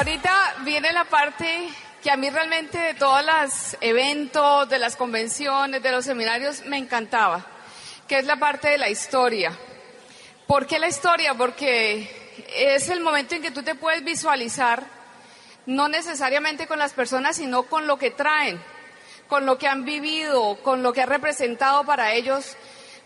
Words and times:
Ahorita 0.00 0.54
viene 0.64 0.94
la 0.94 1.04
parte 1.04 1.68
que 2.02 2.10
a 2.10 2.16
mí 2.16 2.30
realmente 2.30 2.78
de 2.78 2.94
todos 2.94 3.22
los 3.22 3.76
eventos, 3.82 4.66
de 4.66 4.78
las 4.78 4.96
convenciones, 4.96 5.82
de 5.82 5.92
los 5.92 6.06
seminarios, 6.06 6.64
me 6.64 6.78
encantaba, 6.78 7.44
que 8.08 8.18
es 8.18 8.24
la 8.24 8.36
parte 8.36 8.70
de 8.70 8.78
la 8.78 8.88
historia. 8.88 9.52
¿Por 10.46 10.66
qué 10.66 10.78
la 10.78 10.88
historia? 10.88 11.34
Porque 11.34 12.10
es 12.56 12.88
el 12.88 13.00
momento 13.00 13.34
en 13.34 13.42
que 13.42 13.50
tú 13.50 13.62
te 13.62 13.74
puedes 13.74 14.02
visualizar, 14.02 14.86
no 15.66 15.86
necesariamente 15.88 16.66
con 16.66 16.78
las 16.78 16.94
personas, 16.94 17.36
sino 17.36 17.64
con 17.64 17.86
lo 17.86 17.98
que 17.98 18.10
traen, 18.10 18.58
con 19.28 19.44
lo 19.44 19.58
que 19.58 19.68
han 19.68 19.84
vivido, 19.84 20.62
con 20.62 20.82
lo 20.82 20.94
que 20.94 21.02
ha 21.02 21.06
representado 21.06 21.84
para 21.84 22.14
ellos, 22.14 22.56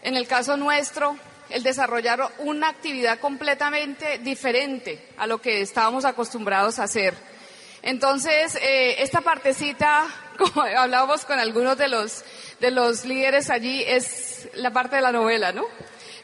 en 0.03 0.15
el 0.15 0.29
caso 0.29 0.57
nuestro, 0.57 1.19
el 1.51 1.63
desarrollar 1.63 2.29
una 2.39 2.69
actividad 2.69 3.19
completamente 3.19 4.19
diferente 4.19 5.09
a 5.17 5.27
lo 5.27 5.41
que 5.41 5.61
estábamos 5.61 6.05
acostumbrados 6.05 6.79
a 6.79 6.85
hacer. 6.85 7.15
Entonces, 7.83 8.57
eh, 8.57 9.03
esta 9.03 9.21
partecita, 9.21 10.07
como 10.39 10.63
hablábamos 10.63 11.25
con 11.25 11.39
algunos 11.39 11.77
de 11.77 11.89
los, 11.89 12.25
de 12.61 12.71
los 12.71 13.05
líderes 13.05 13.51
allí, 13.51 13.83
es 13.87 14.49
la 14.55 14.71
parte 14.71 14.97
de 14.97 15.03
la 15.03 15.13
novela, 15.13 15.53
¿no? 15.53 15.65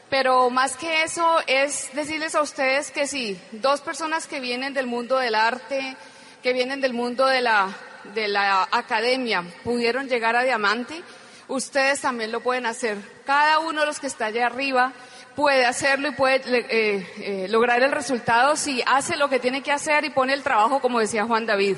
Pero 0.09 0.49
más 0.49 0.75
que 0.75 1.03
eso 1.03 1.39
es 1.47 1.89
decirles 1.93 2.35
a 2.35 2.41
ustedes 2.41 2.91
que 2.91 3.07
sí, 3.07 3.39
dos 3.53 3.79
personas 3.79 4.27
que 4.27 4.41
vienen 4.41 4.73
del 4.73 4.85
mundo 4.85 5.17
del 5.17 5.35
arte, 5.35 5.95
que 6.43 6.51
vienen 6.51 6.81
del 6.81 6.93
mundo 6.93 7.27
de 7.27 7.39
la, 7.41 7.69
de 8.13 8.27
la 8.27 8.67
academia, 8.71 9.45
pudieron 9.63 10.09
llegar 10.09 10.35
a 10.35 10.43
diamante, 10.43 11.01
ustedes 11.47 12.01
también 12.01 12.31
lo 12.31 12.41
pueden 12.41 12.65
hacer. 12.65 12.97
Cada 13.25 13.59
uno 13.59 13.81
de 13.81 13.87
los 13.87 13.99
que 13.99 14.07
está 14.07 14.25
allá 14.25 14.47
arriba 14.47 14.91
puede 15.35 15.65
hacerlo 15.65 16.09
y 16.09 16.11
puede 16.11 16.41
eh, 16.45 17.07
eh, 17.17 17.47
lograr 17.49 17.81
el 17.83 17.91
resultado 17.91 18.55
si 18.55 18.81
hace 18.85 19.17
lo 19.17 19.29
que 19.29 19.39
tiene 19.39 19.61
que 19.61 19.71
hacer 19.71 20.05
y 20.05 20.09
pone 20.09 20.33
el 20.33 20.43
trabajo, 20.43 20.81
como 20.81 20.99
decía 20.99 21.25
Juan 21.25 21.45
David. 21.45 21.77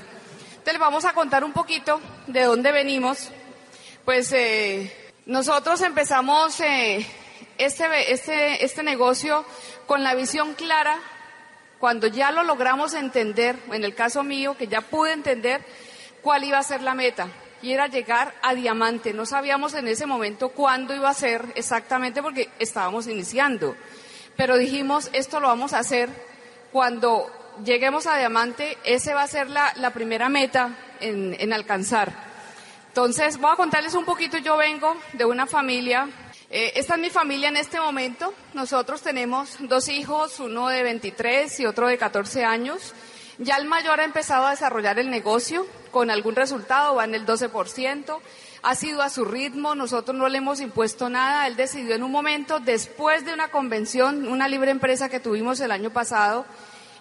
Entonces, 0.57 0.79
vamos 0.79 1.05
a 1.05 1.13
contar 1.13 1.43
un 1.43 1.53
poquito 1.53 2.01
de 2.27 2.43
dónde 2.43 2.71
venimos. 2.71 3.29
Pues 4.05 4.31
eh, 4.33 5.11
nosotros 5.25 5.81
empezamos 5.81 6.59
este, 7.57 8.11
este, 8.11 8.63
este 8.65 8.83
negocio 8.83 9.45
con 9.85 10.03
la 10.03 10.15
visión 10.15 10.53
clara, 10.53 10.97
cuando 11.79 12.07
ya 12.07 12.31
lo 12.31 12.43
logramos 12.43 12.93
entender, 12.93 13.57
en 13.71 13.83
el 13.83 13.93
caso 13.93 14.23
mío, 14.23 14.55
que 14.57 14.67
ya 14.67 14.81
pude 14.81 15.11
entender 15.11 15.61
cuál 16.21 16.45
iba 16.45 16.57
a 16.57 16.63
ser 16.63 16.81
la 16.81 16.93
meta 16.93 17.27
y 17.63 17.71
era 17.71 17.87
llegar 17.87 18.35
a 18.43 18.53
diamante. 18.53 19.13
No 19.13 19.25
sabíamos 19.25 19.73
en 19.73 19.87
ese 19.87 20.05
momento 20.05 20.49
cuándo 20.49 20.93
iba 20.93 21.09
a 21.09 21.13
ser 21.13 21.53
exactamente 21.55 22.21
porque 22.21 22.49
estábamos 22.59 23.07
iniciando. 23.07 23.75
Pero 24.35 24.57
dijimos, 24.57 25.09
esto 25.13 25.39
lo 25.39 25.47
vamos 25.47 25.73
a 25.73 25.79
hacer 25.79 26.09
cuando 26.73 27.31
lleguemos 27.63 28.05
a 28.05 28.17
diamante, 28.17 28.77
ese 28.83 29.13
va 29.13 29.23
a 29.23 29.27
ser 29.27 29.49
la, 29.49 29.91
primera 29.93 30.27
meta 30.27 30.75
en, 30.99 31.53
alcanzar. 31.53 32.11
Entonces, 32.89 33.37
voy 33.37 33.51
a 33.53 33.55
contarles 33.55 33.93
un 33.93 34.05
poquito, 34.05 34.37
yo 34.37 34.57
vengo 34.57 34.95
de 35.13 35.25
una 35.25 35.47
familia, 35.47 36.09
eh, 36.49 36.73
esta 36.75 36.95
es 36.95 36.99
mi 36.99 37.09
familia 37.09 37.49
en 37.49 37.57
este 37.57 37.79
momento, 37.79 38.33
nosotros 38.53 39.01
tenemos 39.01 39.55
dos 39.59 39.87
hijos, 39.87 40.39
uno 40.39 40.67
de 40.67 40.83
23 40.83 41.59
y 41.61 41.65
otro 41.65 41.87
de 41.87 41.97
14 41.97 42.43
años. 42.43 42.93
Ya 43.39 43.55
el 43.55 43.65
mayor 43.65 43.99
ha 43.99 44.03
empezado 44.03 44.45
a 44.45 44.51
desarrollar 44.51 44.99
el 44.99 45.09
negocio 45.09 45.65
con 45.91 46.11
algún 46.11 46.35
resultado, 46.35 46.95
va 46.95 47.05
en 47.05 47.15
el 47.15 47.25
12%, 47.25 48.19
ha 48.61 48.75
sido 48.75 49.01
a 49.01 49.09
su 49.09 49.25
ritmo, 49.25 49.75
nosotros 49.75 50.15
no 50.15 50.29
le 50.29 50.37
hemos 50.37 50.59
impuesto 50.59 51.09
nada, 51.09 51.47
él 51.47 51.55
decidió 51.55 51.95
en 51.95 52.03
un 52.03 52.11
momento, 52.11 52.59
después 52.59 53.25
de 53.25 53.33
una 53.33 53.49
convención, 53.49 54.27
una 54.27 54.47
libre 54.47 54.71
empresa 54.71 55.09
que 55.09 55.19
tuvimos 55.19 55.59
el 55.59 55.71
año 55.71 55.89
pasado, 55.89 56.45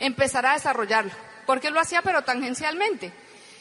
empezar 0.00 0.46
a 0.46 0.54
desarrollarlo, 0.54 1.12
porque 1.46 1.70
lo 1.70 1.80
hacía 1.80 2.02
pero 2.02 2.22
tangencialmente. 2.22 3.12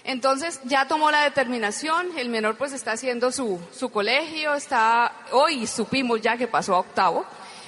Entonces 0.04 0.60
ya 0.64 0.88
tomó 0.88 1.12
la 1.12 1.24
determinación, 1.24 2.08
el 2.18 2.30
menor 2.30 2.58
pues 2.58 2.74
está 2.74 2.94
haciendo 2.94 3.32
su, 3.32 3.60
su 3.72 3.90
colegio, 3.90 4.56
está, 4.56 5.12
hoy 5.32 5.68
supimos 5.68 6.22
ya 6.22 6.38
que 6.38 6.48
pasó 6.48 6.76
a 6.76 6.80
octavo, 6.80 7.26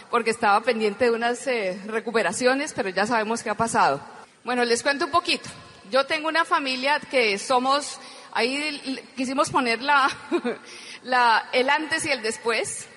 porque 0.09 0.31
estaba 0.31 0.61
pendiente 0.61 1.05
de 1.05 1.11
unas 1.11 1.45
eh, 1.45 1.79
recuperaciones, 1.85 2.73
pero 2.73 2.89
ya 2.89 3.05
sabemos 3.05 3.43
qué 3.43 3.51
ha 3.51 3.55
pasado. 3.55 4.12
Bueno, 4.43 4.65
les 4.65 4.83
cuento 4.83 5.05
un 5.05 5.11
poquito. 5.11 5.49
Yo 5.89 6.05
tengo 6.05 6.27
una 6.27 6.43
familia 6.43 6.99
que 6.99 7.39
somos, 7.39 7.97
ahí 8.33 9.01
quisimos 9.15 9.49
poner 9.49 9.81
la, 9.81 10.09
la, 11.03 11.47
el 11.53 11.69
antes 11.69 12.05
y 12.05 12.11
el 12.11 12.21
después. 12.21 12.87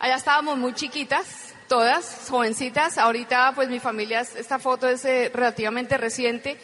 Allá 0.00 0.16
estábamos 0.16 0.58
muy 0.58 0.74
chiquitas, 0.74 1.54
todas, 1.68 2.26
jovencitas. 2.28 2.98
Ahorita, 2.98 3.52
pues 3.54 3.68
mi 3.68 3.78
familia, 3.78 4.22
esta 4.22 4.58
foto 4.58 4.88
es 4.88 5.04
eh, 5.04 5.30
relativamente 5.32 5.96
reciente. 5.96 6.58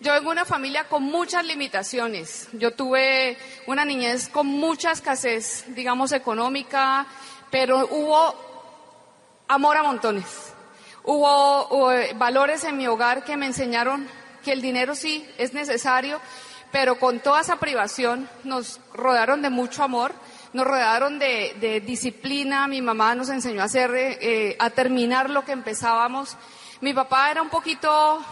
Yo 0.00 0.12
vengo 0.12 0.30
de 0.30 0.36
una 0.36 0.44
familia 0.44 0.84
con 0.84 1.02
muchas 1.02 1.44
limitaciones. 1.44 2.46
Yo 2.52 2.70
tuve 2.70 3.36
una 3.66 3.84
niñez 3.84 4.28
con 4.28 4.46
mucha 4.46 4.92
escasez, 4.92 5.64
digamos, 5.74 6.12
económica, 6.12 7.06
pero 7.50 7.88
hubo 7.90 9.42
amor 9.48 9.76
a 9.76 9.82
montones. 9.82 10.49
Hubo, 11.04 11.90
valores 12.16 12.64
en 12.64 12.76
mi 12.76 12.86
hogar 12.86 13.24
que 13.24 13.36
me 13.36 13.46
enseñaron 13.46 14.06
que 14.44 14.52
el 14.52 14.62
dinero 14.62 14.94
sí 14.94 15.26
es 15.38 15.54
necesario, 15.54 16.20
pero 16.72 16.98
con 16.98 17.20
toda 17.20 17.40
esa 17.40 17.56
privación 17.56 18.28
nos 18.44 18.80
rodearon 18.94 19.42
de 19.42 19.50
mucho 19.50 19.82
amor, 19.82 20.12
nos 20.52 20.66
rodearon 20.66 21.18
de, 21.18 21.82
disciplina, 21.84 22.66
mi 22.68 22.82
mamá 22.82 23.14
nos 23.14 23.28
enseñó 23.28 23.62
a 23.62 23.64
hacer, 23.64 23.90
eh, 23.94 24.56
a 24.58 24.70
terminar 24.70 25.30
lo 25.30 25.44
que 25.44 25.52
empezábamos. 25.52 26.36
Mi 26.80 26.92
papá 26.92 27.30
era 27.30 27.42
un 27.42 27.50
poquito 27.50 28.22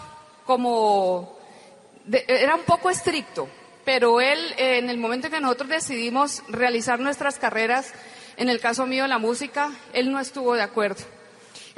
como, 0.45 1.39
era 2.11 2.55
un 2.55 2.63
poco 2.63 2.91
estricto, 2.91 3.49
pero 3.85 4.21
él 4.21 4.39
eh, 4.57 4.79
en 4.79 4.91
el 4.91 4.99
momento 4.99 5.27
en 5.27 5.33
que 5.35 5.41
nosotros 5.41 5.69
decidimos 5.69 6.43
realizar 6.49 7.01
nuestras 7.01 7.39
carreras, 7.39 7.93
en 8.37 8.49
el 8.49 8.61
caso 8.61 8.87
mío 8.87 9.07
la 9.07 9.19
música, 9.19 9.71
él 9.93 10.11
no 10.13 10.21
estuvo 10.21 10.55
de 10.55 10.63
acuerdo. 10.63 11.18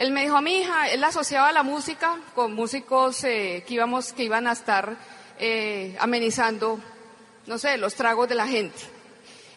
Él 0.01 0.13
me 0.13 0.23
dijo 0.23 0.35
a 0.35 0.41
mi 0.41 0.55
hija, 0.61 0.89
él 0.89 1.05
asociaba 1.05 1.53
la 1.53 1.63
música 1.63 2.17
con 2.35 2.55
músicos 2.55 3.23
eh, 3.25 3.63
que, 3.67 3.75
íbamos, 3.75 4.15
que 4.15 4.25
iban 4.25 4.47
a 4.47 4.53
estar 4.53 4.97
eh, 5.39 5.95
amenizando, 6.01 6.81
no 7.47 7.59
sé, 7.59 7.77
los 7.77 7.95
tragos 7.97 8.27
de 8.27 8.35
la 8.35 8.47
gente. 8.47 8.79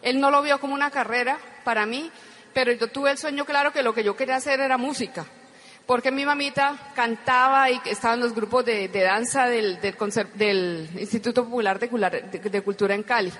Él 0.02 0.20
no 0.20 0.30
lo 0.30 0.42
vio 0.42 0.60
como 0.60 0.74
una 0.74 0.90
carrera 0.90 1.38
para 1.64 1.86
mí, 1.86 2.10
pero 2.52 2.72
yo 2.72 2.88
tuve 2.88 3.10
el 3.10 3.16
sueño 3.16 3.46
claro 3.46 3.72
que 3.72 3.82
lo 3.82 3.94
que 3.94 4.04
yo 4.04 4.14
quería 4.16 4.36
hacer 4.36 4.60
era 4.60 4.76
música. 4.76 5.24
Porque 5.86 6.10
mi 6.10 6.26
mamita 6.26 6.92
cantaba 6.94 7.70
y 7.70 7.80
estaba 7.86 8.12
en 8.12 8.20
los 8.20 8.34
grupos 8.34 8.66
de, 8.66 8.88
danza 8.88 9.46
del, 9.46 9.80
del, 9.80 10.90
Instituto 10.98 11.44
Popular 11.44 11.78
de 11.78 12.62
Cultura 12.62 12.94
en 12.94 13.02
Cali. 13.02 13.32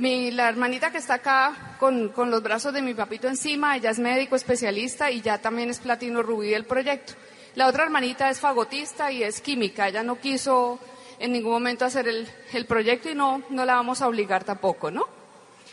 Mi, 0.00 0.30
la 0.30 0.48
hermanita 0.48 0.90
que 0.90 0.96
está 0.96 1.16
acá 1.16 1.76
con, 1.78 2.08
con, 2.08 2.30
los 2.30 2.42
brazos 2.42 2.72
de 2.72 2.80
mi 2.80 2.94
papito 2.94 3.28
encima, 3.28 3.76
ella 3.76 3.90
es 3.90 3.98
médico 3.98 4.34
especialista 4.34 5.10
y 5.10 5.20
ya 5.20 5.36
también 5.36 5.68
es 5.68 5.78
platino 5.78 6.22
rubí 6.22 6.48
del 6.48 6.64
proyecto. 6.64 7.12
La 7.54 7.66
otra 7.66 7.84
hermanita 7.84 8.30
es 8.30 8.40
fagotista 8.40 9.12
y 9.12 9.22
es 9.22 9.42
química. 9.42 9.88
Ella 9.88 10.02
no 10.02 10.18
quiso 10.18 10.80
en 11.18 11.32
ningún 11.32 11.52
momento 11.52 11.84
hacer 11.84 12.08
el, 12.08 12.26
el 12.54 12.64
proyecto 12.64 13.10
y 13.10 13.14
no, 13.14 13.42
no 13.50 13.66
la 13.66 13.74
vamos 13.74 14.00
a 14.00 14.08
obligar 14.08 14.42
tampoco, 14.42 14.90
¿no? 14.90 15.06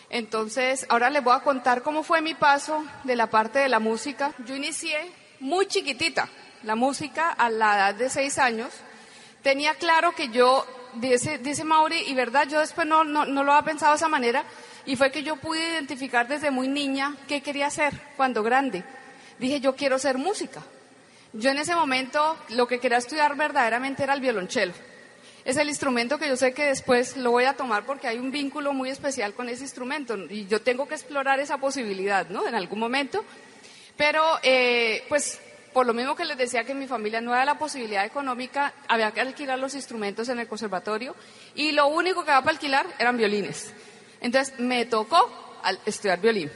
Entonces, 0.10 0.86
ahora 0.90 1.10
les 1.10 1.24
voy 1.24 1.34
a 1.34 1.40
contar 1.40 1.82
cómo 1.82 2.04
fue 2.04 2.22
mi 2.22 2.34
paso 2.34 2.84
de 3.06 3.16
la 3.16 3.28
parte 3.28 3.60
de 3.60 3.70
la 3.70 3.80
música. 3.80 4.34
Yo 4.46 4.58
inicié 4.58 5.10
muy 5.40 5.68
chiquitita 5.68 6.28
la 6.64 6.76
música 6.76 7.30
a 7.30 7.50
la 7.50 7.78
edad 7.78 7.96
de 7.96 8.10
seis 8.10 8.40
años. 8.40 8.74
Tenía 9.42 9.76
claro 9.76 10.12
que 10.12 10.28
yo 10.28 10.66
dice, 11.00 11.38
dice 11.38 11.64
Mauri, 11.64 11.98
y 12.08 12.14
verdad, 12.14 12.48
yo 12.48 12.60
después 12.60 12.88
no, 12.88 13.04
no, 13.04 13.26
no 13.26 13.44
lo 13.44 13.54
había 13.54 13.66
pensado 13.66 13.94
de 13.94 13.98
esa 13.98 14.08
manera, 14.08 14.44
y 14.86 14.96
fue 14.96 15.12
que 15.12 15.24
yo 15.24 15.36
pude 15.36 15.60
identificar 15.60 16.28
desde 16.28 16.52
muy 16.52 16.68
niña 16.68 17.16
qué 17.28 17.42
quería 17.42 17.68
hacer 17.68 17.94
cuando 18.16 18.44
grande. 18.44 18.84
Dije, 19.40 19.60
yo 19.60 19.76
quiero 19.76 20.00
ser 20.00 20.18
música. 20.18 20.64
Yo 21.34 21.52
en 21.52 21.58
ese 21.58 21.76
momento 21.76 22.38
lo 22.50 22.68
que 22.68 22.80
quería 22.80 22.98
estudiar 22.98 23.36
verdaderamente 23.36 24.04
era 24.04 24.14
el 24.14 24.22
violonchelo. 24.22 24.74
Es 25.46 25.58
el 25.58 25.70
instrumento 25.70 26.18
que 26.18 26.28
yo 26.28 26.36
sé 26.36 26.54
que 26.54 26.66
después 26.66 27.16
lo 27.16 27.32
voy 27.32 27.46
a 27.46 27.54
tomar 27.54 27.86
porque 27.86 28.08
hay 28.08 28.18
un 28.18 28.32
vínculo 28.32 28.74
muy 28.74 28.90
especial 28.90 29.34
con 29.34 29.48
ese 29.48 29.64
instrumento 29.64 30.18
y 30.30 30.46
yo 30.48 30.62
tengo 30.62 30.88
que 30.88 30.96
explorar 30.96 31.40
esa 31.40 31.58
posibilidad, 31.58 32.28
¿no? 32.30 32.48
En 32.48 32.56
algún 32.56 32.80
momento. 32.80 33.24
Pero, 33.96 34.24
eh, 34.44 35.04
pues, 35.10 35.40
por 35.78 35.86
lo 35.86 35.94
mismo 35.94 36.16
que 36.16 36.26
les 36.26 36.40
decía 36.40 36.64
que 36.64 36.74
mi 36.74 36.88
familia 36.88 37.22
no 37.22 37.36
era 37.36 37.46
la 37.46 37.60
posibilidad 37.60 38.04
económica, 38.04 38.74
había 38.88 39.12
que 39.12 39.22
alquilar 39.22 39.60
los 39.60 39.76
instrumentos 39.76 40.28
en 40.28 40.40
el 40.40 40.48
conservatorio 40.48 41.16
y 41.54 41.72
lo 41.72 41.86
único 41.86 42.26
que 42.26 42.32
había 42.32 42.42
para 42.42 42.56
alquilar 42.56 42.88
eran 42.98 43.16
violines. 43.16 43.72
Entonces 44.20 44.60
me 44.60 44.88
tocó 44.88 45.60
estudiar 45.86 46.20
violín. 46.20 46.50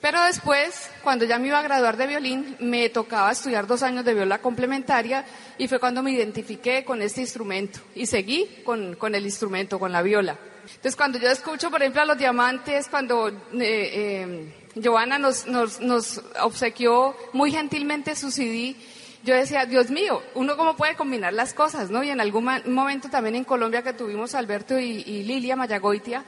Pero 0.00 0.20
después, 0.24 0.90
cuando 1.04 1.24
ya 1.24 1.38
me 1.38 1.46
iba 1.46 1.60
a 1.60 1.62
graduar 1.62 1.96
de 1.96 2.08
violín, 2.08 2.56
me 2.58 2.88
tocaba 2.88 3.30
estudiar 3.30 3.68
dos 3.68 3.84
años 3.84 4.04
de 4.04 4.14
viola 4.14 4.38
complementaria 4.38 5.24
y 5.56 5.68
fue 5.68 5.78
cuando 5.78 6.02
me 6.02 6.10
identifiqué 6.10 6.84
con 6.84 7.00
este 7.00 7.20
instrumento 7.20 7.78
y 7.94 8.06
seguí 8.06 8.62
con, 8.64 8.96
con 8.96 9.14
el 9.14 9.24
instrumento, 9.24 9.78
con 9.78 9.92
la 9.92 10.02
viola. 10.02 10.36
Entonces, 10.64 10.96
cuando 10.96 11.20
yo 11.20 11.30
escucho, 11.30 11.70
por 11.70 11.80
ejemplo, 11.80 12.02
a 12.02 12.06
los 12.06 12.18
diamantes, 12.18 12.88
cuando 12.88 13.28
eh, 13.28 13.36
eh, 13.52 14.52
Giovanna 14.80 15.18
nos, 15.18 15.46
nos, 15.46 15.80
nos 15.80 16.22
obsequió 16.40 17.14
muy 17.32 17.50
gentilmente 17.50 18.14
su 18.16 18.30
CD, 18.30 18.76
yo 19.24 19.34
decía, 19.34 19.66
Dios 19.66 19.90
mío, 19.90 20.22
uno 20.34 20.56
cómo 20.56 20.76
puede 20.76 20.94
combinar 20.94 21.32
las 21.32 21.52
cosas, 21.52 21.90
¿no? 21.90 22.02
Y 22.04 22.10
en 22.10 22.20
algún 22.20 22.48
momento 22.66 23.10
también 23.10 23.34
en 23.34 23.44
Colombia 23.44 23.82
que 23.82 23.92
tuvimos 23.92 24.34
Alberto 24.34 24.78
y, 24.78 25.02
y 25.06 25.24
Lilia 25.24 25.56
Mayagoitia, 25.56 26.24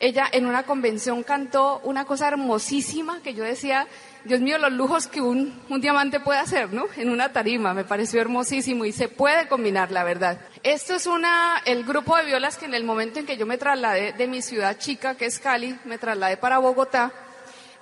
ella 0.00 0.26
en 0.32 0.46
una 0.46 0.62
convención 0.62 1.22
cantó 1.22 1.80
una 1.84 2.06
cosa 2.06 2.28
hermosísima 2.28 3.20
que 3.22 3.34
yo 3.34 3.44
decía, 3.44 3.86
Dios 4.24 4.40
mío, 4.40 4.56
los 4.56 4.72
lujos 4.72 5.06
que 5.06 5.20
un, 5.20 5.62
un, 5.68 5.80
diamante 5.82 6.20
puede 6.20 6.38
hacer, 6.38 6.72
¿no? 6.72 6.86
En 6.96 7.10
una 7.10 7.32
tarima, 7.32 7.74
me 7.74 7.84
pareció 7.84 8.20
hermosísimo 8.20 8.86
y 8.86 8.92
se 8.92 9.08
puede 9.08 9.46
combinar, 9.46 9.92
la 9.92 10.02
verdad. 10.02 10.40
Esto 10.62 10.94
es 10.94 11.06
una, 11.06 11.60
el 11.66 11.84
grupo 11.84 12.16
de 12.16 12.24
violas 12.24 12.56
que 12.56 12.64
en 12.64 12.74
el 12.74 12.84
momento 12.84 13.18
en 13.18 13.26
que 13.26 13.36
yo 13.36 13.44
me 13.44 13.58
trasladé 13.58 14.14
de 14.14 14.26
mi 14.26 14.40
ciudad 14.40 14.78
chica, 14.78 15.16
que 15.16 15.26
es 15.26 15.38
Cali, 15.38 15.78
me 15.84 15.98
trasladé 15.98 16.38
para 16.38 16.58
Bogotá 16.58 17.12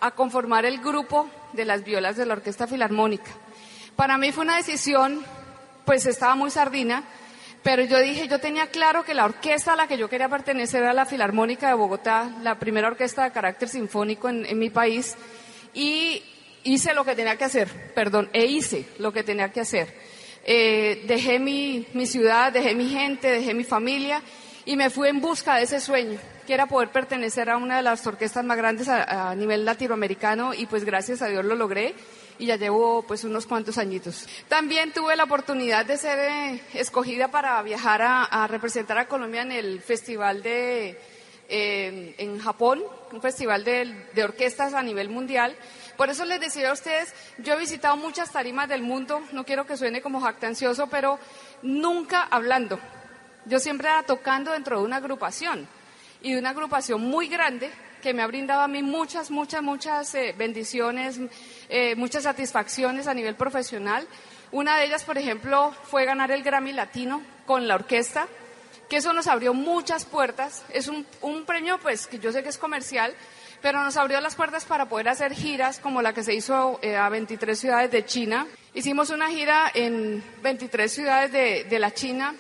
a 0.00 0.12
conformar 0.12 0.65
el 0.65 0.79
grupo 0.79 1.29
de 1.53 1.65
las 1.65 1.85
violas 1.85 2.17
de 2.17 2.27
la 2.27 2.35
Orquesta 2.35 2.67
Filarmónica. 2.67 3.31
Para 3.97 4.17
mí 4.19 4.33
fue 4.33 4.45
una 4.45 4.56
decisión, 4.56 5.25
pues 5.85 6.06
estaba 6.06 6.35
muy 6.35 6.50
sardina, 6.50 7.05
pero 7.62 7.83
yo 7.85 7.99
dije, 7.99 8.29
yo 8.29 8.39
tenía 8.39 8.69
claro 8.69 9.05
que 9.05 9.15
la 9.15 9.25
orquesta 9.25 9.73
a 9.73 9.77
la 9.77 9.89
que 9.89 9.99
yo 9.99 10.09
quería 10.09 10.29
pertenecer 10.29 10.83
era 10.83 10.93
la 10.93 11.06
Filarmónica 11.06 11.69
de 11.69 11.75
Bogotá, 11.75 12.31
la 12.43 12.59
primera 12.59 12.89
orquesta 12.89 13.25
de 13.25 13.33
carácter 13.33 13.69
sinfónico 13.69 14.29
en, 14.29 14.59
mi 14.59 14.71
país, 14.71 15.17
y 15.75 16.23
hice 16.62 16.94
lo 16.94 17.05
que 17.05 17.17
tenía 17.17 17.37
que 17.37 17.44
hacer, 17.44 17.93
perdón, 17.94 18.31
e 18.33 18.47
hice 18.47 18.87
lo 18.99 19.12
que 19.12 19.25
tenía 19.25 19.51
que 19.51 19.61
hacer. 19.61 19.93
Eh, 20.44 21.05
dejé 21.06 21.39
mi, 21.41 21.87
mi 21.93 22.06
ciudad, 22.06 22.53
dejé 22.53 22.75
mi 22.75 22.89
gente, 22.89 23.29
dejé 23.29 23.53
mi 23.53 23.65
familia 23.65 24.23
y 24.69 24.76
me 24.76 24.91
fui 24.91 25.09
en 25.09 25.23
busca 25.23 25.56
de 25.56 25.62
ese 25.62 25.81
sueño, 25.81 26.20
que 26.47 26.53
era 26.53 26.67
poder 26.67 26.91
pertenecer 26.91 27.49
a 27.49 27.56
una 27.56 27.79
de 27.79 27.82
las 27.82 28.06
orquestas 28.06 28.44
más 28.44 28.59
grandes 28.59 28.87
a, 28.87 29.35
nivel 29.35 29.65
latinoamericano 29.65 30.53
y 30.53 30.67
pues 30.67 30.85
gracias 30.85 31.23
a 31.23 31.29
Dios 31.29 31.43
lo 31.43 31.55
logré 31.55 31.94
y 32.38 32.44
ya 32.44 32.56
llevo 32.56 33.03
pues 33.03 33.25
unos 33.25 33.47
cuantos 33.47 33.79
añitos. 33.79 34.29
También 34.47 34.93
tuve 34.93 35.17
la 35.17 35.25
oportunidad 35.25 35.87
de 35.87 35.97
ser 35.97 36.19
eh, 36.19 36.61
escogida 36.75 37.29
para 37.29 37.62
viajar 37.62 38.03
a, 38.03 38.47
representar 38.47 38.99
a 38.99 39.09
Colombia 39.09 39.41
en 39.41 39.53
el 39.53 39.81
festival 39.81 40.43
de 40.43 41.00
eh, 41.49 42.15
en 42.19 42.38
Japón, 42.38 42.82
un 43.11 43.23
festival 43.23 43.65
de, 43.65 43.91
de, 44.15 44.23
orquestas 44.23 44.75
a 44.75 44.82
nivel 44.82 45.09
mundial. 45.09 45.56
Por 45.97 46.11
eso 46.11 46.26
les 46.26 46.41
decía 46.41 46.69
a 46.69 46.75
ustedes, 46.75 47.15
yo 47.38 47.55
he 47.55 47.59
visitado 47.59 47.97
muchas 47.97 48.31
tarimas 48.32 48.69
del 48.69 48.82
mundo, 48.82 49.23
no 49.32 49.44
quiero 49.44 49.65
que 49.65 49.79
suene 49.79 50.03
como 50.03 50.20
jactancioso, 50.20 50.88
pero 50.88 51.19
nunca 51.62 52.29
hablando. 52.31 52.79
Yo 53.49 53.59
siempre 53.59 53.89
era 53.89 54.03
tocando 54.03 54.53
dentro 54.53 54.79
de 54.79 54.85
una 54.85 54.97
agrupación 54.97 55.67
y 56.21 56.35
de 56.35 56.39
una 56.39 56.50
agrupación 56.50 57.00
muy 57.00 57.29
grande 57.29 57.71
que 58.03 58.12
me 58.12 58.23
ha 58.23 58.27
brindado 58.27 58.61
a 58.61 58.69
mí 58.69 58.83
muchas, 58.83 59.31
muchas, 59.31 59.62
muchas 59.62 60.15
eh, 60.15 60.35
bendiciones, 60.37 61.19
eh, 61.71 61.97
muchas 61.97 62.25
satisfacciones 62.25 63.06
a 63.06 63.15
nivel 63.15 63.37
profesional. 63.37 64.06
Una 64.53 64.77
de 64.77 64.85
ellas, 64.85 65.03
por 65.03 65.17
ejemplo, 65.17 65.75
fue 65.85 66.05
ganar 66.05 66.31
el 66.31 66.43
Grammy 66.43 66.73
Latino 66.73 67.23
con 67.47 67.67
la 67.67 67.77
orquesta, 67.77 68.29
que 68.91 68.99
eso 68.99 69.15
nos 69.15 69.27
abrió 69.27 69.55
muchas 69.55 70.05
puertas. 70.05 70.62
Es 70.69 70.87
un, 70.89 71.06
premio, 71.47 71.79
pues, 71.79 72.06
que 72.06 72.19
yo 72.19 72.33
sé 72.33 72.43
que 72.43 72.51
es 72.51 72.59
comercial, 72.59 73.15
pero 73.62 73.83
nos 73.83 73.97
abrió 73.97 74.21
las 74.21 74.35
puertas 74.35 74.67
para 74.67 74.91
poder 74.91 75.09
hacer 75.09 75.33
giras 75.33 75.81
como 75.81 76.03
la 76.03 76.12
que 76.12 76.23
se 76.23 76.35
hizo 76.35 76.79
eh, 76.83 76.97
a 76.97 77.09
23 77.09 77.59
ciudades 77.59 77.91
de 77.91 78.05
China. 78.05 78.47
Hicimos 78.75 79.09
una 79.09 79.29
gira 79.29 79.71
en 79.73 80.23
23 80.43 80.93
ciudades 80.93 81.33
de, 81.33 81.65
de 81.65 81.79
la 81.79 81.94
China 81.94 82.35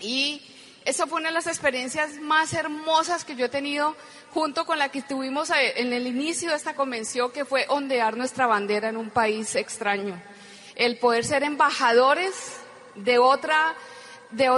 y 0.00 0.42
esa 0.86 1.08
fue 1.08 1.18
una 1.18 1.30
de 1.30 1.34
las 1.34 1.48
experiencias 1.48 2.20
más 2.20 2.52
hermosas 2.52 3.24
que 3.24 3.34
yo 3.34 3.46
he 3.46 3.48
tenido 3.48 3.96
junto 4.30 4.64
con 4.66 4.78
la 4.78 4.88
que 4.90 5.02
tuvimos 5.02 5.50
en 5.50 5.92
el 5.92 6.06
inicio 6.06 6.50
de 6.50 6.56
esta 6.56 6.76
convención, 6.76 7.32
que 7.32 7.44
fue 7.44 7.66
ondear 7.68 8.16
nuestra 8.16 8.46
bandera 8.46 8.88
en 8.88 8.96
un 8.96 9.10
país 9.10 9.56
extraño. 9.56 10.22
El 10.76 10.96
poder 10.98 11.24
ser 11.24 11.42
embajadores 11.42 12.58
de 12.94 13.18
otra, 13.18 13.74
de, 14.30 14.48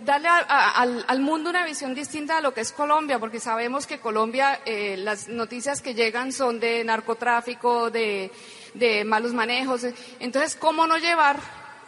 darle 0.00 0.28
al, 0.28 1.20
mundo 1.20 1.50
una 1.50 1.64
visión 1.64 1.94
distinta 1.94 2.38
a 2.38 2.40
lo 2.40 2.52
que 2.52 2.62
es 2.62 2.72
Colombia, 2.72 3.20
porque 3.20 3.38
sabemos 3.38 3.86
que 3.86 4.00
Colombia, 4.00 4.60
eh, 4.64 4.96
las 4.96 5.28
noticias 5.28 5.80
que 5.80 5.94
llegan 5.94 6.32
son 6.32 6.58
de 6.58 6.82
narcotráfico, 6.82 7.88
de, 7.90 8.32
de 8.74 9.04
malos 9.04 9.32
manejos. 9.32 9.86
Entonces, 10.18 10.56
¿cómo 10.56 10.88
no 10.88 10.98
llevar 10.98 11.38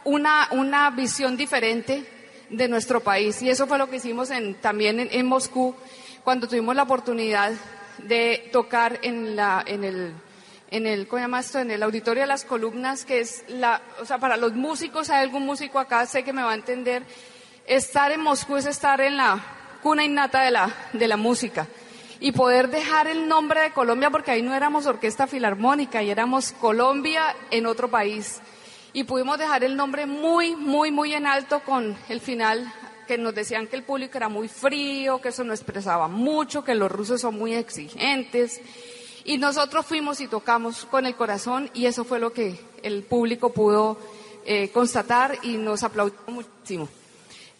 una, 0.04 0.46
una 0.52 0.90
visión 0.90 1.36
diferente 1.36 2.19
de 2.50 2.68
nuestro 2.68 3.00
país. 3.00 3.40
Y 3.42 3.50
eso 3.50 3.66
fue 3.66 3.78
lo 3.78 3.88
que 3.88 3.96
hicimos 3.96 4.30
en, 4.30 4.54
también 4.54 5.00
en, 5.00 5.26
Moscú 5.26 5.74
cuando 6.24 6.48
tuvimos 6.48 6.74
la 6.74 6.82
oportunidad 6.82 7.52
de 7.98 8.48
tocar 8.52 8.98
en, 9.02 9.36
la, 9.36 9.62
en 9.66 9.84
el, 9.84 10.12
en 10.70 10.86
el, 10.86 11.06
¿cómo 11.06 11.22
llama 11.22 11.40
esto? 11.40 11.58
En 11.58 11.70
el 11.70 11.82
auditorio 11.82 12.22
de 12.22 12.26
las 12.26 12.44
columnas, 12.44 13.04
que 13.04 13.20
es 13.20 13.44
la, 13.48 13.80
o 14.00 14.04
sea, 14.04 14.18
para 14.18 14.36
los 14.36 14.54
músicos, 14.54 15.10
hay 15.10 15.22
algún 15.22 15.46
músico 15.46 15.78
acá, 15.78 16.04
sé 16.06 16.22
que 16.22 16.32
me 16.32 16.42
va 16.42 16.52
a 16.52 16.56
entender, 16.56 17.02
estar 17.66 18.12
en 18.12 18.20
Moscú 18.20 18.56
es 18.56 18.66
estar 18.66 19.00
en 19.00 19.16
la 19.16 19.42
cuna 19.82 20.04
innata 20.04 20.42
de 20.42 20.50
la, 20.50 20.74
de 20.92 21.08
la 21.08 21.16
música. 21.16 21.66
Y 22.22 22.32
poder 22.32 22.68
dejar 22.68 23.06
el 23.06 23.28
nombre 23.28 23.62
de 23.62 23.70
Colombia, 23.70 24.10
porque 24.10 24.30
ahí 24.30 24.42
no 24.42 24.54
éramos 24.54 24.84
orquesta 24.84 25.26
filarmónica, 25.26 26.02
y 26.02 26.10
éramos 26.10 26.52
Colombia 26.52 27.34
en 27.50 27.64
otro 27.64 27.88
país 27.88 28.40
y 28.92 29.04
pudimos 29.04 29.38
dejar 29.38 29.64
el 29.64 29.76
nombre 29.76 30.06
muy, 30.06 30.56
muy, 30.56 30.90
muy 30.90 31.14
en 31.14 31.26
alto 31.26 31.60
con 31.60 31.96
el 32.08 32.20
final 32.20 32.72
que 33.06 33.18
nos 33.18 33.34
decían 33.34 33.66
que 33.66 33.76
el 33.76 33.82
público 33.82 34.18
era 34.18 34.28
muy 34.28 34.48
frío, 34.48 35.20
que 35.20 35.30
eso 35.30 35.42
no 35.44 35.52
expresaba 35.52 36.08
mucho, 36.08 36.64
que 36.64 36.74
los 36.74 36.90
rusos 36.90 37.20
son 37.20 37.36
muy 37.36 37.54
exigentes. 37.54 38.60
Y 39.24 39.38
nosotros 39.38 39.84
fuimos 39.84 40.20
y 40.20 40.28
tocamos 40.28 40.84
con 40.84 41.06
el 41.06 41.14
corazón 41.14 41.70
y 41.74 41.86
eso 41.86 42.04
fue 42.04 42.20
lo 42.20 42.32
que 42.32 42.58
el 42.82 43.02
público 43.02 43.52
pudo 43.52 43.98
eh, 44.46 44.70
constatar 44.70 45.38
y 45.42 45.56
nos 45.56 45.82
aplaudió 45.82 46.18
muchísimo. 46.28 46.88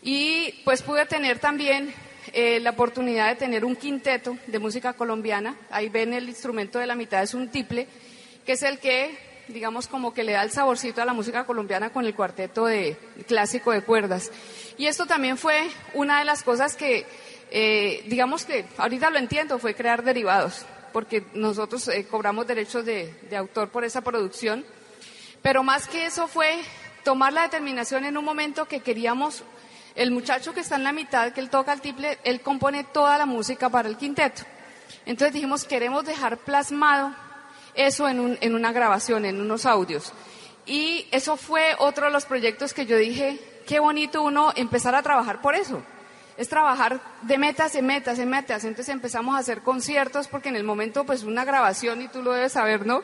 Y 0.02 0.54
pues 0.64 0.82
pude 0.82 1.04
tener 1.06 1.38
también 1.38 1.92
eh, 2.32 2.60
la 2.60 2.70
oportunidad 2.70 3.28
de 3.28 3.36
tener 3.36 3.64
un 3.64 3.76
quinteto 3.76 4.38
de 4.46 4.58
música 4.58 4.92
colombiana. 4.92 5.56
Ahí 5.70 5.88
ven 5.88 6.14
el 6.14 6.28
instrumento 6.28 6.78
de 6.78 6.86
la 6.86 6.94
mitad, 6.94 7.22
es 7.22 7.34
un 7.34 7.48
tiple, 7.48 7.88
que 8.46 8.52
es 8.52 8.62
el 8.62 8.78
que 8.78 9.29
digamos 9.52 9.88
como 9.88 10.14
que 10.14 10.24
le 10.24 10.32
da 10.32 10.42
el 10.42 10.50
saborcito 10.50 11.02
a 11.02 11.04
la 11.04 11.12
música 11.12 11.44
colombiana 11.44 11.90
con 11.90 12.04
el 12.04 12.14
cuarteto 12.14 12.66
de 12.66 12.96
clásico 13.26 13.72
de 13.72 13.82
cuerdas. 13.82 14.30
Y 14.78 14.86
esto 14.86 15.06
también 15.06 15.36
fue 15.36 15.68
una 15.94 16.18
de 16.18 16.24
las 16.24 16.42
cosas 16.42 16.76
que, 16.76 17.06
eh, 17.50 18.04
digamos 18.06 18.44
que 18.44 18.64
ahorita 18.78 19.10
lo 19.10 19.18
entiendo, 19.18 19.58
fue 19.58 19.74
crear 19.74 20.02
derivados, 20.02 20.64
porque 20.92 21.24
nosotros 21.34 21.86
eh, 21.88 22.06
cobramos 22.10 22.46
derechos 22.46 22.84
de, 22.84 23.14
de 23.28 23.36
autor 23.36 23.70
por 23.70 23.84
esa 23.84 24.00
producción. 24.00 24.64
Pero 25.42 25.62
más 25.62 25.88
que 25.88 26.06
eso 26.06 26.28
fue 26.28 26.60
tomar 27.04 27.32
la 27.32 27.42
determinación 27.42 28.04
en 28.04 28.16
un 28.16 28.24
momento 28.24 28.66
que 28.66 28.80
queríamos, 28.80 29.42
el 29.94 30.10
muchacho 30.10 30.52
que 30.52 30.60
está 30.60 30.76
en 30.76 30.84
la 30.84 30.92
mitad, 30.92 31.32
que 31.32 31.40
él 31.40 31.50
toca 31.50 31.72
el 31.72 31.80
tiple, 31.80 32.18
él 32.24 32.40
compone 32.40 32.84
toda 32.84 33.18
la 33.18 33.26
música 33.26 33.68
para 33.68 33.88
el 33.88 33.96
quinteto. 33.96 34.42
Entonces 35.06 35.32
dijimos, 35.32 35.64
queremos 35.64 36.04
dejar 36.04 36.38
plasmado 36.38 37.14
eso 37.74 38.08
en, 38.08 38.20
un, 38.20 38.38
en 38.40 38.54
una 38.54 38.72
grabación, 38.72 39.24
en 39.24 39.40
unos 39.40 39.66
audios. 39.66 40.12
Y 40.66 41.06
eso 41.10 41.36
fue 41.36 41.74
otro 41.78 42.06
de 42.06 42.12
los 42.12 42.26
proyectos 42.26 42.74
que 42.74 42.86
yo 42.86 42.96
dije, 42.96 43.40
qué 43.66 43.80
bonito 43.80 44.22
uno 44.22 44.52
empezar 44.54 44.94
a 44.94 45.02
trabajar 45.02 45.40
por 45.40 45.54
eso. 45.54 45.82
Es 46.36 46.48
trabajar 46.48 47.00
de 47.22 47.38
metas 47.38 47.74
en 47.74 47.86
metas 47.86 48.18
en 48.18 48.30
metas. 48.30 48.64
Entonces 48.64 48.92
empezamos 48.92 49.34
a 49.34 49.38
hacer 49.38 49.62
conciertos 49.62 50.28
porque 50.28 50.48
en 50.48 50.56
el 50.56 50.64
momento 50.64 51.04
pues 51.04 51.24
una 51.24 51.44
grabación, 51.44 52.02
y 52.02 52.08
tú 52.08 52.22
lo 52.22 52.32
debes 52.32 52.52
saber, 52.52 52.86
¿no? 52.86 53.02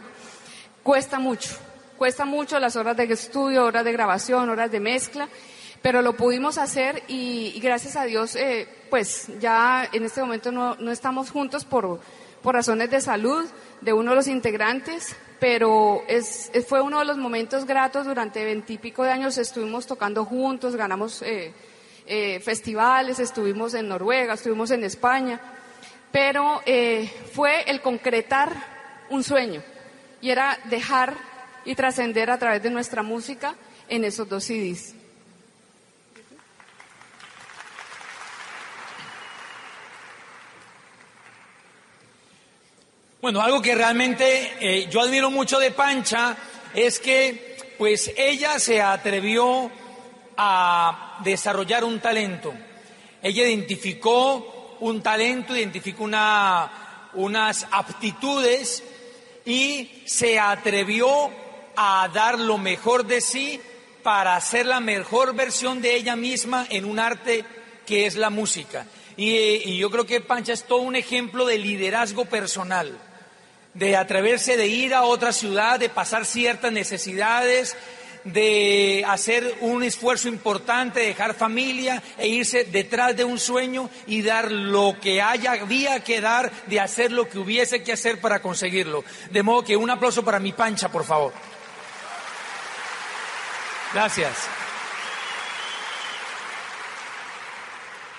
Cuesta 0.83 1.19
mucho. 1.19 1.51
Cuesta 1.99 2.25
mucho 2.25 2.61
las 2.61 2.77
horas 2.77 2.97
de 2.97 3.05
estudio, 3.05 3.65
horas 3.65 3.85
de 3.85 3.93
grabación, 3.93 4.49
horas 4.51 4.71
de 4.71 4.81
mezcla, 4.81 5.29
pero 5.83 6.03
lo 6.03 6.15
pudimos 6.15 6.59
hacer 6.59 7.03
y, 7.09 7.59
gracias 7.61 7.97
a 7.97 8.05
Dios, 8.05 8.37
eh, 8.37 8.69
pues 8.91 9.29
ya 9.41 9.89
en 9.93 10.05
este 10.05 10.21
momento 10.21 10.53
no, 10.53 10.75
no 10.77 10.93
estamos 10.93 11.31
juntos 11.31 11.65
por, 11.65 12.01
por 12.47 12.55
razones 12.55 12.89
de 12.93 13.01
salud, 13.01 13.45
de 13.81 13.93
uno 13.93 14.11
de 14.11 14.17
los 14.19 14.29
integrantes, 14.29 15.17
pero 15.41 16.05
es, 16.07 16.53
fue 16.69 16.81
uno 16.81 17.01
de 17.01 17.05
los 17.05 17.19
momentos 17.19 17.65
gratos 17.65 18.07
durante 18.07 18.45
veintipico 18.45 19.03
de 19.03 19.11
años, 19.11 19.37
estuvimos 19.37 19.85
tocando 19.85 20.25
juntos, 20.25 20.77
ganamos 20.77 21.23
eh, 21.23 21.53
eh, 22.07 22.39
festivales, 22.39 23.19
estuvimos 23.19 23.75
en 23.75 23.89
Noruega, 23.89 24.35
estuvimos 24.35 24.71
en 24.71 24.85
España, 24.85 25.41
pero 26.13 26.63
eh, 26.67 27.11
fue 27.33 27.63
el 27.69 27.81
concretar 27.81 28.53
un 29.11 29.25
sueño 29.25 29.61
y 30.21 30.31
era 30.31 30.57
dejar 30.71 31.15
y 31.65 31.75
trascender 31.75 32.31
a 32.31 32.39
través 32.39 32.63
de 32.63 32.71
nuestra 32.71 33.03
música 33.03 33.57
en 33.89 34.05
esos 34.05 34.29
dos 34.29 34.45
CDs. 34.45 34.96
Bueno, 43.27 43.43
algo 43.43 43.61
que 43.61 43.75
realmente 43.75 44.53
eh, 44.61 44.87
yo 44.89 45.01
admiro 45.01 45.33
mucho 45.33 45.59
de 45.59 45.73
Pancha 45.73 46.37
es 46.73 47.01
que 47.01 47.75
pues 47.77 48.13
ella 48.17 48.61
se 48.61 48.81
atrevió 48.81 49.69
a 50.37 51.19
desarrollar 51.25 51.83
un 51.83 51.99
talento. 51.99 52.55
Ella 53.21 53.49
identificó 53.49 54.77
un 54.79 55.03
talento, 55.03 55.57
identificó 55.57 56.05
una, 56.05 57.11
unas 57.15 57.67
aptitudes 57.73 58.85
y 59.45 60.05
se 60.05 60.39
atrevió 60.39 61.09
a 61.75 62.09
dar 62.15 62.39
lo 62.39 62.59
mejor 62.59 63.07
de 63.07 63.21
sí 63.21 63.61
para 64.05 64.37
hacer 64.37 64.67
la 64.67 64.79
mejor 64.79 65.35
versión 65.35 65.83
de 65.83 65.97
ella 65.97 66.15
misma 66.15 66.65
en 66.71 66.85
un 66.85 67.01
arte 67.01 67.45
que 67.85 68.07
es 68.07 68.15
la 68.15 68.31
música. 68.31 68.87
Y, 69.17 69.35
y 69.35 69.79
yo 69.79 69.91
creo 69.91 70.07
que 70.07 70.21
Pancha 70.21 70.53
es 70.53 70.63
todo 70.63 70.83
un 70.83 70.95
ejemplo 70.95 71.45
de 71.45 71.59
liderazgo 71.59 72.27
personal 72.27 72.97
de 73.79 73.97
atreverse 73.97 74.57
de 74.57 74.67
ir 74.67 74.95
a 74.95 75.03
otra 75.03 75.33
ciudad, 75.33 75.79
de 75.79 75.89
pasar 75.89 76.25
ciertas 76.25 76.73
necesidades, 76.73 77.77
de 78.25 79.05
hacer 79.07 79.57
un 79.61 79.83
esfuerzo 79.83 80.29
importante, 80.29 81.01
dejar 81.01 81.35
familia 81.35 82.03
e 82.19 82.27
irse 82.27 82.65
detrás 82.65 83.17
de 83.17 83.25
un 83.25 83.39
sueño 83.39 83.89
y 84.07 84.23
dar 84.23 84.51
lo 84.51 84.97
que 85.01 85.23
haya, 85.23 85.53
había 85.53 86.03
que 86.03 86.21
dar, 86.21 86.51
de 86.67 86.81
hacer 86.81 87.13
lo 87.13 87.29
que 87.29 87.39
hubiese 87.39 87.83
que 87.83 87.93
hacer 87.93 88.21
para 88.21 88.43
conseguirlo. 88.43 89.05
De 89.31 89.43
modo 89.43 89.63
que 89.63 89.77
un 89.77 89.91
aplauso 89.91 90.25
para 90.25 90.41
mi 90.41 90.53
pancha, 90.53 90.91
por 90.91 91.05
favor. 91.05 91.33
Gracias. 93.93 94.66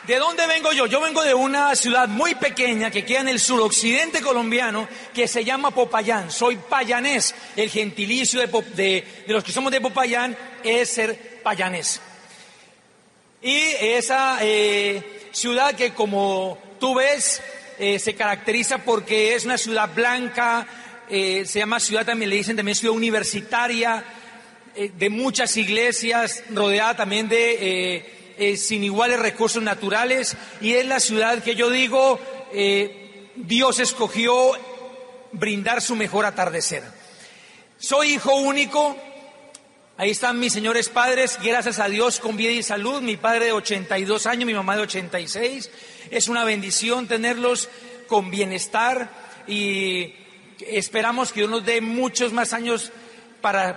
¿De 0.08 0.16
dónde 0.20 0.48
vengo 0.48 0.72
yo? 0.72 0.86
Yo 0.86 1.02
vengo 1.02 1.22
de 1.22 1.34
una 1.34 1.76
ciudad 1.76 2.08
muy 2.08 2.34
pequeña 2.36 2.90
que 2.90 3.04
queda 3.04 3.20
en 3.20 3.28
el 3.28 3.42
suroccidente 3.42 4.22
colombiano 4.22 4.88
que 5.14 5.28
se 5.28 5.44
llama 5.44 5.72
Popayán. 5.72 6.32
Soy 6.32 6.56
payanés. 6.56 7.36
El 7.58 7.70
gentilicio 7.70 8.40
de, 8.40 9.06
los 9.28 9.44
que 9.44 9.52
somos 9.52 9.70
de 9.70 9.82
Popayán 9.82 10.38
es 10.64 10.92
ser 10.92 11.42
payanés. 11.44 12.00
Y 13.42 13.58
esa 13.82 14.38
eh, 14.40 15.28
ciudad 15.34 15.76
que 15.76 15.94
como 15.94 16.58
tú 16.80 16.96
ves 16.96 17.42
eh, 17.78 18.00
se 18.00 18.16
caracteriza 18.16 18.78
porque 18.78 19.36
es 19.36 19.44
una 19.44 19.58
ciudad 19.58 19.94
blanca, 19.94 20.66
eh, 21.10 21.44
se 21.46 21.60
llama 21.60 21.82
ciudad 21.82 22.06
también, 22.06 22.30
le 22.30 22.38
dicen 22.38 22.56
también 22.56 22.76
ciudad 22.76 22.96
universitaria, 22.96 24.06
de 24.74 25.10
muchas 25.10 25.58
iglesias, 25.58 26.44
rodeada 26.52 26.96
también 26.96 27.28
de 27.28 28.17
eh, 28.38 28.58
sin 28.58 28.84
iguales 28.84 29.20
recursos 29.20 29.64
naturales 29.64 30.38
y 30.62 30.74
es 30.74 30.86
la 30.86 31.00
ciudad 31.00 31.44
que 31.44 31.56
yo 31.56 31.70
digo 31.70 32.20
eh, 32.54 33.30
Dios 33.36 33.80
escogió 33.80 34.52
brindar 35.32 35.82
su 35.82 35.96
mejor 35.96 36.26
atardecer. 36.26 36.84
Soy 37.78 38.14
hijo 38.14 38.36
único, 38.36 38.98
ahí 39.98 40.12
están 40.12 40.40
mis 40.40 40.54
señores 40.54 40.90
padres, 40.90 41.38
gracias 41.44 41.80
a 41.80 41.88
Dios 41.88 42.20
con 42.20 42.38
vida 42.38 42.52
y 42.52 42.64
salud, 42.64 43.02
mi 43.02 43.18
padre 43.18 43.46
de 43.46 43.52
82 43.52 44.26
años, 44.26 44.46
mi 44.48 44.54
mamá 44.54 44.76
de 44.76 44.84
86, 44.84 45.70
es 46.10 46.28
una 46.28 46.44
bendición 46.44 47.08
tenerlos 47.08 47.70
con 48.08 48.32
bienestar 48.32 49.10
y 49.48 50.16
esperamos 50.60 51.32
que 51.32 51.42
Dios 51.42 51.52
nos 51.52 51.66
dé 51.66 51.82
muchos 51.82 52.34
más 52.34 52.54
años 52.54 52.92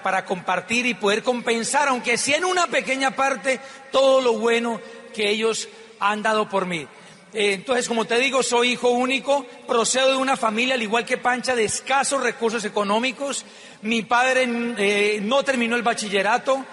para, 0.03 0.25
compartir 0.25 0.87
y 0.87 0.95
poder 0.95 1.23
compensar, 1.23 1.89
aunque 1.89 2.17
sea 2.19 2.39
en 2.39 2.45
una 2.45 2.67
pequeña 2.67 3.13
parte, 3.13 3.61
todo 3.93 4.21
lo 4.21 4.35
bueno 4.35 4.81
que 5.15 5.31
ellos 5.31 5.69
han 6.01 6.23
dado 6.23 6.49
por 6.49 6.67
mí. 6.67 6.87
Eh, 7.33 7.53
entonces, 7.53 7.87
como 7.87 8.05
te 8.05 8.19
digo, 8.19 8.43
soy 8.43 8.73
hijo 8.73 8.89
único, 8.91 9.47
procedo 9.69 10.11
de 10.11 10.17
una 10.17 10.37
familia, 10.37 10.75
al 10.75 10.83
igual 10.83 11.05
que 11.05 11.19
Pancha, 11.19 11.55
de 11.55 11.65
escasos 11.65 12.23
recursos 12.23 12.65
económicos. 12.65 13.45
Mi 13.83 14.03
padre 14.03 14.49
eh, 14.79 15.21
no 15.23 15.45
terminó 15.45 15.77
el 15.77 15.83
bachillerato, 15.83 16.65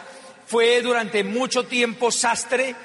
fue 0.47 0.81
durante 0.81 1.23
mucho 1.23 1.65
tiempo 1.65 2.09
sastre, 2.09 2.75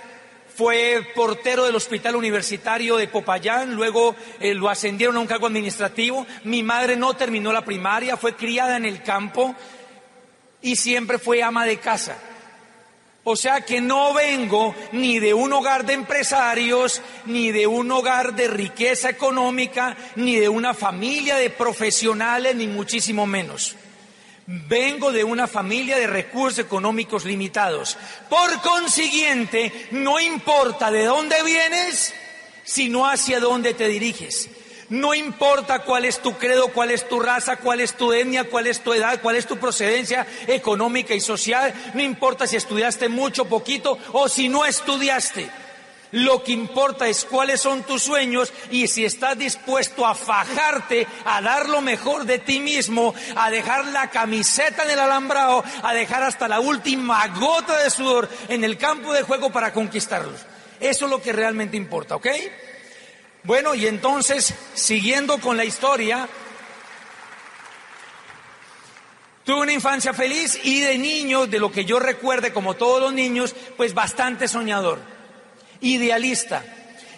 fue 0.54 1.06
portero 1.14 1.64
del 1.64 1.76
hospital 1.76 2.16
universitario 2.16 2.98
de 2.98 3.08
Popayán, 3.08 3.74
luego 3.74 4.14
eh, 4.38 4.52
lo 4.52 4.68
ascendieron 4.68 5.16
a 5.16 5.20
un 5.20 5.26
cargo 5.26 5.46
administrativo. 5.46 6.26
Mi 6.44 6.62
madre 6.62 6.96
no 6.96 7.14
terminó 7.14 7.50
la 7.52 7.64
primaria, 7.64 8.18
fue 8.18 8.34
criada 8.34 8.76
en 8.76 8.84
el 8.84 9.02
campo, 9.02 9.54
y 10.62 10.76
siempre 10.76 11.18
fue 11.18 11.42
ama 11.42 11.66
de 11.66 11.78
casa. 11.78 12.16
O 13.24 13.36
sea 13.36 13.60
que 13.60 13.80
no 13.80 14.12
vengo 14.14 14.74
ni 14.90 15.20
de 15.20 15.32
un 15.32 15.52
hogar 15.52 15.84
de 15.86 15.92
empresarios, 15.92 17.00
ni 17.26 17.52
de 17.52 17.68
un 17.68 17.90
hogar 17.92 18.34
de 18.34 18.48
riqueza 18.48 19.10
económica, 19.10 19.96
ni 20.16 20.36
de 20.36 20.48
una 20.48 20.74
familia 20.74 21.36
de 21.36 21.50
profesionales, 21.50 22.56
ni 22.56 22.66
muchísimo 22.66 23.24
menos. 23.24 23.76
Vengo 24.46 25.12
de 25.12 25.22
una 25.22 25.46
familia 25.46 25.96
de 25.96 26.08
recursos 26.08 26.58
económicos 26.58 27.24
limitados. 27.24 27.96
Por 28.28 28.60
consiguiente, 28.60 29.72
no 29.92 30.18
importa 30.18 30.90
de 30.90 31.04
dónde 31.04 31.40
vienes, 31.44 32.12
sino 32.64 33.08
hacia 33.08 33.38
dónde 33.38 33.72
te 33.74 33.86
diriges. 33.86 34.50
No 34.92 35.14
importa 35.14 35.78
cuál 35.78 36.04
es 36.04 36.18
tu 36.18 36.36
credo, 36.36 36.68
cuál 36.68 36.90
es 36.90 37.08
tu 37.08 37.18
raza, 37.18 37.56
cuál 37.56 37.80
es 37.80 37.94
tu 37.94 38.12
etnia, 38.12 38.44
cuál 38.44 38.66
es 38.66 38.80
tu 38.80 38.92
edad, 38.92 39.22
cuál 39.22 39.36
es 39.36 39.46
tu 39.46 39.56
procedencia 39.56 40.26
económica 40.46 41.14
y 41.14 41.20
social. 41.22 41.72
No 41.94 42.02
importa 42.02 42.46
si 42.46 42.56
estudiaste 42.56 43.08
mucho, 43.08 43.46
poquito 43.46 43.96
o 44.12 44.28
si 44.28 44.50
no 44.50 44.66
estudiaste. 44.66 45.48
Lo 46.10 46.44
que 46.44 46.52
importa 46.52 47.08
es 47.08 47.24
cuáles 47.24 47.62
son 47.62 47.84
tus 47.84 48.02
sueños 48.02 48.52
y 48.70 48.86
si 48.86 49.06
estás 49.06 49.38
dispuesto 49.38 50.06
a 50.06 50.14
fajarte, 50.14 51.06
a 51.24 51.40
dar 51.40 51.70
lo 51.70 51.80
mejor 51.80 52.26
de 52.26 52.38
ti 52.38 52.60
mismo, 52.60 53.14
a 53.34 53.50
dejar 53.50 53.86
la 53.86 54.10
camiseta 54.10 54.84
en 54.84 54.90
el 54.90 54.98
alambrado, 54.98 55.64
a 55.82 55.94
dejar 55.94 56.22
hasta 56.22 56.48
la 56.48 56.60
última 56.60 57.26
gota 57.28 57.78
de 57.78 57.88
sudor 57.88 58.28
en 58.48 58.62
el 58.62 58.76
campo 58.76 59.14
de 59.14 59.22
juego 59.22 59.50
para 59.50 59.72
conquistarlos. 59.72 60.42
Eso 60.78 61.06
es 61.06 61.10
lo 61.10 61.22
que 61.22 61.32
realmente 61.32 61.78
importa, 61.78 62.16
¿ok? 62.16 62.26
Bueno, 63.44 63.74
y 63.74 63.86
entonces, 63.86 64.54
siguiendo 64.74 65.38
con 65.38 65.56
la 65.56 65.64
historia, 65.64 66.28
tuve 69.44 69.62
una 69.62 69.72
infancia 69.72 70.14
feliz 70.14 70.60
y 70.62 70.80
de 70.80 70.96
niño, 70.96 71.48
de 71.48 71.58
lo 71.58 71.72
que 71.72 71.84
yo 71.84 71.98
recuerde 71.98 72.52
como 72.52 72.74
todos 72.74 73.00
los 73.00 73.12
niños, 73.12 73.56
pues 73.76 73.94
bastante 73.94 74.46
soñador, 74.46 75.00
idealista. 75.80 76.64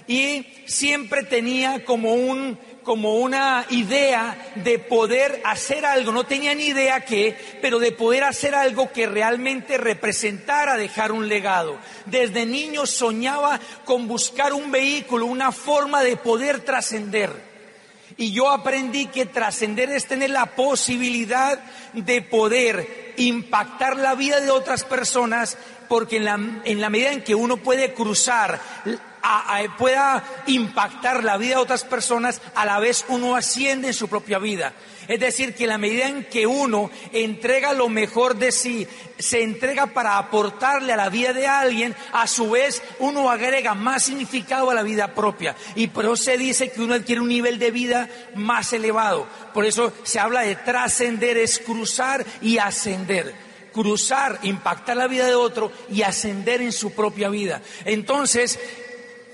Y 0.07 0.47
siempre 0.67 1.25
tenía 1.25 1.85
como 1.85 2.15
un 2.15 2.59
como 2.85 3.17
una 3.17 3.67
idea 3.71 4.53
de 4.57 4.79
poder 4.79 5.41
hacer 5.45 5.85
algo, 5.85 6.13
no 6.13 6.25
tenía 6.25 6.55
ni 6.55 6.67
idea 6.67 7.05
qué, 7.05 7.37
pero 7.61 7.79
de 7.79 7.93
poder 7.93 8.25
hacer 8.25 8.55
algo 8.55 8.93
que 8.93 9.07
realmente 9.07 9.79
representara 9.79 10.77
dejar 10.77 11.11
un 11.11 11.29
legado. 11.29 11.79
Desde 12.07 12.47
niño 12.47 12.87
soñaba 12.87 13.59
con 13.85 14.07
buscar 14.07 14.53
un 14.53 14.71
vehículo, 14.71 15.27
una 15.27 15.51
forma 15.51 16.03
de 16.03 16.17
poder 16.17 16.61
trascender. 16.61 17.55
Y 18.17 18.33
yo 18.33 18.51
aprendí 18.51 19.07
que 19.07 19.27
trascender 19.27 19.91
es 19.91 20.07
tener 20.07 20.31
la 20.31 20.47
posibilidad 20.55 21.59
de 21.95 22.23
poder 22.23 23.15
impactar 23.17 23.97
la 23.97 24.15
vida 24.15 24.41
de 24.41 24.51
otras 24.51 24.85
personas, 24.85 25.57
porque 25.89 26.19
en 26.19 26.25
la, 26.25 26.39
en 26.65 26.81
la 26.81 26.91
medida 26.91 27.13
en 27.13 27.25
que 27.25 27.35
uno 27.35 27.57
puede 27.57 27.93
cruzar 27.93 28.61
pueda 29.79 30.25
impactar 30.47 31.25
la 31.25 31.37
vida 31.37 31.57
de 31.57 31.63
otras 31.63 31.85
personas, 31.85 32.41
a 32.55 32.65
la 32.65 32.79
vez 32.79 33.05
uno 33.09 33.37
asciende 33.37 33.89
en 33.89 33.95
su 33.95 34.09
propia 34.09 34.39
vida. 34.39 34.75
Es 35.09 35.21
decir, 35.21 35.55
que 35.55 35.67
la 35.67 35.79
medida 35.79 36.09
en 36.09 36.25
que 36.25 36.47
uno 36.47 36.91
entrega 37.13 37.73
lo 37.73 37.89
mejor 37.89 38.37
de 38.37 38.53
sí, 38.53 38.87
se 39.19 39.43
entrega 39.43 39.87
para 39.87 40.19
aportarle 40.19 40.93
a 40.93 40.97
la 40.97 41.11
vida 41.11 41.33
de 41.33 41.47
alguien, 41.47 41.95
a 42.13 42.27
su 42.27 42.51
vez 42.51 42.83
uno 42.99 43.31
agrega 43.31 43.75
más 43.75 44.05
significado 44.05 44.71
a 44.71 44.75
la 44.75 44.83
vida 44.83 45.15
propia. 45.15 45.55
Y 45.75 45.89
por 45.89 46.05
eso 46.05 46.17
se 46.17 46.39
dice 46.39 46.71
que 46.71 46.81
uno 46.81 46.95
adquiere 46.95 47.21
un 47.21 47.29
nivel 47.29 47.59
de 47.59 47.71
vida 47.71 48.09
más 48.35 48.73
elevado. 48.73 49.27
Por 49.53 49.67
eso 49.67 49.93
se 50.05 50.21
habla 50.21 50.41
de 50.41 50.57
trascender, 50.57 51.37
es 51.37 51.59
cruzar 51.59 52.25
y 52.41 52.59
ascender 52.59 53.45
cruzar, 53.75 54.39
impactar 54.45 54.97
la 54.97 55.09
vida 55.09 55.27
de 55.27 55.35
otro 55.35 55.73
y 55.91 56.03
ascender 56.03 56.63
en 56.63 56.71
su 56.71 56.93
propia 56.93 57.29
vida. 57.29 57.61
Entonces, 57.85 58.57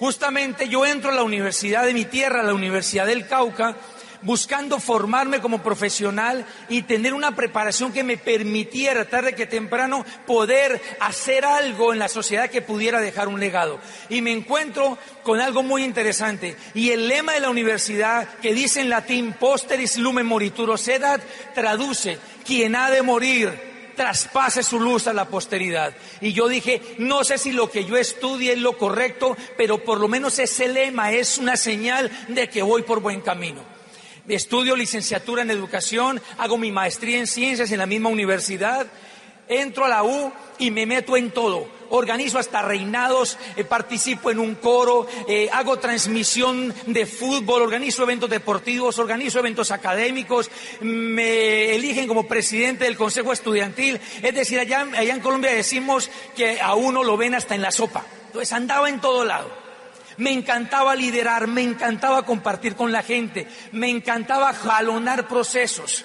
Justamente 0.01 0.67
yo 0.67 0.87
entro 0.87 1.11
a 1.11 1.15
la 1.15 1.23
universidad 1.23 1.85
de 1.85 1.93
mi 1.93 2.07
tierra, 2.07 2.43
la 2.43 2.55
Universidad 2.55 3.05
del 3.05 3.27
Cauca, 3.27 3.77
buscando 4.23 4.81
formarme 4.81 5.43
como 5.43 5.63
profesional 5.63 6.47
y 6.71 6.83
tener 6.83 7.13
una 7.13 7.37
preparación 7.37 7.93
que 7.93 8.03
me 8.03 8.17
permitiera, 8.17 9.05
tarde 9.05 9.35
que 9.35 9.45
temprano, 9.45 10.07
poder 10.27 10.81
hacer 11.01 11.45
algo 11.45 11.93
en 11.93 11.99
la 11.99 12.09
sociedad 12.09 12.49
que 12.49 12.63
pudiera 12.63 12.99
dejar 13.03 13.29
un 13.29 13.41
legado. 13.41 13.79
Y 14.09 14.23
me 14.23 14.33
encuentro 14.33 14.97
con 15.23 15.39
algo 15.39 15.63
muy 15.63 15.85
interesante. 15.85 16.57
Y 16.73 16.93
el 16.93 17.07
lema 17.07 17.35
de 17.35 17.41
la 17.41 17.51
universidad, 17.51 18.27
que 18.41 18.55
dice 18.55 18.81
en 18.81 18.89
latín, 18.89 19.35
posteris 19.35 19.99
lumen 19.99 20.25
morituro 20.25 20.79
sedat, 20.79 21.21
traduce, 21.55 22.19
quien 22.47 22.75
ha 22.75 22.89
de 22.91 23.03
morir 23.03 23.70
traspase 24.01 24.63
su 24.63 24.81
luz 24.81 25.09
a 25.09 25.13
la 25.13 25.27
posteridad. 25.27 25.95
Y 26.23 26.33
yo 26.33 26.49
dije, 26.49 26.81
no 26.97 27.23
sé 27.23 27.37
si 27.37 27.53
lo 27.53 27.71
que 27.71 27.85
yo 27.85 27.99
estudie 27.99 28.55
es 28.55 28.59
lo 28.59 28.79
correcto, 28.79 29.37
pero 29.59 29.85
por 29.85 30.01
lo 30.01 30.09
menos 30.09 30.39
ese 30.39 30.69
lema 30.69 31.13
es 31.13 31.37
una 31.37 31.55
señal 31.55 32.11
de 32.29 32.49
que 32.49 32.63
voy 32.63 32.81
por 32.81 33.01
buen 33.01 33.21
camino. 33.21 33.61
Estudio 34.27 34.75
licenciatura 34.75 35.43
en 35.43 35.51
educación, 35.51 36.19
hago 36.39 36.57
mi 36.57 36.73
maestría 36.73 37.19
en 37.19 37.27
ciencias 37.27 37.73
en 37.73 37.79
la 37.79 37.85
misma 37.85 38.09
universidad, 38.09 38.87
entro 39.47 39.85
a 39.85 39.91
la 39.91 40.03
U 40.03 40.33
y 40.59 40.71
me 40.71 40.87
meto 40.87 41.15
en 41.15 41.31
todo 41.31 41.69
organizo 41.91 42.39
hasta 42.39 42.63
reinados, 42.63 43.39
eh, 43.57 43.65
participo 43.65 44.31
en 44.31 44.39
un 44.39 44.57
coro, 44.57 45.07
eh, 45.29 45.49
hago 45.53 45.79
transmisión 45.79 46.75
de 46.87 47.07
fútbol, 47.07 47.63
organizo 47.63 48.03
eventos 48.03 48.31
deportivos, 48.31 48.99
organizo 48.99 49.39
eventos 49.39 49.71
académicos, 49.71 50.51
me 50.81 51.75
eligen 51.75 52.09
como 52.09 52.27
presidente 52.27 52.85
del 52.85 52.97
Consejo 52.97 53.33
Estudiantil. 53.33 54.01
Es 54.23 54.35
decir, 54.35 54.59
allá, 54.59 54.87
allá 54.97 55.15
en 55.15 55.21
Colombia 55.21 55.53
decimos 55.53 56.11
que 56.37 56.61
a 56.61 56.75
uno 56.75 57.05
lo 57.05 57.17
ven 57.17 57.35
hasta 57.35 57.55
en 57.55 57.63
la 57.63 57.71
sopa. 57.71 58.05
Entonces 58.27 58.53
andaba 58.53 58.89
en 58.89 59.01
todo 59.01 59.25
lado. 59.25 59.51
Me 60.17 60.33
encantaba 60.33 60.95
liderar, 60.95 61.47
me 61.47 61.63
encantaba 61.63 62.25
compartir 62.25 62.77
con 62.77 62.93
la 62.93 63.03
gente, 63.03 63.47
me 63.73 63.89
encantaba 63.89 64.53
jalonar 64.53 65.27
procesos. 65.27 66.05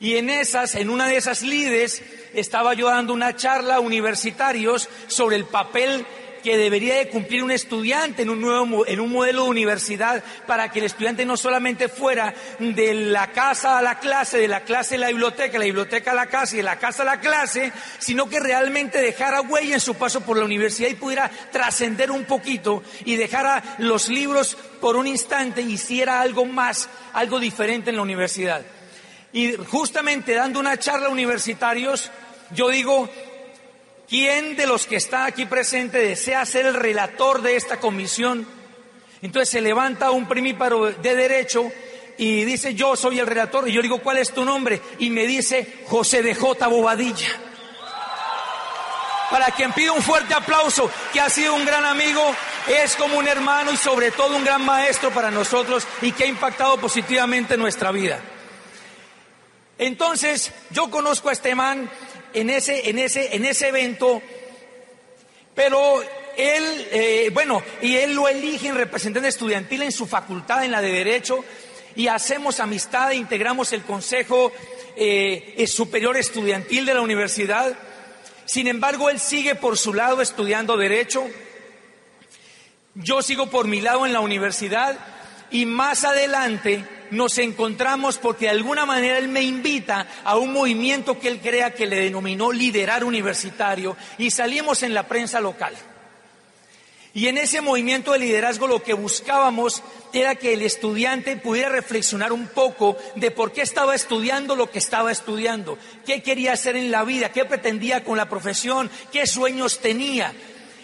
Y 0.00 0.16
en 0.16 0.30
esas, 0.30 0.74
en 0.76 0.88
una 0.88 1.06
de 1.06 1.16
esas 1.18 1.42
lides, 1.42 2.02
estaba 2.32 2.72
yo 2.72 2.88
dando 2.88 3.12
una 3.12 3.36
charla 3.36 3.76
a 3.76 3.80
universitarios 3.80 4.88
sobre 5.08 5.36
el 5.36 5.44
papel 5.44 6.06
que 6.42 6.56
debería 6.56 6.94
de 6.94 7.08
cumplir 7.10 7.44
un 7.44 7.50
estudiante 7.50 8.22
en 8.22 8.30
un 8.30 8.40
nuevo 8.40 8.86
en 8.86 8.98
un 8.98 9.12
modelo 9.12 9.44
de 9.44 9.50
universidad 9.50 10.24
para 10.46 10.70
que 10.70 10.78
el 10.78 10.86
estudiante 10.86 11.26
no 11.26 11.36
solamente 11.36 11.90
fuera 11.90 12.32
de 12.58 12.94
la 12.94 13.30
casa 13.30 13.76
a 13.76 13.82
la 13.82 13.98
clase, 13.98 14.38
de 14.38 14.48
la 14.48 14.62
clase 14.62 14.94
a 14.94 14.98
la 15.00 15.08
biblioteca, 15.08 15.58
la 15.58 15.66
biblioteca 15.66 16.12
a 16.12 16.14
la 16.14 16.28
casa 16.28 16.54
y 16.54 16.58
de 16.58 16.62
la 16.62 16.78
casa 16.78 17.02
a 17.02 17.04
la 17.06 17.20
clase, 17.20 17.70
sino 17.98 18.26
que 18.26 18.40
realmente 18.40 19.02
dejara 19.02 19.42
huella 19.42 19.74
en 19.74 19.80
su 19.80 19.96
paso 19.96 20.22
por 20.22 20.38
la 20.38 20.46
universidad 20.46 20.88
y 20.88 20.94
pudiera 20.94 21.30
trascender 21.52 22.10
un 22.10 22.24
poquito 22.24 22.82
y 23.04 23.16
dejara 23.16 23.76
los 23.76 24.08
libros 24.08 24.56
por 24.80 24.96
un 24.96 25.06
instante 25.06 25.60
y 25.60 25.72
hiciera 25.72 26.22
algo 26.22 26.46
más, 26.46 26.88
algo 27.12 27.38
diferente 27.38 27.90
en 27.90 27.96
la 27.96 28.02
universidad. 28.02 28.64
Y 29.32 29.54
justamente 29.56 30.34
dando 30.34 30.58
una 30.58 30.78
charla 30.78 31.06
a 31.06 31.10
universitarios, 31.10 32.10
yo 32.52 32.68
digo, 32.68 33.08
¿quién 34.08 34.56
de 34.56 34.66
los 34.66 34.86
que 34.86 34.96
está 34.96 35.24
aquí 35.24 35.46
presente 35.46 35.98
desea 35.98 36.44
ser 36.44 36.66
el 36.66 36.74
relator 36.74 37.42
de 37.42 37.56
esta 37.56 37.78
comisión? 37.78 38.46
Entonces 39.22 39.50
se 39.50 39.60
levanta 39.60 40.10
un 40.10 40.26
primíparo 40.26 40.90
de 40.90 41.14
derecho 41.14 41.70
y 42.18 42.44
dice, 42.44 42.74
yo 42.74 42.96
soy 42.96 43.18
el 43.20 43.26
relator. 43.26 43.68
Y 43.68 43.72
yo 43.72 43.82
digo, 43.82 43.98
¿cuál 43.98 44.18
es 44.18 44.32
tu 44.32 44.44
nombre? 44.44 44.80
Y 44.98 45.10
me 45.10 45.26
dice, 45.26 45.84
José 45.86 46.22
de 46.22 46.34
J. 46.34 46.66
Bobadilla. 46.66 47.28
Para 49.30 49.46
quien 49.52 49.72
pide 49.72 49.90
un 49.90 50.02
fuerte 50.02 50.34
aplauso, 50.34 50.90
que 51.12 51.20
ha 51.20 51.30
sido 51.30 51.54
un 51.54 51.64
gran 51.64 51.84
amigo, 51.84 52.20
es 52.66 52.96
como 52.96 53.16
un 53.16 53.28
hermano 53.28 53.70
y 53.70 53.76
sobre 53.76 54.10
todo 54.10 54.36
un 54.36 54.44
gran 54.44 54.64
maestro 54.64 55.10
para 55.10 55.30
nosotros 55.30 55.86
y 56.02 56.10
que 56.10 56.24
ha 56.24 56.26
impactado 56.26 56.78
positivamente 56.78 57.56
nuestra 57.56 57.92
vida. 57.92 58.18
Entonces, 59.80 60.52
yo 60.72 60.90
conozco 60.90 61.30
a 61.30 61.32
este 61.32 61.54
man 61.54 61.88
en 62.34 62.50
ese, 62.50 62.90
en 62.90 62.98
ese, 62.98 63.34
en 63.34 63.46
ese 63.46 63.68
evento, 63.68 64.20
pero 65.54 66.02
él, 66.36 66.88
eh, 66.92 67.30
bueno, 67.32 67.62
y 67.80 67.96
él 67.96 68.12
lo 68.12 68.28
elige 68.28 68.68
en 68.68 68.74
representante 68.74 69.30
estudiantil 69.30 69.80
en 69.80 69.90
su 69.90 70.06
facultad, 70.06 70.66
en 70.66 70.72
la 70.72 70.82
de 70.82 70.92
Derecho, 70.92 71.42
y 71.96 72.08
hacemos 72.08 72.60
amistad 72.60 73.12
e 73.12 73.16
integramos 73.16 73.72
el 73.72 73.80
Consejo 73.80 74.52
eh, 74.96 75.64
Superior 75.66 76.18
Estudiantil 76.18 76.84
de 76.84 76.92
la 76.92 77.00
universidad. 77.00 77.72
Sin 78.44 78.68
embargo, 78.68 79.08
él 79.08 79.18
sigue 79.18 79.54
por 79.54 79.78
su 79.78 79.94
lado 79.94 80.20
estudiando 80.20 80.76
Derecho, 80.76 81.26
yo 82.96 83.22
sigo 83.22 83.46
por 83.46 83.66
mi 83.66 83.80
lado 83.80 84.04
en 84.04 84.12
la 84.12 84.20
universidad, 84.20 84.98
y 85.50 85.64
más 85.64 86.04
adelante 86.04 86.84
nos 87.10 87.38
encontramos 87.38 88.18
porque 88.18 88.46
de 88.46 88.52
alguna 88.52 88.86
manera 88.86 89.18
él 89.18 89.28
me 89.28 89.42
invita 89.42 90.06
a 90.24 90.36
un 90.36 90.52
movimiento 90.52 91.18
que 91.18 91.28
él 91.28 91.40
crea 91.40 91.74
que 91.74 91.86
le 91.86 92.00
denominó 92.00 92.52
liderar 92.52 93.04
universitario 93.04 93.96
y 94.18 94.30
salimos 94.30 94.82
en 94.82 94.94
la 94.94 95.06
prensa 95.08 95.40
local. 95.40 95.74
Y 97.12 97.26
en 97.26 97.38
ese 97.38 97.60
movimiento 97.60 98.12
de 98.12 98.20
liderazgo 98.20 98.68
lo 98.68 98.84
que 98.84 98.94
buscábamos 98.94 99.82
era 100.12 100.36
que 100.36 100.52
el 100.52 100.62
estudiante 100.62 101.36
pudiera 101.36 101.68
reflexionar 101.68 102.32
un 102.32 102.46
poco 102.46 102.96
de 103.16 103.32
por 103.32 103.50
qué 103.50 103.62
estaba 103.62 103.96
estudiando 103.96 104.54
lo 104.54 104.70
que 104.70 104.78
estaba 104.78 105.10
estudiando, 105.10 105.76
qué 106.06 106.22
quería 106.22 106.52
hacer 106.52 106.76
en 106.76 106.92
la 106.92 107.02
vida, 107.02 107.32
qué 107.32 107.44
pretendía 107.44 108.04
con 108.04 108.16
la 108.16 108.28
profesión, 108.28 108.88
qué 109.10 109.26
sueños 109.26 109.80
tenía. 109.80 110.32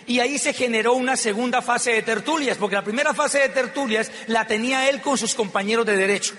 Y 0.07 0.21
ahí 0.21 0.39
se 0.39 0.53
generó 0.53 0.95
una 0.95 1.17
segunda 1.17 1.63
fase 1.63 1.93
de 1.93 2.03
tertulias, 2.03 2.57
porque 2.57 2.77
la 2.77 2.85
primera 2.85 3.13
fase 3.13 3.41
de 3.41 3.49
tertulias 3.49 4.11
la 4.29 4.47
tenía 4.47 4.89
él 4.89 5.01
con 5.01 5.19
sus 5.19 5.35
compañeros 5.35 5.85
de 5.85 5.97
derecho. 5.97 6.35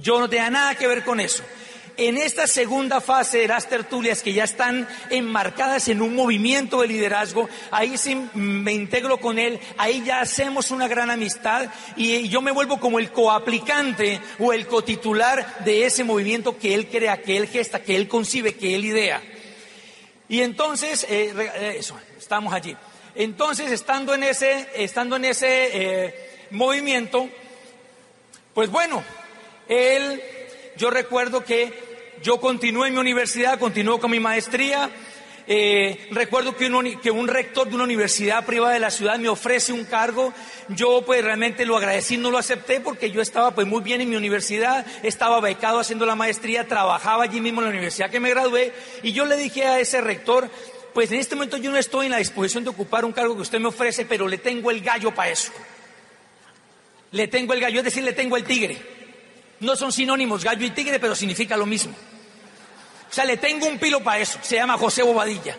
Yo 0.00 0.20
no 0.20 0.28
tenía 0.28 0.50
nada 0.50 0.74
que 0.74 0.86
ver 0.86 1.02
con 1.04 1.20
eso. 1.20 1.42
En 1.98 2.18
esta 2.18 2.46
segunda 2.46 3.00
fase 3.00 3.38
de 3.38 3.48
las 3.48 3.70
tertulias 3.70 4.22
que 4.22 4.34
ya 4.34 4.44
están 4.44 4.86
enmarcadas 5.08 5.88
en 5.88 6.02
un 6.02 6.14
movimiento 6.14 6.82
de 6.82 6.88
liderazgo, 6.88 7.48
ahí 7.70 7.96
sí 7.96 8.20
me 8.34 8.74
integro 8.74 9.16
con 9.16 9.38
él, 9.38 9.58
ahí 9.78 10.02
ya 10.04 10.20
hacemos 10.20 10.70
una 10.70 10.88
gran 10.88 11.10
amistad 11.10 11.70
y 11.96 12.28
yo 12.28 12.42
me 12.42 12.50
vuelvo 12.50 12.78
como 12.78 12.98
el 12.98 13.10
coaplicante 13.10 14.20
o 14.38 14.52
el 14.52 14.66
cotitular 14.66 15.64
de 15.64 15.86
ese 15.86 16.04
movimiento 16.04 16.58
que 16.58 16.74
él 16.74 16.88
crea, 16.88 17.22
que 17.22 17.38
él 17.38 17.48
gesta, 17.48 17.82
que 17.82 17.96
él 17.96 18.08
concibe, 18.08 18.54
que 18.54 18.74
él 18.74 18.84
idea. 18.84 19.22
Y 20.28 20.42
entonces, 20.42 21.04
eh, 21.08 21.32
eh, 21.36 21.76
eso, 21.78 21.98
estamos 22.18 22.52
allí. 22.52 22.76
Entonces, 23.14 23.70
estando 23.70 24.14
en 24.14 24.24
ese, 24.24 24.68
estando 24.74 25.16
en 25.16 25.24
ese 25.24 25.70
eh, 25.72 26.48
movimiento, 26.50 27.28
pues 28.52 28.70
bueno, 28.70 29.02
él, 29.68 30.22
yo 30.76 30.90
recuerdo 30.90 31.44
que 31.44 31.72
yo 32.22 32.40
continué 32.40 32.88
en 32.88 32.94
mi 32.94 33.00
universidad, 33.00 33.58
continué 33.58 33.98
con 34.00 34.10
mi 34.10 34.20
maestría, 34.20 34.90
eh, 35.48 36.08
recuerdo 36.10 36.56
que 36.56 36.66
un, 36.66 37.00
que 37.00 37.10
un, 37.10 37.28
rector 37.28 37.68
de 37.68 37.76
una 37.76 37.84
universidad 37.84 38.44
privada 38.44 38.74
de 38.74 38.80
la 38.80 38.90
ciudad 38.90 39.18
me 39.18 39.28
ofrece 39.28 39.72
un 39.72 39.84
cargo. 39.84 40.32
Yo 40.68 41.02
pues 41.06 41.22
realmente 41.22 41.64
lo 41.64 41.76
agradecí, 41.76 42.16
no 42.16 42.30
lo 42.30 42.38
acepté 42.38 42.80
porque 42.80 43.10
yo 43.12 43.20
estaba 43.22 43.52
pues 43.54 43.66
muy 43.66 43.82
bien 43.82 44.00
en 44.00 44.10
mi 44.10 44.16
universidad, 44.16 44.84
estaba 45.04 45.40
becado 45.40 45.78
haciendo 45.78 46.04
la 46.04 46.16
maestría, 46.16 46.66
trabajaba 46.66 47.24
allí 47.24 47.40
mismo 47.40 47.60
en 47.60 47.66
la 47.66 47.70
universidad 47.70 48.10
que 48.10 48.18
me 48.18 48.30
gradué 48.30 48.72
y 49.02 49.12
yo 49.12 49.24
le 49.24 49.36
dije 49.36 49.64
a 49.64 49.78
ese 49.78 50.00
rector, 50.00 50.50
pues 50.92 51.12
en 51.12 51.20
este 51.20 51.36
momento 51.36 51.58
yo 51.58 51.70
no 51.70 51.76
estoy 51.76 52.06
en 52.06 52.12
la 52.12 52.18
disposición 52.18 52.64
de 52.64 52.70
ocupar 52.70 53.04
un 53.04 53.12
cargo 53.12 53.36
que 53.36 53.42
usted 53.42 53.60
me 53.60 53.68
ofrece, 53.68 54.04
pero 54.04 54.26
le 54.26 54.38
tengo 54.38 54.72
el 54.72 54.80
gallo 54.80 55.14
para 55.14 55.30
eso. 55.30 55.52
Le 57.12 57.28
tengo 57.28 57.52
el 57.52 57.60
gallo, 57.60 57.78
es 57.78 57.84
decir, 57.84 58.02
le 58.02 58.14
tengo 58.14 58.36
el 58.36 58.44
tigre. 58.44 58.78
No 59.60 59.76
son 59.76 59.92
sinónimos 59.92 60.42
gallo 60.42 60.66
y 60.66 60.70
tigre, 60.70 60.98
pero 60.98 61.14
significa 61.14 61.56
lo 61.56 61.66
mismo. 61.66 61.94
O 63.10 63.12
sea, 63.12 63.24
le 63.24 63.36
tengo 63.36 63.66
un 63.66 63.78
pilo 63.78 64.02
para 64.02 64.20
eso, 64.20 64.38
se 64.42 64.56
llama 64.56 64.76
José 64.76 65.02
Bobadilla. 65.02 65.56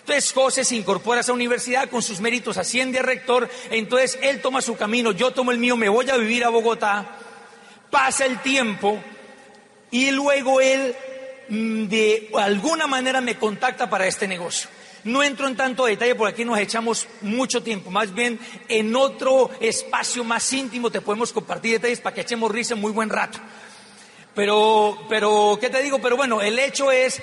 Entonces 0.00 0.32
José 0.32 0.64
se 0.64 0.76
incorpora 0.76 1.18
a 1.18 1.20
esa 1.20 1.32
universidad 1.32 1.88
con 1.88 2.02
sus 2.02 2.20
méritos, 2.20 2.56
asciende 2.56 2.98
a 2.98 3.02
rector, 3.02 3.48
entonces 3.70 4.18
él 4.22 4.40
toma 4.40 4.60
su 4.60 4.76
camino, 4.76 5.12
yo 5.12 5.30
tomo 5.30 5.52
el 5.52 5.58
mío, 5.58 5.76
me 5.76 5.88
voy 5.88 6.10
a 6.10 6.16
vivir 6.16 6.44
a 6.44 6.48
Bogotá, 6.48 7.16
pasa 7.90 8.26
el 8.26 8.40
tiempo 8.40 8.98
y 9.90 10.10
luego 10.10 10.60
él 10.60 10.96
mm, 11.48 11.84
de 11.84 12.30
alguna 12.34 12.86
manera 12.86 13.20
me 13.20 13.36
contacta 13.36 13.88
para 13.88 14.06
este 14.06 14.26
negocio. 14.26 14.68
No 15.04 15.22
entro 15.22 15.46
en 15.46 15.56
tanto 15.56 15.86
detalle 15.86 16.14
porque 16.14 16.34
aquí 16.34 16.44
nos 16.44 16.58
echamos 16.58 17.06
mucho 17.22 17.62
tiempo, 17.62 17.90
más 17.90 18.12
bien 18.12 18.38
en 18.68 18.96
otro 18.96 19.50
espacio 19.60 20.24
más 20.24 20.52
íntimo 20.52 20.90
te 20.90 21.00
podemos 21.00 21.32
compartir 21.32 21.72
detalles 21.72 22.00
para 22.00 22.14
que 22.14 22.22
echemos 22.22 22.50
risa 22.50 22.74
en 22.74 22.80
muy 22.80 22.92
buen 22.92 23.08
rato. 23.08 23.38
Pero, 24.34 24.98
pero, 25.08 25.58
¿qué 25.60 25.70
te 25.70 25.82
digo? 25.82 25.98
Pero 26.00 26.16
bueno, 26.16 26.40
el 26.40 26.58
hecho 26.58 26.92
es 26.92 27.20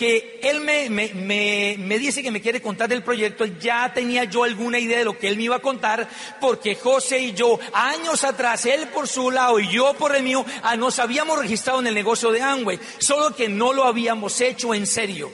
que 0.00 0.40
él 0.42 0.62
me, 0.62 0.88
me, 0.88 1.76
me, 1.78 1.98
dice 1.98 2.22
que 2.22 2.30
me 2.30 2.40
quiere 2.40 2.62
contar 2.62 2.88
del 2.88 3.02
proyecto, 3.02 3.44
ya 3.44 3.92
tenía 3.92 4.24
yo 4.24 4.44
alguna 4.44 4.78
idea 4.78 4.98
de 4.98 5.04
lo 5.04 5.18
que 5.18 5.28
él 5.28 5.36
me 5.36 5.42
iba 5.42 5.56
a 5.56 5.60
contar, 5.60 6.08
porque 6.40 6.74
José 6.74 7.18
y 7.18 7.32
yo, 7.34 7.60
años 7.74 8.24
atrás, 8.24 8.64
él 8.64 8.88
por 8.88 9.06
su 9.06 9.30
lado 9.30 9.60
y 9.60 9.68
yo 9.68 9.92
por 9.92 10.16
el 10.16 10.22
mío, 10.22 10.42
ah, 10.62 10.74
nos 10.74 10.98
habíamos 10.98 11.38
registrado 11.38 11.80
en 11.80 11.88
el 11.88 11.94
negocio 11.94 12.32
de 12.32 12.40
Amway, 12.40 12.80
solo 12.96 13.36
que 13.36 13.50
no 13.50 13.74
lo 13.74 13.84
habíamos 13.84 14.40
hecho 14.40 14.72
en 14.72 14.86
serio. 14.86 15.30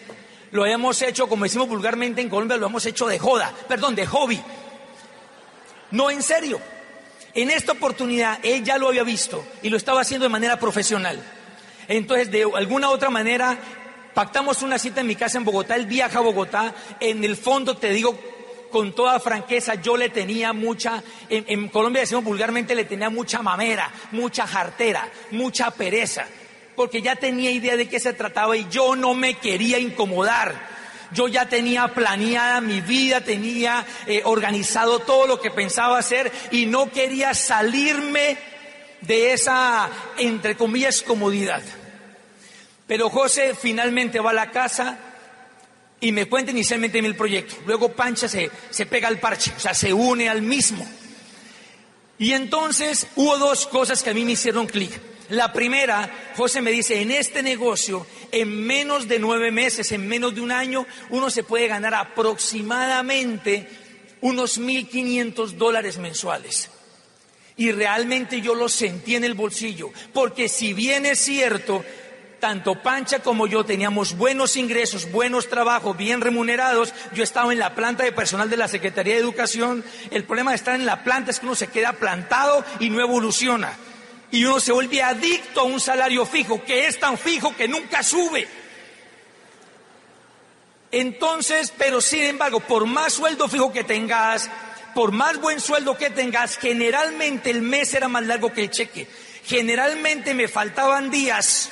Lo 0.50 0.64
habíamos 0.64 1.00
hecho, 1.00 1.28
como 1.28 1.44
decimos 1.44 1.68
vulgarmente 1.68 2.20
en 2.20 2.28
Colombia, 2.28 2.56
lo 2.56 2.66
hemos 2.66 2.84
hecho 2.86 3.06
de 3.06 3.20
joda, 3.20 3.54
perdón, 3.68 3.94
de 3.94 4.04
hobby. 4.06 4.42
No 5.92 6.10
en 6.10 6.24
serio. 6.24 6.60
En 7.36 7.50
esta 7.50 7.72
oportunidad 7.72 8.38
él 8.42 8.64
ya 8.64 8.78
lo 8.78 8.88
había 8.88 9.04
visto 9.04 9.46
y 9.62 9.68
lo 9.68 9.76
estaba 9.76 10.00
haciendo 10.00 10.24
de 10.24 10.30
manera 10.30 10.58
profesional. 10.58 11.22
Entonces, 11.86 12.30
de 12.30 12.50
alguna 12.54 12.88
otra 12.88 13.10
manera, 13.10 13.58
pactamos 14.14 14.62
una 14.62 14.78
cita 14.78 15.02
en 15.02 15.06
mi 15.06 15.16
casa 15.16 15.36
en 15.36 15.44
Bogotá, 15.44 15.76
él 15.76 15.84
viaja 15.84 16.18
a 16.18 16.22
Bogotá, 16.22 16.74
en 16.98 17.22
el 17.22 17.36
fondo 17.36 17.76
te 17.76 17.90
digo 17.90 18.18
con 18.70 18.94
toda 18.94 19.20
franqueza, 19.20 19.74
yo 19.74 19.98
le 19.98 20.08
tenía 20.08 20.54
mucha, 20.54 21.02
en, 21.28 21.44
en 21.46 21.68
Colombia 21.68 22.00
decimos 22.00 22.24
vulgarmente, 22.24 22.74
le 22.74 22.86
tenía 22.86 23.10
mucha 23.10 23.42
mamera, 23.42 23.92
mucha 24.12 24.46
jartera, 24.46 25.06
mucha 25.32 25.70
pereza, 25.70 26.26
porque 26.74 27.02
ya 27.02 27.16
tenía 27.16 27.50
idea 27.50 27.76
de 27.76 27.86
qué 27.86 28.00
se 28.00 28.14
trataba 28.14 28.56
y 28.56 28.66
yo 28.70 28.96
no 28.96 29.12
me 29.12 29.34
quería 29.34 29.78
incomodar. 29.78 30.75
Yo 31.12 31.28
ya 31.28 31.48
tenía 31.48 31.88
planeada 31.88 32.60
mi 32.60 32.80
vida, 32.80 33.20
tenía 33.20 33.84
eh, 34.06 34.22
organizado 34.24 34.98
todo 35.00 35.26
lo 35.26 35.40
que 35.40 35.50
pensaba 35.50 35.98
hacer 35.98 36.32
y 36.50 36.66
no 36.66 36.90
quería 36.90 37.34
salirme 37.34 38.38
de 39.00 39.32
esa, 39.32 39.88
entre 40.18 40.56
comillas, 40.56 41.02
comodidad. 41.02 41.62
Pero 42.86 43.10
José 43.10 43.54
finalmente 43.54 44.20
va 44.20 44.30
a 44.30 44.34
la 44.34 44.50
casa, 44.50 44.98
y 46.00 46.12
me 46.12 46.26
cuenta 46.26 46.50
inicialmente 46.50 46.98
el 46.98 47.16
proyecto. 47.16 47.56
Luego 47.66 47.92
Pancha 47.92 48.28
se, 48.28 48.50
se 48.70 48.86
pega 48.86 49.08
al 49.08 49.18
parche, 49.18 49.52
o 49.56 49.60
sea, 49.60 49.74
se 49.74 49.92
une 49.92 50.28
al 50.28 50.42
mismo. 50.42 50.86
Y 52.18 52.32
entonces 52.32 53.06
hubo 53.16 53.38
dos 53.38 53.66
cosas 53.66 54.02
que 54.02 54.10
a 54.10 54.14
mí 54.14 54.24
me 54.24 54.32
hicieron 54.32 54.66
clic. 54.66 54.92
La 55.30 55.52
primera, 55.52 56.08
José 56.36 56.60
me 56.62 56.70
dice, 56.70 57.00
en 57.00 57.10
este 57.10 57.42
negocio, 57.42 58.06
en 58.30 58.66
menos 58.66 59.08
de 59.08 59.18
nueve 59.18 59.50
meses, 59.50 59.90
en 59.92 60.06
menos 60.06 60.34
de 60.34 60.40
un 60.40 60.52
año, 60.52 60.86
uno 61.10 61.30
se 61.30 61.42
puede 61.42 61.66
ganar 61.66 61.94
aproximadamente 61.94 63.68
unos 64.20 64.60
1.500 64.60 65.52
dólares 65.52 65.98
mensuales. 65.98 66.70
Y 67.56 67.72
realmente 67.72 68.40
yo 68.40 68.54
lo 68.54 68.68
sentí 68.68 69.16
en 69.16 69.24
el 69.24 69.34
bolsillo, 69.34 69.90
porque 70.12 70.48
si 70.48 70.74
bien 70.74 71.06
es 71.06 71.18
cierto, 71.18 71.84
tanto 72.38 72.80
Pancha 72.82 73.20
como 73.20 73.46
yo 73.46 73.64
teníamos 73.64 74.16
buenos 74.16 74.56
ingresos, 74.56 75.10
buenos 75.10 75.48
trabajos, 75.48 75.96
bien 75.96 76.20
remunerados. 76.20 76.92
Yo 77.14 77.24
estaba 77.24 77.52
en 77.52 77.58
la 77.58 77.74
planta 77.74 78.04
de 78.04 78.12
personal 78.12 78.50
de 78.50 78.58
la 78.58 78.68
Secretaría 78.68 79.14
de 79.14 79.20
Educación. 79.20 79.84
El 80.10 80.24
problema 80.24 80.52
de 80.52 80.56
estar 80.56 80.74
en 80.74 80.86
la 80.86 81.02
planta 81.02 81.30
es 81.30 81.40
que 81.40 81.46
uno 81.46 81.54
se 81.54 81.68
queda 81.68 81.94
plantado 81.94 82.64
y 82.78 82.90
no 82.90 83.00
evoluciona. 83.00 83.76
Y 84.30 84.44
uno 84.44 84.60
se 84.60 84.72
vuelve 84.72 85.02
adicto 85.02 85.60
a 85.60 85.64
un 85.64 85.80
salario 85.80 86.26
fijo, 86.26 86.62
que 86.64 86.86
es 86.86 86.98
tan 86.98 87.16
fijo 87.16 87.54
que 87.54 87.68
nunca 87.68 88.02
sube. 88.02 88.48
Entonces, 90.90 91.72
pero 91.76 92.00
sin 92.00 92.22
embargo, 92.22 92.60
por 92.60 92.86
más 92.86 93.12
sueldo 93.12 93.48
fijo 93.48 93.72
que 93.72 93.84
tengas, 93.84 94.50
por 94.94 95.12
más 95.12 95.40
buen 95.40 95.60
sueldo 95.60 95.96
que 95.96 96.10
tengas, 96.10 96.56
generalmente 96.56 97.50
el 97.50 97.62
mes 97.62 97.92
era 97.94 98.08
más 98.08 98.24
largo 98.24 98.52
que 98.52 98.62
el 98.62 98.70
cheque. 98.70 99.06
Generalmente 99.44 100.34
me 100.34 100.48
faltaban 100.48 101.10
días 101.10 101.70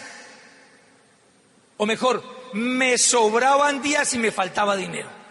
o 1.77 1.87
mejor, 1.87 2.23
me 2.53 2.99
sobraban 2.99 3.83
días 3.83 4.15
y 4.15 4.19
me 4.19 4.31
faltaba 4.31 4.77
dinero. 4.77 5.24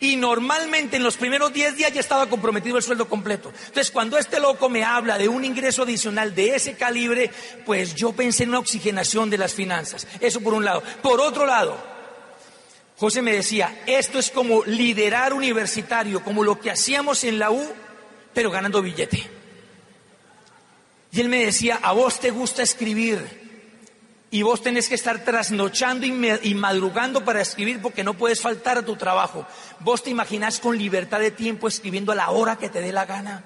Y 0.00 0.16
normalmente 0.16 0.96
en 0.96 1.02
los 1.02 1.16
primeros 1.16 1.52
10 1.52 1.76
días 1.76 1.92
ya 1.92 2.00
estaba 2.00 2.28
comprometido 2.28 2.76
el 2.76 2.82
sueldo 2.82 3.08
completo. 3.08 3.52
Entonces, 3.66 3.90
cuando 3.90 4.18
este 4.18 4.38
loco 4.40 4.68
me 4.68 4.84
habla 4.84 5.18
de 5.18 5.28
un 5.28 5.44
ingreso 5.44 5.82
adicional 5.82 6.34
de 6.34 6.54
ese 6.54 6.74
calibre, 6.74 7.30
pues 7.64 7.94
yo 7.94 8.12
pensé 8.12 8.44
en 8.44 8.50
una 8.50 8.58
oxigenación 8.58 9.30
de 9.30 9.38
las 9.38 9.54
finanzas. 9.54 10.06
Eso 10.20 10.40
por 10.40 10.54
un 10.54 10.64
lado. 10.64 10.82
Por 11.02 11.20
otro 11.20 11.46
lado, 11.46 11.76
José 12.98 13.22
me 13.22 13.32
decía, 13.32 13.82
esto 13.86 14.18
es 14.18 14.30
como 14.30 14.64
liderar 14.64 15.32
universitario, 15.32 16.22
como 16.22 16.42
lo 16.42 16.60
que 16.60 16.70
hacíamos 16.70 17.24
en 17.24 17.38
la 17.38 17.50
U, 17.50 17.64
pero 18.34 18.50
ganando 18.50 18.82
billete. 18.82 19.24
Y 21.12 21.20
él 21.20 21.28
me 21.28 21.44
decía, 21.44 21.78
a 21.82 21.92
vos 21.92 22.20
te 22.20 22.30
gusta 22.30 22.62
escribir, 22.62 23.47
y 24.30 24.42
vos 24.42 24.62
tenés 24.62 24.88
que 24.88 24.94
estar 24.94 25.24
trasnochando 25.24 26.04
y 26.04 26.54
madrugando 26.54 27.24
para 27.24 27.40
escribir 27.40 27.80
porque 27.80 28.04
no 28.04 28.14
puedes 28.14 28.40
faltar 28.40 28.76
a 28.76 28.84
tu 28.84 28.96
trabajo. 28.96 29.46
Vos 29.80 30.02
te 30.02 30.10
imaginás 30.10 30.60
con 30.60 30.76
libertad 30.76 31.20
de 31.20 31.30
tiempo 31.30 31.66
escribiendo 31.66 32.12
a 32.12 32.16
la 32.16 32.30
hora 32.30 32.56
que 32.56 32.68
te 32.68 32.82
dé 32.82 32.92
la 32.92 33.06
gana. 33.06 33.44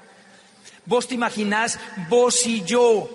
Vos 0.84 1.06
te 1.06 1.14
imaginás 1.14 1.78
vos 2.08 2.44
y 2.46 2.62
yo 2.64 3.08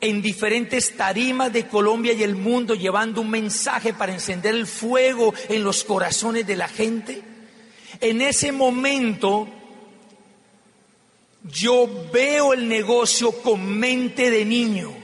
en 0.00 0.20
diferentes 0.20 0.96
tarimas 0.96 1.52
de 1.52 1.68
Colombia 1.68 2.12
y 2.12 2.24
el 2.24 2.34
mundo 2.34 2.74
llevando 2.74 3.20
un 3.20 3.30
mensaje 3.30 3.94
para 3.94 4.12
encender 4.12 4.54
el 4.54 4.66
fuego 4.66 5.32
en 5.48 5.62
los 5.62 5.84
corazones 5.84 6.44
de 6.44 6.56
la 6.56 6.66
gente. 6.66 7.22
En 8.00 8.20
ese 8.20 8.50
momento 8.50 9.46
yo 11.44 11.88
veo 12.12 12.52
el 12.52 12.66
negocio 12.66 13.30
con 13.30 13.78
mente 13.78 14.30
de 14.30 14.44
niño 14.44 14.99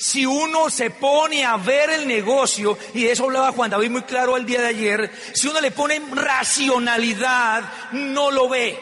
si 0.00 0.24
uno 0.24 0.70
se 0.70 0.88
pone 0.88 1.44
a 1.44 1.58
ver 1.58 1.90
el 1.90 2.08
negocio, 2.08 2.78
y 2.94 3.04
de 3.04 3.12
eso 3.12 3.24
hablaba 3.24 3.52
Juan 3.52 3.70
David 3.70 3.90
muy 3.90 4.02
claro 4.02 4.34
el 4.34 4.46
día 4.46 4.62
de 4.62 4.68
ayer, 4.68 5.10
si 5.34 5.46
uno 5.46 5.60
le 5.60 5.72
pone 5.72 6.00
racionalidad, 6.12 7.70
no 7.92 8.30
lo 8.30 8.48
ve. 8.48 8.78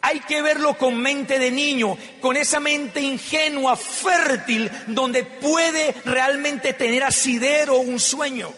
Hay 0.00 0.20
que 0.20 0.40
verlo 0.40 0.78
con 0.78 0.96
mente 0.96 1.38
de 1.38 1.50
niño, 1.50 1.98
con 2.18 2.38
esa 2.38 2.60
mente 2.60 3.02
ingenua, 3.02 3.76
fértil, 3.76 4.70
donde 4.86 5.24
puede 5.24 5.94
realmente 6.06 6.72
tener 6.72 7.04
asidero 7.04 7.76
un 7.76 8.00
sueño. 8.00 8.50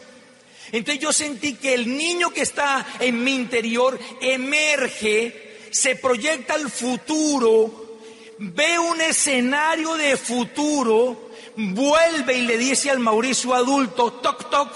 Entonces 0.71 1.03
yo 1.03 1.12
sentí 1.12 1.55
que 1.55 1.75
el 1.75 1.97
niño 1.97 2.31
que 2.31 2.42
está 2.42 2.87
en 3.01 3.25
mi 3.25 3.35
interior 3.35 3.99
emerge, 4.21 5.57
se 5.73 5.97
proyecta 5.97 6.55
al 6.55 6.71
futuro, 6.71 7.99
ve 8.38 8.79
un 8.79 9.01
escenario 9.01 9.97
de 9.97 10.16
futuro 10.16 11.27
vuelve 11.59 12.38
y 12.38 12.47
le 12.47 12.57
dice 12.57 12.90
al 12.90 13.01
Mauricio 13.01 13.53
adulto, 13.53 14.12
toc, 14.12 14.49
toc, 14.49 14.71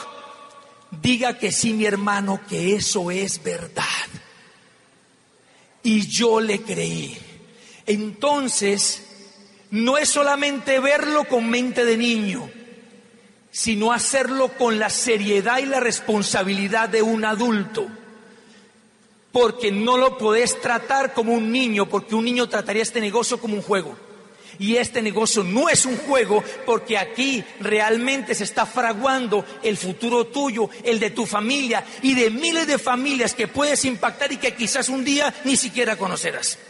diga 0.90 1.38
que 1.38 1.52
sí, 1.52 1.72
mi 1.72 1.86
hermano, 1.86 2.40
que 2.48 2.74
eso 2.74 3.10
es 3.10 3.42
verdad. 3.42 3.84
Y 5.84 6.06
yo 6.08 6.40
le 6.40 6.60
creí. 6.62 7.16
Entonces, 7.86 9.02
no 9.70 9.96
es 9.96 10.08
solamente 10.08 10.80
verlo 10.80 11.24
con 11.24 11.48
mente 11.48 11.84
de 11.84 11.96
niño, 11.96 12.50
sino 13.52 13.92
hacerlo 13.92 14.48
con 14.58 14.78
la 14.78 14.90
seriedad 14.90 15.58
y 15.58 15.66
la 15.66 15.78
responsabilidad 15.78 16.88
de 16.88 17.02
un 17.02 17.24
adulto. 17.24 17.86
Porque 19.30 19.70
no 19.70 19.96
lo 19.96 20.18
podés 20.18 20.60
tratar 20.60 21.14
como 21.14 21.32
un 21.32 21.52
niño, 21.52 21.88
porque 21.88 22.14
un 22.14 22.24
niño 22.24 22.48
trataría 22.48 22.82
este 22.82 23.00
negocio 23.00 23.40
como 23.40 23.54
un 23.54 23.62
juego. 23.62 23.96
Y 24.62 24.76
este 24.76 25.02
negocio 25.02 25.42
no 25.42 25.68
es 25.68 25.84
un 25.86 25.96
juego 25.96 26.44
porque 26.64 26.96
aquí 26.96 27.42
realmente 27.58 28.32
se 28.32 28.44
está 28.44 28.64
fraguando 28.64 29.44
el 29.60 29.76
futuro 29.76 30.28
tuyo, 30.28 30.70
el 30.84 31.00
de 31.00 31.10
tu 31.10 31.26
familia 31.26 31.84
y 32.00 32.14
de 32.14 32.30
miles 32.30 32.68
de 32.68 32.78
familias 32.78 33.34
que 33.34 33.48
puedes 33.48 33.84
impactar 33.84 34.30
y 34.30 34.36
que 34.36 34.54
quizás 34.54 34.88
un 34.88 35.04
día 35.04 35.34
ni 35.42 35.56
siquiera 35.56 35.96
conocerás. 35.96 36.60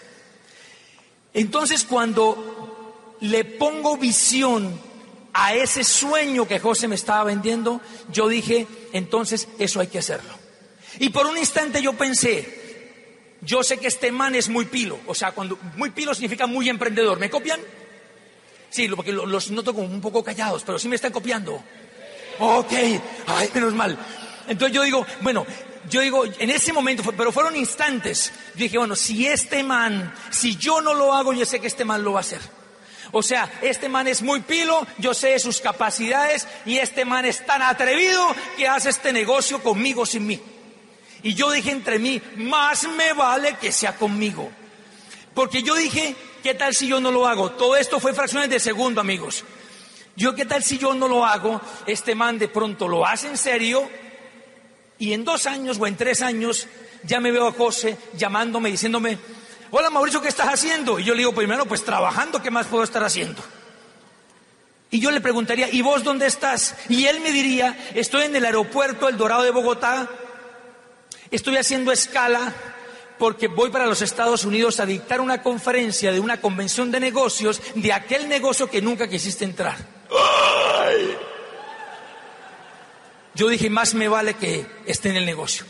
Entonces 1.35 1.85
cuando 1.85 3.19
le 3.21 3.45
pongo 3.45 3.99
visión 3.99 4.81
a 5.35 5.53
ese 5.53 5.85
sueño 5.85 6.49
que 6.49 6.61
José 6.61 6.89
me 6.89 6.95
estaba 6.95 7.25
vendiendo, 7.25 7.83
yo 8.11 8.27
dije, 8.27 8.67
entonces 8.95 9.49
eso 9.59 9.81
hay 9.81 9.89
que 9.89 9.99
hacerlo. 9.99 10.33
Y 10.99 11.11
por 11.11 11.27
un 11.27 11.37
instante 11.37 11.83
yo 11.83 11.93
pensé, 11.93 13.37
yo 13.43 13.63
sé 13.63 13.77
que 13.77 13.89
este 13.89 14.11
man 14.13 14.35
es 14.35 14.49
muy 14.49 14.65
pilo, 14.65 14.99
o 15.07 15.15
sea, 15.15 15.33
cuando 15.33 15.59
muy 15.77 15.91
pilo 15.91 16.15
significa 16.15 16.47
muy 16.47 16.71
emprendedor. 16.71 17.19
¿Me 17.19 17.29
copian? 17.29 17.61
Sí, 18.73 18.89
porque 18.89 19.13
los 19.13 19.51
noto 19.51 19.75
como 19.75 19.87
un 19.87 20.01
poco 20.01 20.25
callados, 20.25 20.63
pero 20.65 20.79
sí 20.79 20.89
me 20.89 20.97
están 20.97 21.13
copiando. 21.13 21.63
Ok, 22.39 22.73
ay, 23.27 23.51
menos 23.53 23.75
mal. 23.75 23.99
Entonces 24.49 24.75
yo 24.75 24.83
digo, 24.83 25.05
bueno, 25.21 25.47
yo 25.91 26.01
digo, 26.01 26.25
en 26.25 26.49
ese 26.49 26.73
momento, 26.73 27.03
pero 27.15 27.31
fueron 27.33 27.55
instantes. 27.55 28.33
Yo 28.55 28.63
dije, 28.63 28.79
bueno, 28.79 28.97
si 28.97 29.27
este 29.27 29.63
man, 29.63 30.15
si 30.31 30.57
yo 30.57 30.81
no 30.81 30.95
lo 30.95 31.13
hago, 31.13 31.35
yo 31.35 31.45
sé 31.45 31.61
que 31.61 31.67
este 31.67 31.85
man 31.85 32.03
lo 32.03 32.13
va 32.13 32.21
a 32.21 32.23
hacer. 32.23 32.41
O 33.11 33.23
sea, 33.23 33.47
este 33.61 33.91
man 33.91 34.09
es 34.09 34.23
muy 34.23 34.41
pilo, 34.41 34.87
yo 34.97 35.13
sé 35.13 35.39
sus 35.39 35.61
capacidades 35.61 36.49
y 36.65 36.79
este 36.79 37.05
man 37.05 37.27
es 37.27 37.45
tan 37.45 37.61
atrevido 37.61 38.27
que 38.57 38.67
hace 38.67 38.89
este 38.89 39.13
negocio 39.13 39.63
conmigo 39.63 40.07
sin 40.07 40.27
mí. 40.27 40.41
Y 41.23 41.35
yo 41.35 41.51
dije 41.51 41.73
entre 41.73 41.99
mí, 41.99 42.23
más 42.37 42.89
me 42.89 43.13
vale 43.13 43.59
que 43.61 43.71
sea 43.71 43.95
conmigo. 43.97 44.51
Porque 45.35 45.63
yo 45.63 45.75
dije, 45.75 46.15
¿qué 46.43 46.55
tal 46.55 46.75
si 46.75 46.87
yo 46.89 47.01
no 47.01 47.11
lo 47.11 47.27
hago? 47.27 47.53
Todo 47.53 47.77
esto 47.77 48.01
fue 48.01 48.13
fracciones 48.13 48.51
de 48.51 48.61
segundo, 48.61 49.01
amigos. 49.01 49.45
Yo, 50.15 50.35
¿qué 50.35 50.45
tal 50.45 50.63
si 50.63 50.79
yo 50.79 50.93
no 50.95 51.09
lo 51.09 51.25
hago? 51.25 51.61
Este 51.87 52.15
man 52.15 52.39
de 52.39 52.49
pronto 52.49 52.87
lo 52.87 53.07
hace 53.07 53.29
en 53.29 53.39
serio 53.39 53.89
y 54.99 55.15
en 55.15 55.25
dos 55.25 55.47
años 55.47 55.79
o 55.81 55.87
en 55.87 55.97
tres 55.97 56.21
años 56.21 56.69
ya 57.05 57.19
me 57.19 57.31
veo 57.31 57.49
a 57.49 57.53
José 57.53 57.97
llamándome, 58.15 58.71
diciéndome, 58.71 59.19
hola 59.71 59.89
Mauricio, 59.91 60.21
¿qué 60.21 60.29
estás 60.29 60.49
haciendo? 60.49 60.99
Y 60.99 61.05
yo 61.05 61.15
le 61.15 61.21
digo, 61.21 61.35
primero, 61.35 61.65
pues 61.65 61.85
trabajando, 61.85 62.43
¿qué 62.43 62.51
más 62.51 62.67
puedo 62.67 62.85
estar 62.85 63.03
haciendo? 63.03 63.43
Y 64.91 65.01
yo 65.01 65.11
le 65.11 65.23
preguntaría, 65.23 65.71
¿y 65.71 65.81
vos 65.81 66.05
dónde 66.05 66.27
estás? 66.27 66.77
Y 66.91 67.07
él 67.07 67.21
me 67.21 67.33
diría, 67.33 67.77
estoy 67.95 68.25
en 68.25 68.37
el 68.37 68.45
aeropuerto 68.45 69.09
El 69.09 69.17
Dorado 69.17 69.43
de 69.43 69.51
Bogotá, 69.51 70.09
estoy 71.31 71.57
haciendo 71.57 71.91
escala 71.91 72.53
porque 73.23 73.47
voy 73.47 73.71
para 73.71 73.87
los 73.87 74.03
Estados 74.03 74.45
Unidos 74.45 74.81
a 74.81 74.85
dictar 74.85 75.21
una 75.21 75.45
conferencia 75.45 76.11
de 76.11 76.19
una 76.19 76.41
convención 76.41 76.91
de 76.91 76.99
negocios 76.99 77.63
de 77.77 77.93
aquel 77.93 78.29
negocio 78.29 78.69
que 78.69 78.83
nunca 78.83 79.07
quisiste 79.07 79.45
entrar. 79.45 79.77
Yo 83.37 83.47
dije, 83.47 83.71
más 83.71 83.95
me 83.95 84.09
vale 84.09 84.35
que 84.35 84.67
esté 84.87 85.11
en 85.11 85.17
el 85.19 85.25
negocio. 85.25 85.65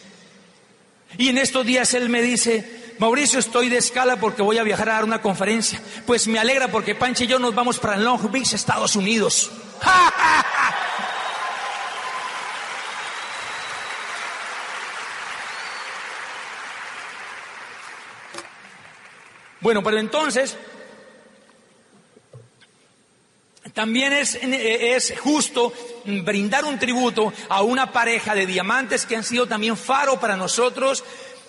Y 1.19 1.29
en 1.29 1.37
estos 1.37 1.67
días 1.67 1.93
él 1.93 2.09
me 2.09 2.23
dice, 2.23 2.95
Mauricio, 2.99 3.38
estoy 3.38 3.69
de 3.69 3.77
escala 3.77 4.17
porque 4.17 4.41
voy 4.41 4.57
a 4.57 4.62
viajar 4.62 4.88
a 4.88 4.95
dar 4.95 5.05
una 5.05 5.21
conferencia. 5.21 5.79
Pues 6.07 6.27
me 6.29 6.38
alegra 6.38 6.69
porque 6.69 6.95
Panche 6.95 7.25
y 7.25 7.27
yo 7.27 7.38
nos 7.38 7.55
vamos 7.55 7.79
para 7.79 7.99
Long 7.99 8.31
Beach, 8.31 8.55
Estados 8.55 8.97
Unidos. 8.97 9.51
Bueno, 19.62 19.83
pero 19.83 19.98
entonces, 19.98 20.57
También 23.75 24.12
es, 24.12 24.38
es, 24.42 25.14
justo 25.18 25.72
brindar 26.05 26.64
un 26.64 26.79
tributo 26.79 27.33
a 27.48 27.62
una 27.62 27.90
pareja 27.90 28.35
de 28.35 28.44
diamantes 28.44 29.07
que 29.07 29.16
han 29.16 29.25
sido 29.25 29.46
también 29.46 29.79
faro 29.79 30.20
para 30.20 30.37
nosotros 30.37 31.05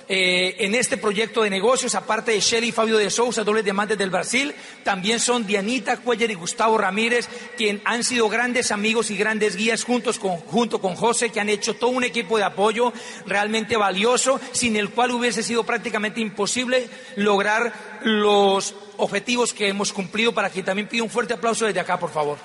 eh, 0.10 0.58
en 0.60 0.76
este 0.76 0.97
proyecto 0.97 1.43
de 1.43 1.49
negocios, 1.49 1.95
aparte 1.95 2.32
de 2.32 2.41
Shelly 2.41 2.67
y 2.67 2.71
Fabio 2.73 2.97
de 2.97 3.10
Sousa, 3.10 3.43
dobles 3.43 3.63
diamantes 3.63 3.97
del 3.97 4.10
Brasil, 4.10 4.54
también 4.84 5.19
son 5.19 5.47
Dianita 5.47 5.97
Cuellar 5.97 6.30
y 6.30 6.34
Gustavo 6.34 6.78
Ramírez, 6.78 7.30
quien 7.56 7.82
han 7.86 8.04
sido 8.04 8.28
grandes 8.28 8.71
amigos 8.71 9.12
y 9.12 9.17
grandes 9.17 9.56
guías 9.56 9.86
juntos 9.86 10.19
con, 10.19 10.38
junto 10.38 10.82
con 10.82 10.95
José, 10.95 11.30
que 11.30 11.39
han 11.39 11.47
hecho 11.47 11.76
todo 11.76 11.91
un 11.91 12.04
equipo 12.04 12.38
de 12.38 12.43
apoyo 12.43 12.91
realmente 13.26 13.78
valioso, 13.78 14.41
sin 14.52 14.76
el 14.76 14.89
cual 14.89 15.12
hubiese 15.12 15.41
sido 15.41 15.63
prácticamente 15.63 16.19
imposible 16.19 16.89
lograr 17.15 17.93
los 18.04 18.76
objetivos 18.98 19.54
que 19.54 19.70
hemos 19.70 19.92
cumplido, 19.94 20.34
para 20.34 20.50
que 20.50 20.63
también 20.63 20.88
pido 20.88 21.04
un 21.04 21.10
fuerte 21.10 21.34
aplauso 21.34 21.66
desde 21.66 21.80
acá, 21.80 21.98
por 22.00 22.12
favor. 22.12 22.38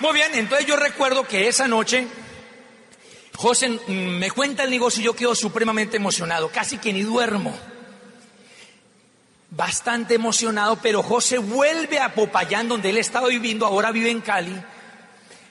Muy 0.00 0.12
bien, 0.12 0.30
entonces 0.34 0.66
yo 0.66 0.76
recuerdo 0.76 1.24
que 1.26 1.48
esa 1.48 1.66
noche 1.66 2.06
José 3.38 3.68
mm, 3.68 3.92
me 3.92 4.30
cuenta 4.32 4.64
el 4.64 4.70
negocio 4.70 5.00
y 5.00 5.04
yo 5.04 5.14
quedo 5.14 5.34
supremamente 5.34 5.96
emocionado, 5.96 6.50
casi 6.50 6.78
que 6.78 6.92
ni 6.92 7.02
duermo. 7.02 7.56
Bastante 9.50 10.14
emocionado, 10.14 10.78
pero 10.82 11.02
José 11.02 11.38
vuelve 11.38 12.00
a 12.00 12.14
Popayán, 12.14 12.68
donde 12.68 12.90
él 12.90 12.98
estaba 12.98 13.28
viviendo, 13.28 13.64
ahora 13.64 13.92
vive 13.92 14.10
en 14.10 14.20
Cali. 14.20 14.54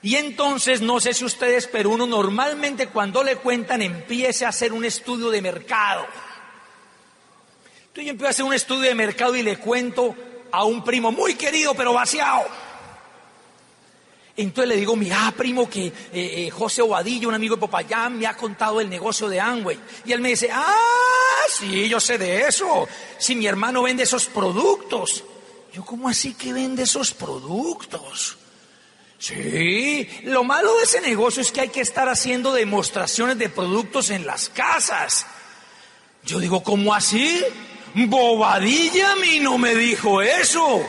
Y 0.01 0.15
entonces, 0.15 0.81
no 0.81 0.99
sé 0.99 1.13
si 1.13 1.25
ustedes, 1.25 1.67
pero 1.67 1.89
uno 1.89 2.05
normalmente 2.05 2.87
cuando 2.87 3.23
le 3.23 3.37
cuentan 3.37 3.81
empieza 3.81 4.45
a 4.45 4.49
hacer 4.49 4.71
un 4.73 4.85
estudio 4.85 5.29
de 5.29 5.41
mercado. 5.41 6.05
Entonces 7.87 8.05
yo 8.05 8.11
empiezo 8.11 8.27
a 8.27 8.29
hacer 8.29 8.45
un 8.45 8.53
estudio 8.53 8.81
de 8.81 8.95
mercado 8.95 9.35
y 9.35 9.41
le 9.41 9.57
cuento 9.57 10.15
a 10.51 10.63
un 10.65 10.83
primo 10.83 11.11
muy 11.11 11.35
querido, 11.35 11.73
pero 11.73 11.93
vaciado 11.93 12.45
entonces 14.37 14.69
le 14.69 14.75
digo, 14.77 14.95
mira, 14.95 15.33
primo, 15.35 15.67
que 15.67 15.87
eh, 15.87 15.91
eh, 16.13 16.49
José 16.51 16.83
Obadillo, 16.83 17.27
un 17.27 17.33
amigo 17.33 17.55
de 17.55 17.59
Popayán, 17.59 18.19
me 18.19 18.27
ha 18.27 18.37
contado 18.37 18.79
el 18.79 18.87
negocio 18.87 19.27
de 19.27 19.39
Amway. 19.39 19.79
Y 20.05 20.13
él 20.13 20.21
me 20.21 20.29
dice, 20.29 20.49
ah, 20.53 20.75
sí, 21.49 21.89
yo 21.89 21.99
sé 21.99 22.19
de 22.19 22.47
eso. 22.47 22.87
Si 23.17 23.35
mi 23.35 23.47
hermano 23.47 23.81
vende 23.81 24.03
esos 24.03 24.27
productos. 24.27 25.23
Yo, 25.73 25.83
¿cómo 25.83 26.07
así 26.07 26.35
que 26.35 26.53
vende 26.53 26.83
esos 26.83 27.13
productos? 27.13 28.36
Sí, 29.19 30.07
lo 30.23 30.43
malo 30.43 30.75
de 30.77 30.83
ese 30.83 31.01
negocio 31.01 31.41
es 31.41 31.51
que 31.51 31.61
hay 31.61 31.69
que 31.69 31.81
estar 31.81 32.07
haciendo 32.07 32.53
demostraciones 32.53 33.37
de 33.37 33.49
productos 33.49 34.11
en 34.11 34.27
las 34.27 34.49
casas. 34.49 35.25
Yo 36.23 36.39
digo, 36.39 36.61
¿cómo 36.61 36.93
así? 36.93 37.43
Bobadilla 37.95 39.13
a 39.13 39.15
mí 39.15 39.39
no 39.39 39.57
me 39.57 39.73
dijo 39.73 40.21
eso. 40.21 40.87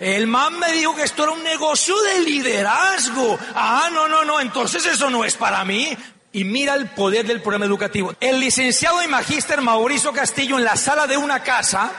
El 0.00 0.26
man 0.26 0.58
me 0.58 0.72
dijo 0.72 0.94
que 0.94 1.02
esto 1.02 1.24
era 1.24 1.32
un 1.32 1.42
negocio 1.42 1.94
de 2.02 2.20
liderazgo. 2.20 3.38
Ah, 3.54 3.90
no, 3.92 4.08
no, 4.08 4.24
no, 4.24 4.40
entonces 4.40 4.84
eso 4.86 5.10
no 5.10 5.24
es 5.24 5.34
para 5.34 5.64
mí. 5.64 5.96
Y 6.32 6.44
mira 6.44 6.74
el 6.74 6.88
poder 6.90 7.26
del 7.26 7.42
programa 7.42 7.66
educativo. 7.66 8.14
El 8.20 8.40
licenciado 8.40 9.02
y 9.02 9.06
magíster 9.06 9.60
Mauricio 9.60 10.12
Castillo 10.12 10.58
en 10.58 10.64
la 10.64 10.76
sala 10.76 11.06
de 11.06 11.16
una 11.16 11.42
casa, 11.42 11.92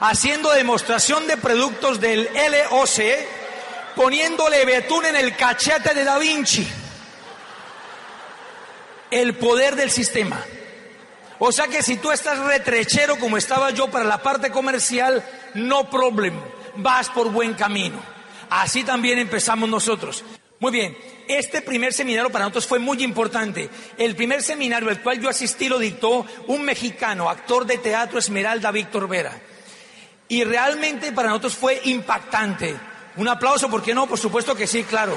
haciendo 0.00 0.50
demostración 0.50 1.26
de 1.26 1.36
productos 1.36 2.00
del 2.00 2.28
LOC, 2.34 3.00
poniéndole 3.94 4.64
betún 4.64 5.06
en 5.06 5.16
el 5.16 5.36
cachete 5.36 5.94
de 5.94 6.04
Da 6.04 6.18
Vinci. 6.18 6.66
El 9.10 9.34
poder 9.34 9.76
del 9.76 9.90
sistema. 9.90 10.42
O 11.38 11.52
sea 11.52 11.66
que 11.66 11.82
si 11.82 11.96
tú 11.96 12.10
estás 12.10 12.38
retrechero 12.38 13.18
como 13.18 13.36
estaba 13.36 13.70
yo 13.70 13.90
para 13.90 14.04
la 14.04 14.22
parte 14.22 14.50
comercial, 14.50 15.24
no 15.54 15.90
problem 15.90 16.34
vas 16.76 17.08
por 17.10 17.30
buen 17.30 17.54
camino. 17.54 18.00
Así 18.50 18.84
también 18.84 19.18
empezamos 19.18 19.68
nosotros. 19.68 20.24
Muy 20.60 20.70
bien, 20.70 20.96
este 21.26 21.60
primer 21.60 21.92
seminario 21.92 22.30
para 22.30 22.44
nosotros 22.44 22.66
fue 22.66 22.78
muy 22.78 23.02
importante. 23.02 23.68
El 23.98 24.14
primer 24.14 24.42
seminario 24.42 24.88
al 24.88 25.02
cual 25.02 25.20
yo 25.20 25.28
asistí 25.28 25.68
lo 25.68 25.78
dictó 25.78 26.24
un 26.46 26.62
mexicano, 26.62 27.28
actor 27.28 27.66
de 27.66 27.78
teatro 27.78 28.18
Esmeralda 28.18 28.70
Víctor 28.70 29.08
Vera. 29.08 29.40
Y 30.28 30.44
realmente 30.44 31.12
para 31.12 31.28
nosotros 31.28 31.56
fue 31.56 31.80
impactante. 31.84 32.76
Un 33.16 33.28
aplauso, 33.28 33.68
¿por 33.68 33.82
qué 33.82 33.94
no? 33.94 34.06
Por 34.06 34.18
supuesto 34.18 34.54
que 34.54 34.66
sí, 34.66 34.84
claro. 34.84 35.16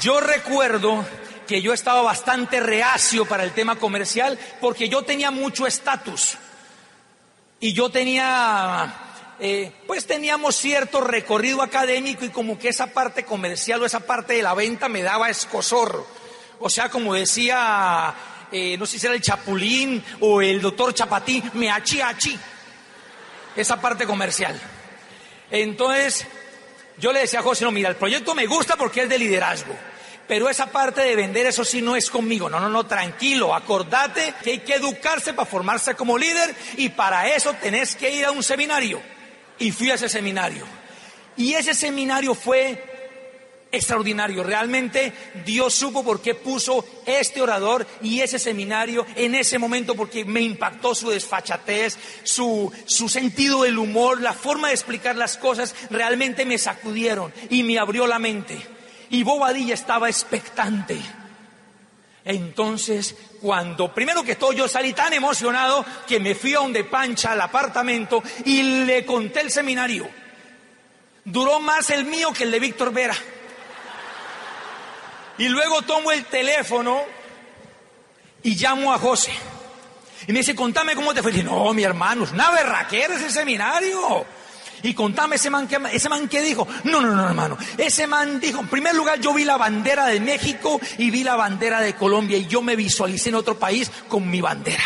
Yo 0.00 0.20
recuerdo 0.20 1.06
que 1.46 1.62
yo 1.62 1.72
estaba 1.72 2.02
bastante 2.02 2.60
reacio 2.60 3.24
para 3.24 3.44
el 3.44 3.52
tema 3.52 3.76
comercial 3.76 4.38
porque 4.60 4.88
yo 4.88 5.02
tenía 5.02 5.30
mucho 5.30 5.66
estatus 5.66 6.36
y 7.58 7.72
yo 7.72 7.88
tenía, 7.90 8.92
eh, 9.40 9.72
pues 9.86 10.06
teníamos 10.06 10.56
cierto 10.56 11.00
recorrido 11.00 11.62
académico 11.62 12.26
y 12.26 12.30
como 12.30 12.58
que 12.58 12.68
esa 12.68 12.88
parte 12.88 13.24
comercial 13.24 13.82
o 13.82 13.86
esa 13.86 14.00
parte 14.00 14.34
de 14.34 14.42
la 14.42 14.52
venta 14.52 14.88
me 14.88 15.02
daba 15.02 15.30
escosor. 15.30 16.06
O 16.60 16.68
sea, 16.68 16.90
como 16.90 17.14
decía, 17.14 18.14
eh, 18.52 18.76
no 18.78 18.86
sé 18.86 18.98
si 18.98 19.06
era 19.06 19.14
el 19.14 19.22
Chapulín 19.22 20.02
o 20.20 20.40
el 20.40 20.60
doctor 20.60 20.94
Chapatín, 20.94 21.50
me 21.54 21.70
achi 21.70 22.00
achi, 22.00 22.38
esa 23.54 23.80
parte 23.80 24.06
comercial. 24.06 24.58
Entonces, 25.50 26.26
yo 26.98 27.12
le 27.12 27.20
decía 27.20 27.40
a 27.40 27.42
José, 27.42 27.64
no, 27.64 27.70
mira, 27.70 27.88
el 27.88 27.96
proyecto 27.96 28.34
me 28.34 28.46
gusta 28.46 28.76
porque 28.76 29.02
es 29.02 29.08
de 29.08 29.18
liderazgo 29.18 29.76
pero 30.26 30.48
esa 30.48 30.66
parte 30.66 31.02
de 31.02 31.16
vender, 31.16 31.46
eso 31.46 31.64
sí 31.64 31.80
no 31.80 31.96
es 31.96 32.10
conmigo. 32.10 32.48
No, 32.48 32.58
no, 32.58 32.68
no, 32.68 32.84
tranquilo. 32.86 33.54
Acordate 33.54 34.34
que 34.42 34.50
hay 34.52 34.58
que 34.60 34.74
educarse 34.74 35.32
para 35.32 35.48
formarse 35.48 35.94
como 35.94 36.18
líder 36.18 36.54
y 36.76 36.88
para 36.88 37.28
eso 37.28 37.54
tenés 37.54 37.94
que 37.94 38.12
ir 38.12 38.24
a 38.24 38.32
un 38.32 38.42
seminario. 38.42 39.00
Y 39.58 39.70
fui 39.70 39.90
a 39.90 39.94
ese 39.94 40.08
seminario. 40.08 40.66
Y 41.36 41.54
ese 41.54 41.74
seminario 41.74 42.34
fue 42.34 42.95
extraordinario. 43.72 44.42
Realmente 44.42 45.12
Dios 45.44 45.74
supo 45.74 46.04
por 46.04 46.20
qué 46.20 46.34
puso 46.34 46.84
este 47.04 47.42
orador 47.42 47.86
y 48.02 48.20
ese 48.20 48.38
seminario 48.38 49.06
en 49.16 49.34
ese 49.34 49.58
momento 49.58 49.94
porque 49.94 50.24
me 50.24 50.40
impactó 50.40 50.94
su 50.94 51.10
desfachatez, 51.10 51.98
su, 52.22 52.72
su 52.86 53.08
sentido 53.08 53.62
del 53.62 53.78
humor, 53.78 54.20
la 54.20 54.32
forma 54.32 54.68
de 54.68 54.74
explicar 54.74 55.16
las 55.16 55.36
cosas, 55.36 55.74
realmente 55.90 56.44
me 56.44 56.58
sacudieron 56.58 57.32
y 57.50 57.62
me 57.62 57.78
abrió 57.78 58.06
la 58.06 58.18
mente 58.18 58.76
y 59.10 59.22
Bobadilla 59.22 59.74
estaba 59.74 60.08
expectante. 60.08 60.98
Entonces, 62.24 63.14
cuando 63.40 63.94
primero 63.94 64.24
que 64.24 64.34
todo 64.34 64.52
yo 64.52 64.66
salí 64.66 64.92
tan 64.92 65.12
emocionado 65.12 65.84
que 66.08 66.18
me 66.18 66.34
fui 66.34 66.54
a 66.54 66.58
donde 66.58 66.82
Pancha 66.82 67.32
al 67.32 67.40
apartamento 67.40 68.22
y 68.44 68.84
le 68.84 69.06
conté 69.06 69.42
el 69.42 69.50
seminario. 69.50 70.08
Duró 71.24 71.60
más 71.60 71.90
el 71.90 72.04
mío 72.04 72.32
que 72.32 72.44
el 72.44 72.50
de 72.50 72.58
Víctor 72.58 72.92
Vera. 72.92 73.16
Y 75.38 75.48
luego 75.48 75.82
tomo 75.82 76.12
el 76.12 76.24
teléfono 76.24 77.02
y 78.42 78.54
llamo 78.54 78.92
a 78.92 78.98
José. 78.98 79.32
Y 80.26 80.32
me 80.32 80.40
dice, 80.40 80.54
contame 80.54 80.94
cómo 80.94 81.14
te 81.14 81.22
fue. 81.22 81.32
Y 81.32 81.42
no, 81.42 81.72
mi 81.74 81.82
hermano, 81.82 82.24
es 82.24 82.32
una 82.32 82.50
berraquera 82.50 83.14
ese 83.14 83.30
seminario. 83.30 84.24
Y 84.82 84.94
contame 84.94 85.36
ese 85.36 85.50
man, 85.50 85.66
que, 85.66 85.78
ese 85.92 86.08
man 86.08 86.28
que 86.28 86.40
dijo. 86.42 86.66
No, 86.84 87.00
no, 87.00 87.14
no, 87.14 87.26
hermano. 87.26 87.58
Ese 87.76 88.06
man 88.06 88.40
dijo, 88.40 88.60
en 88.60 88.68
primer 88.68 88.94
lugar 88.94 89.20
yo 89.20 89.32
vi 89.34 89.44
la 89.44 89.56
bandera 89.56 90.06
de 90.06 90.20
México 90.20 90.80
y 90.98 91.10
vi 91.10 91.22
la 91.24 91.36
bandera 91.36 91.80
de 91.80 91.94
Colombia 91.94 92.36
y 92.36 92.46
yo 92.46 92.62
me 92.62 92.76
visualicé 92.76 93.28
en 93.30 93.36
otro 93.36 93.58
país 93.58 93.90
con 94.08 94.28
mi 94.28 94.40
bandera. 94.40 94.84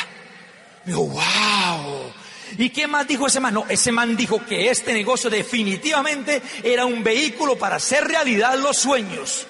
Me 0.84 0.92
dijo, 0.92 1.06
wow. 1.06 2.12
¿Y 2.58 2.70
qué 2.70 2.86
más 2.86 3.06
dijo 3.06 3.26
ese 3.26 3.40
man? 3.40 3.54
No, 3.54 3.64
ese 3.68 3.92
man 3.92 4.16
dijo 4.16 4.44
que 4.44 4.70
este 4.70 4.92
negocio 4.92 5.30
definitivamente 5.30 6.42
era 6.62 6.84
un 6.84 7.02
vehículo 7.02 7.56
para 7.56 7.76
hacer 7.76 8.04
realidad 8.04 8.58
los 8.58 8.76
sueños. 8.76 9.46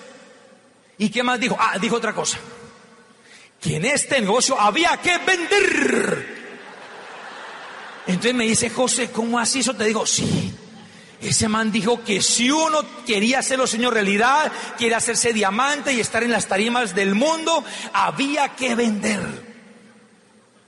¿Y 1.00 1.08
qué 1.08 1.22
más 1.22 1.40
dijo? 1.40 1.56
Ah, 1.58 1.78
dijo 1.80 1.96
otra 1.96 2.14
cosa. 2.14 2.38
Que 3.58 3.76
en 3.76 3.86
este 3.86 4.20
negocio 4.20 4.60
había 4.60 4.98
que 4.98 5.16
vender. 5.16 6.40
Entonces 8.06 8.34
me 8.34 8.44
dice, 8.44 8.68
José, 8.68 9.10
¿cómo 9.10 9.38
así 9.38 9.60
eso? 9.60 9.72
Te 9.72 9.86
digo, 9.86 10.06
sí. 10.06 10.54
Ese 11.22 11.48
man 11.48 11.72
dijo 11.72 12.04
que 12.04 12.20
si 12.20 12.50
uno 12.50 12.82
quería 13.06 13.38
hacerlo, 13.38 13.66
Señor, 13.66 13.94
realidad, 13.94 14.52
quiere 14.76 14.94
hacerse 14.94 15.32
diamante 15.32 15.90
y 15.94 16.00
estar 16.00 16.22
en 16.22 16.32
las 16.32 16.46
tarimas 16.46 16.94
del 16.94 17.14
mundo, 17.14 17.64
había 17.94 18.50
que 18.50 18.74
vender. 18.74 19.20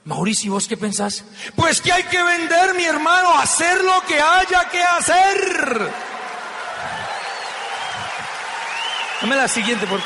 Mauricio, 0.05 0.53
¿vos 0.53 0.67
qué 0.67 0.77
pensás? 0.77 1.25
Pues 1.55 1.79
que 1.79 1.91
hay 1.91 2.03
que 2.05 2.23
vender, 2.23 2.73
mi 2.73 2.85
hermano, 2.85 3.37
hacer 3.37 3.83
lo 3.83 4.01
que 4.07 4.19
haya 4.19 4.67
que 4.71 4.81
hacer. 4.81 5.91
Dame 9.21 9.35
la 9.35 9.47
siguiente, 9.47 9.85
por 9.85 10.01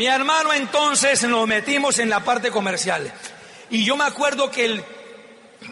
Mi 0.00 0.06
hermano, 0.06 0.54
entonces 0.54 1.22
nos 1.24 1.46
metimos 1.46 1.98
en 1.98 2.08
la 2.08 2.20
parte 2.20 2.50
comercial. 2.50 3.12
Y 3.68 3.84
yo 3.84 3.98
me 3.98 4.04
acuerdo 4.04 4.50
que, 4.50 4.82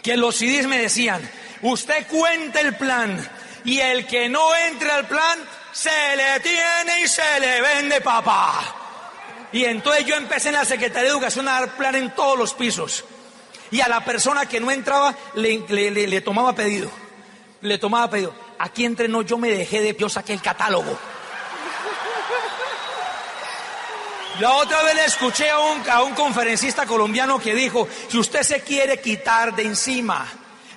que 0.03 0.17
los 0.17 0.35
CDs 0.35 0.67
me 0.67 0.77
decían, 0.77 1.27
usted 1.63 2.05
cuenta 2.05 2.61
el 2.61 2.75
plan 2.75 3.27
y 3.65 3.79
el 3.79 4.05
que 4.05 4.29
no 4.29 4.55
entre 4.55 4.91
al 4.91 5.07
plan, 5.07 5.39
se 5.71 5.89
le 6.15 6.39
tiene 6.41 7.01
y 7.03 7.07
se 7.07 7.39
le 7.39 7.59
vende, 7.59 8.01
papá. 8.01 8.53
Y 9.51 9.65
entonces 9.65 10.05
yo 10.05 10.15
empecé 10.15 10.49
en 10.49 10.55
la 10.57 10.65
Secretaría 10.65 11.05
de 11.05 11.09
Educación 11.09 11.47
a 11.47 11.53
dar 11.53 11.75
plan 11.75 11.95
en 11.95 12.13
todos 12.13 12.37
los 12.37 12.53
pisos. 12.53 13.05
Y 13.71 13.81
a 13.81 13.87
la 13.87 14.05
persona 14.05 14.45
que 14.45 14.59
no 14.59 14.69
entraba 14.69 15.15
le, 15.33 15.89
le 15.89 16.21
tomaba 16.21 16.53
pedido. 16.53 16.91
Le 17.61 17.79
tomaba 17.79 18.07
pedido. 18.11 18.35
Aquí 18.59 18.85
entrenó, 18.85 19.23
yo 19.23 19.39
me 19.39 19.49
dejé 19.49 19.81
de... 19.81 19.95
Yo 19.99 20.07
saqué 20.07 20.33
el 20.33 20.41
catálogo. 20.43 20.99
La 24.39 24.53
otra 24.53 24.81
vez 24.83 24.95
le 24.95 25.03
escuché 25.03 25.49
a 25.49 25.59
un, 26.01 26.13
conferencista 26.13 26.85
colombiano 26.85 27.39
que 27.39 27.53
dijo, 27.53 27.89
si 28.07 28.17
usted 28.17 28.41
se 28.43 28.61
quiere 28.61 29.01
quitar 29.01 29.53
de 29.53 29.63
encima 29.63 30.25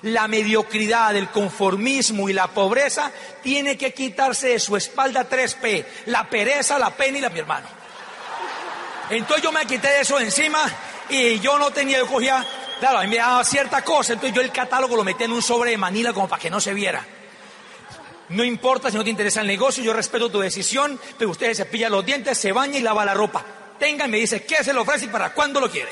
la 0.01 0.27
mediocridad, 0.27 1.15
el 1.15 1.29
conformismo 1.29 2.27
y 2.27 2.33
la 2.33 2.47
pobreza, 2.47 3.09
tiene 3.41 3.77
que 3.77 3.93
quitarse 3.93 4.49
de 4.49 4.59
su 4.59 4.75
espalda 4.75 5.29
3P, 5.29 5.85
la 6.07 6.29
pereza, 6.29 6.77
la 6.77 6.89
pena 6.89 7.19
y 7.19 7.21
la 7.21 7.29
mi 7.29 7.39
hermano. 7.39 7.67
Entonces 9.09 9.41
yo 9.41 9.53
me 9.53 9.65
quité 9.65 10.01
eso 10.01 10.17
de 10.17 10.25
encima 10.25 10.59
y 11.07 11.39
yo 11.39 11.57
no 11.57 11.71
tenía, 11.71 11.99
yo 11.99 12.07
cogía, 12.07 12.45
claro, 12.81 12.99
a 12.99 13.03
mí 13.03 13.07
me 13.07 13.15
daba 13.15 13.45
cierta 13.45 13.81
cosa, 13.81 14.11
entonces 14.11 14.35
yo 14.35 14.41
el 14.41 14.51
catálogo 14.51 14.97
lo 14.97 15.05
metí 15.05 15.23
en 15.23 15.31
un 15.31 15.41
sobre 15.41 15.71
de 15.71 15.77
Manila 15.77 16.11
como 16.11 16.27
para 16.27 16.41
que 16.41 16.49
no 16.49 16.59
se 16.59 16.73
viera. 16.73 17.05
No 18.27 18.43
importa 18.43 18.91
si 18.91 18.97
no 18.97 19.05
te 19.05 19.09
interesa 19.09 19.39
el 19.39 19.47
negocio, 19.47 19.83
yo 19.83 19.93
respeto 19.93 20.29
tu 20.29 20.39
decisión, 20.39 20.99
pero 21.17 21.31
usted 21.31 21.53
se 21.53 21.65
pilla 21.65 21.89
los 21.89 22.05
dientes, 22.05 22.37
se 22.37 22.51
baña 22.51 22.77
y 22.77 22.81
lava 22.81 23.05
la 23.05 23.13
ropa. 23.13 23.45
Tenga 23.83 24.05
y 24.05 24.09
me 24.09 24.17
dice 24.17 24.45
qué 24.45 24.63
se 24.63 24.71
le 24.71 24.79
ofrece 24.79 25.03
y 25.03 25.07
para 25.09 25.33
cuándo 25.33 25.59
lo 25.59 25.69
quiere. 25.69 25.91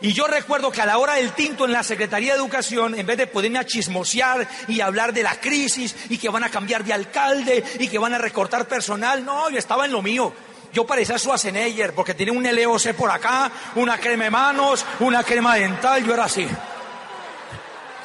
Y 0.00 0.12
yo 0.12 0.26
recuerdo 0.26 0.72
que 0.72 0.80
a 0.82 0.86
la 0.86 0.98
hora 0.98 1.14
del 1.14 1.30
tinto 1.30 1.64
en 1.64 1.70
la 1.70 1.84
Secretaría 1.84 2.32
de 2.32 2.40
Educación, 2.40 2.98
en 2.98 3.06
vez 3.06 3.16
de 3.18 3.28
poderme 3.28 3.60
a 3.60 3.64
chismosear 3.64 4.48
y 4.66 4.80
hablar 4.80 5.12
de 5.12 5.22
la 5.22 5.38
crisis 5.38 5.94
y 6.08 6.18
que 6.18 6.28
van 6.28 6.42
a 6.42 6.50
cambiar 6.50 6.82
de 6.82 6.92
alcalde 6.92 7.62
y 7.78 7.86
que 7.86 8.00
van 8.00 8.14
a 8.14 8.18
recortar 8.18 8.66
personal, 8.66 9.24
no, 9.24 9.48
yo 9.48 9.58
estaba 9.58 9.84
en 9.84 9.92
lo 9.92 10.02
mío. 10.02 10.32
Yo 10.72 10.84
parecía 10.84 11.16
Schwarzenegger 11.16 11.94
porque 11.94 12.14
tenía 12.14 12.32
un 12.32 12.42
LOC 12.42 12.94
por 12.94 13.12
acá, 13.12 13.48
una 13.76 14.00
crema 14.00 14.24
de 14.24 14.30
manos, 14.30 14.84
una 14.98 15.22
crema 15.22 15.54
dental, 15.54 16.04
yo 16.04 16.14
era 16.14 16.24
así. 16.24 16.48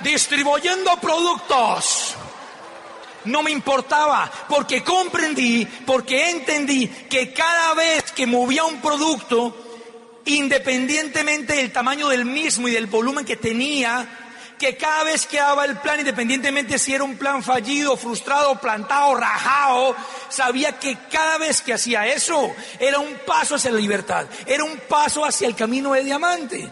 Distribuyendo 0.01 0.97
productos 0.97 2.15
no 3.25 3.43
me 3.43 3.51
importaba, 3.51 4.31
porque 4.47 4.83
comprendí, 4.83 5.65
porque 5.85 6.29
entendí 6.29 6.87
que 6.87 7.33
cada 7.33 7.73
vez 7.73 8.11
que 8.11 8.25
movía 8.25 8.63
un 8.63 8.81
producto, 8.81 10.21
independientemente 10.25 11.55
del 11.55 11.71
tamaño 11.71 12.07
del 12.07 12.25
mismo 12.25 12.67
y 12.67 12.71
del 12.71 12.87
volumen 12.87 13.25
que 13.25 13.37
tenía, 13.37 14.07
que 14.57 14.77
cada 14.77 15.03
vez 15.03 15.25
que 15.25 15.37
daba 15.37 15.65
el 15.65 15.77
plan, 15.77 15.99
independientemente 15.99 16.77
si 16.77 16.93
era 16.93 17.03
un 17.03 17.17
plan 17.17 17.41
fallido, 17.41 17.97
frustrado, 17.97 18.59
plantado, 18.59 19.15
rajado, 19.15 19.95
sabía 20.29 20.77
que 20.77 20.97
cada 21.11 21.39
vez 21.39 21.61
que 21.61 21.73
hacía 21.73 22.05
eso 22.07 22.53
era 22.79 22.99
un 22.99 23.15
paso 23.25 23.55
hacia 23.55 23.71
la 23.71 23.79
libertad, 23.79 24.27
era 24.45 24.63
un 24.63 24.77
paso 24.87 25.25
hacia 25.25 25.47
el 25.47 25.55
camino 25.55 25.93
de 25.93 26.03
diamante 26.03 26.71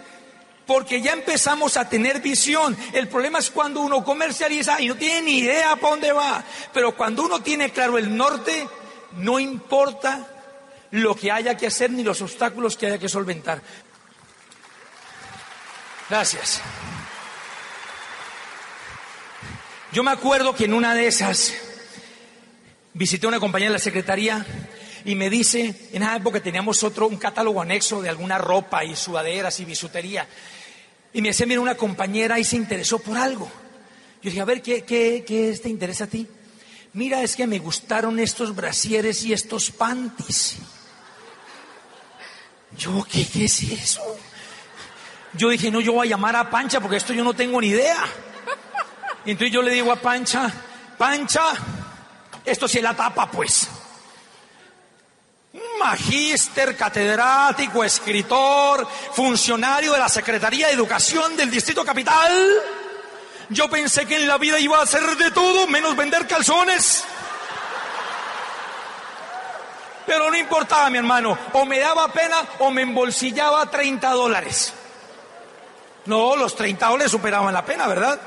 porque 0.69 1.01
ya 1.01 1.13
empezamos 1.13 1.77
a 1.77 1.89
tener 1.89 2.21
visión. 2.21 2.77
El 2.93 3.07
problema 3.07 3.39
es 3.39 3.49
cuando 3.49 3.81
uno 3.81 4.03
comercializa 4.03 4.79
y 4.79 4.87
no 4.87 4.95
tiene 4.95 5.23
ni 5.23 5.37
idea 5.39 5.75
para 5.77 5.89
dónde 5.89 6.11
va. 6.11 6.43
Pero 6.71 6.95
cuando 6.95 7.23
uno 7.23 7.41
tiene 7.41 7.71
claro 7.71 7.97
el 7.97 8.15
norte, 8.15 8.67
no 9.13 9.39
importa 9.39 10.27
lo 10.91 11.15
que 11.15 11.31
haya 11.31 11.57
que 11.57 11.65
hacer 11.65 11.89
ni 11.89 12.03
los 12.03 12.21
obstáculos 12.21 12.77
que 12.77 12.85
haya 12.85 12.99
que 12.99 13.09
solventar. 13.09 13.63
Gracias. 16.07 16.61
Yo 19.91 20.03
me 20.03 20.11
acuerdo 20.11 20.53
que 20.53 20.65
en 20.65 20.75
una 20.75 20.93
de 20.93 21.07
esas 21.07 21.51
visité 22.93 23.25
a 23.25 23.29
una 23.29 23.39
compañía 23.39 23.69
de 23.69 23.73
la 23.73 23.79
secretaría 23.79 24.45
y 25.03 25.15
me 25.15 25.31
dice, 25.31 25.89
en 25.93 26.03
esa 26.03 26.17
época 26.17 26.41
teníamos 26.41 26.83
otro, 26.83 27.07
un 27.07 27.17
catálogo 27.17 27.59
anexo 27.59 28.03
de 28.03 28.09
alguna 28.09 28.37
ropa 28.37 28.83
y 28.83 28.95
sudaderas 28.95 29.59
y 29.59 29.65
bisutería. 29.65 30.27
Y 31.13 31.21
me 31.21 31.29
decía, 31.29 31.45
mira, 31.45 31.61
una 31.61 31.75
compañera 31.75 32.39
y 32.39 32.43
se 32.43 32.55
interesó 32.55 32.99
por 32.99 33.17
algo. 33.17 33.49
Yo 34.21 34.29
dije, 34.29 34.41
a 34.41 34.45
ver, 34.45 34.61
¿qué, 34.61 34.83
qué, 34.83 35.23
qué 35.25 35.57
te 35.61 35.69
interesa 35.69 36.03
a 36.03 36.07
ti? 36.07 36.27
Mira, 36.93 37.21
es 37.21 37.35
que 37.35 37.47
me 37.47 37.59
gustaron 37.59 38.19
estos 38.19 38.55
brasieres 38.55 39.23
y 39.23 39.33
estos 39.33 39.71
panties. 39.71 40.57
Yo, 42.77 43.05
¿qué, 43.09 43.25
¿qué 43.25 43.45
es 43.45 43.63
eso? 43.63 44.01
Yo 45.33 45.49
dije, 45.49 45.71
no, 45.71 45.81
yo 45.81 45.93
voy 45.93 46.07
a 46.07 46.09
llamar 46.11 46.35
a 46.35 46.49
Pancha 46.49 46.79
porque 46.79 46.97
esto 46.97 47.13
yo 47.13 47.23
no 47.23 47.33
tengo 47.33 47.61
ni 47.61 47.67
idea. 47.67 48.03
Entonces 49.25 49.53
yo 49.53 49.61
le 49.61 49.71
digo 49.71 49.91
a 49.91 49.95
Pancha, 49.95 50.51
Pancha, 50.97 51.43
esto 52.45 52.67
sí 52.67 52.77
es 52.77 52.83
la 52.83 52.95
tapa, 52.95 53.29
pues 53.29 53.69
magíster, 55.79 56.75
catedrático, 56.75 57.83
escritor, 57.83 58.87
funcionario 59.13 59.93
de 59.93 59.99
la 59.99 60.09
Secretaría 60.09 60.67
de 60.67 60.73
Educación 60.73 61.35
del 61.35 61.49
Distrito 61.49 61.83
Capital. 61.83 62.31
Yo 63.49 63.69
pensé 63.69 64.05
que 64.05 64.17
en 64.17 64.27
la 64.27 64.37
vida 64.37 64.59
iba 64.59 64.77
a 64.77 64.83
hacer 64.83 65.01
de 65.17 65.31
todo 65.31 65.65
menos 65.67 65.95
vender 65.95 66.27
calzones. 66.27 67.03
Pero 70.05 70.29
no 70.29 70.37
importaba, 70.37 70.89
mi 70.89 70.97
hermano. 70.97 71.37
O 71.53 71.65
me 71.65 71.79
daba 71.79 72.07
pena 72.09 72.37
o 72.59 72.71
me 72.71 72.81
embolsillaba 72.81 73.69
30 73.69 74.09
dólares. 74.11 74.73
No, 76.05 76.35
los 76.35 76.55
30 76.55 76.87
dólares 76.87 77.11
superaban 77.11 77.53
la 77.53 77.65
pena, 77.65 77.87
¿verdad? 77.87 78.19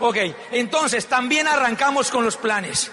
Ok, 0.00 0.16
entonces 0.52 1.06
también 1.06 1.48
arrancamos 1.48 2.10
con 2.10 2.24
los 2.24 2.36
planes. 2.36 2.90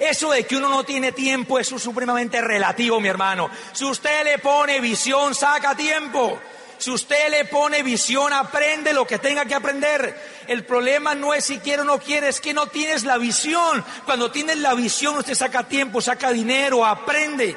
Eso 0.00 0.30
de 0.30 0.44
que 0.46 0.56
uno 0.56 0.70
no 0.70 0.82
tiene 0.82 1.12
tiempo, 1.12 1.58
eso 1.58 1.76
es 1.76 1.82
supremamente 1.82 2.40
relativo, 2.40 2.98
mi 3.00 3.08
hermano. 3.08 3.50
Si 3.72 3.84
usted 3.84 4.24
le 4.24 4.38
pone 4.38 4.80
visión, 4.80 5.34
saca 5.34 5.76
tiempo. 5.76 6.40
Si 6.78 6.90
usted 6.90 7.28
le 7.28 7.44
pone 7.44 7.82
visión, 7.82 8.32
aprende 8.32 8.94
lo 8.94 9.06
que 9.06 9.18
tenga 9.18 9.44
que 9.44 9.54
aprender. 9.54 10.18
El 10.46 10.64
problema 10.64 11.14
no 11.14 11.34
es 11.34 11.44
si 11.44 11.58
quiere 11.58 11.82
o 11.82 11.84
no 11.84 11.98
quiere, 11.98 12.28
es 12.28 12.40
que 12.40 12.54
no 12.54 12.68
tienes 12.68 13.04
la 13.04 13.18
visión. 13.18 13.84
Cuando 14.06 14.30
tienes 14.30 14.56
la 14.56 14.72
visión, 14.72 15.18
usted 15.18 15.34
saca 15.34 15.68
tiempo, 15.68 16.00
saca 16.00 16.32
dinero, 16.32 16.86
aprende, 16.86 17.54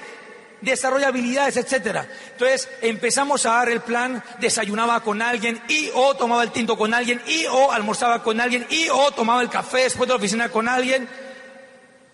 desarrolla 0.60 1.08
habilidades, 1.08 1.56
etcétera. 1.56 2.06
Entonces 2.34 2.68
empezamos 2.82 3.46
a 3.46 3.52
dar 3.52 3.70
el 3.70 3.80
plan, 3.80 4.22
desayunaba 4.40 5.00
con 5.00 5.22
alguien 5.22 5.64
y 5.70 5.90
o 5.94 6.14
tomaba 6.16 6.44
el 6.44 6.52
tinto 6.52 6.78
con 6.78 6.94
alguien 6.94 7.22
y 7.26 7.46
o 7.46 7.72
almorzaba 7.72 8.22
con 8.22 8.42
alguien 8.42 8.68
y 8.70 8.90
o 8.90 9.12
tomaba 9.12 9.42
el 9.42 9.50
café 9.50 9.84
después 9.84 10.10
de 10.10 10.14
la 10.14 10.18
oficina 10.18 10.50
con 10.50 10.68
alguien 10.68 11.08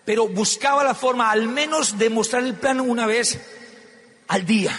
pero 0.04 0.28
buscaba 0.28 0.84
la 0.84 0.94
forma 0.94 1.30
al 1.30 1.48
menos 1.48 1.98
de 1.98 2.10
mostrar 2.10 2.44
el 2.44 2.54
plan 2.54 2.80
una 2.80 3.06
vez 3.06 3.40
al 4.28 4.46
día, 4.46 4.78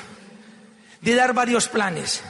de 1.01 1.15
dar 1.15 1.33
varios 1.33 1.67
planes. 1.67 2.21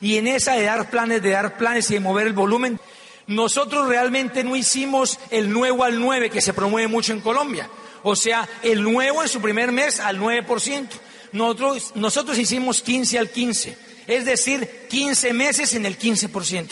Y 0.00 0.16
en 0.16 0.26
esa 0.26 0.54
de 0.54 0.64
dar 0.64 0.90
planes, 0.90 1.22
de 1.22 1.30
dar 1.30 1.56
planes 1.56 1.90
y 1.90 1.94
de 1.94 2.00
mover 2.00 2.26
el 2.26 2.32
volumen, 2.32 2.78
nosotros 3.26 3.88
realmente 3.88 4.44
no 4.44 4.56
hicimos 4.56 5.18
el 5.30 5.50
nuevo 5.50 5.84
al 5.84 5.98
9 5.98 6.30
que 6.30 6.40
se 6.40 6.52
promueve 6.52 6.88
mucho 6.88 7.12
en 7.12 7.20
Colombia. 7.20 7.68
O 8.02 8.14
sea, 8.16 8.46
el 8.62 8.82
nuevo 8.82 9.22
en 9.22 9.28
su 9.28 9.40
primer 9.40 9.72
mes 9.72 10.00
al 10.00 10.18
9%. 10.18 10.88
Nosotros, 11.32 11.92
nosotros 11.96 12.38
hicimos 12.38 12.82
15 12.82 13.18
al 13.18 13.30
15, 13.30 13.76
es 14.06 14.24
decir, 14.24 14.86
15 14.88 15.32
meses 15.32 15.74
en 15.74 15.86
el 15.86 15.98
15%. 15.98 16.68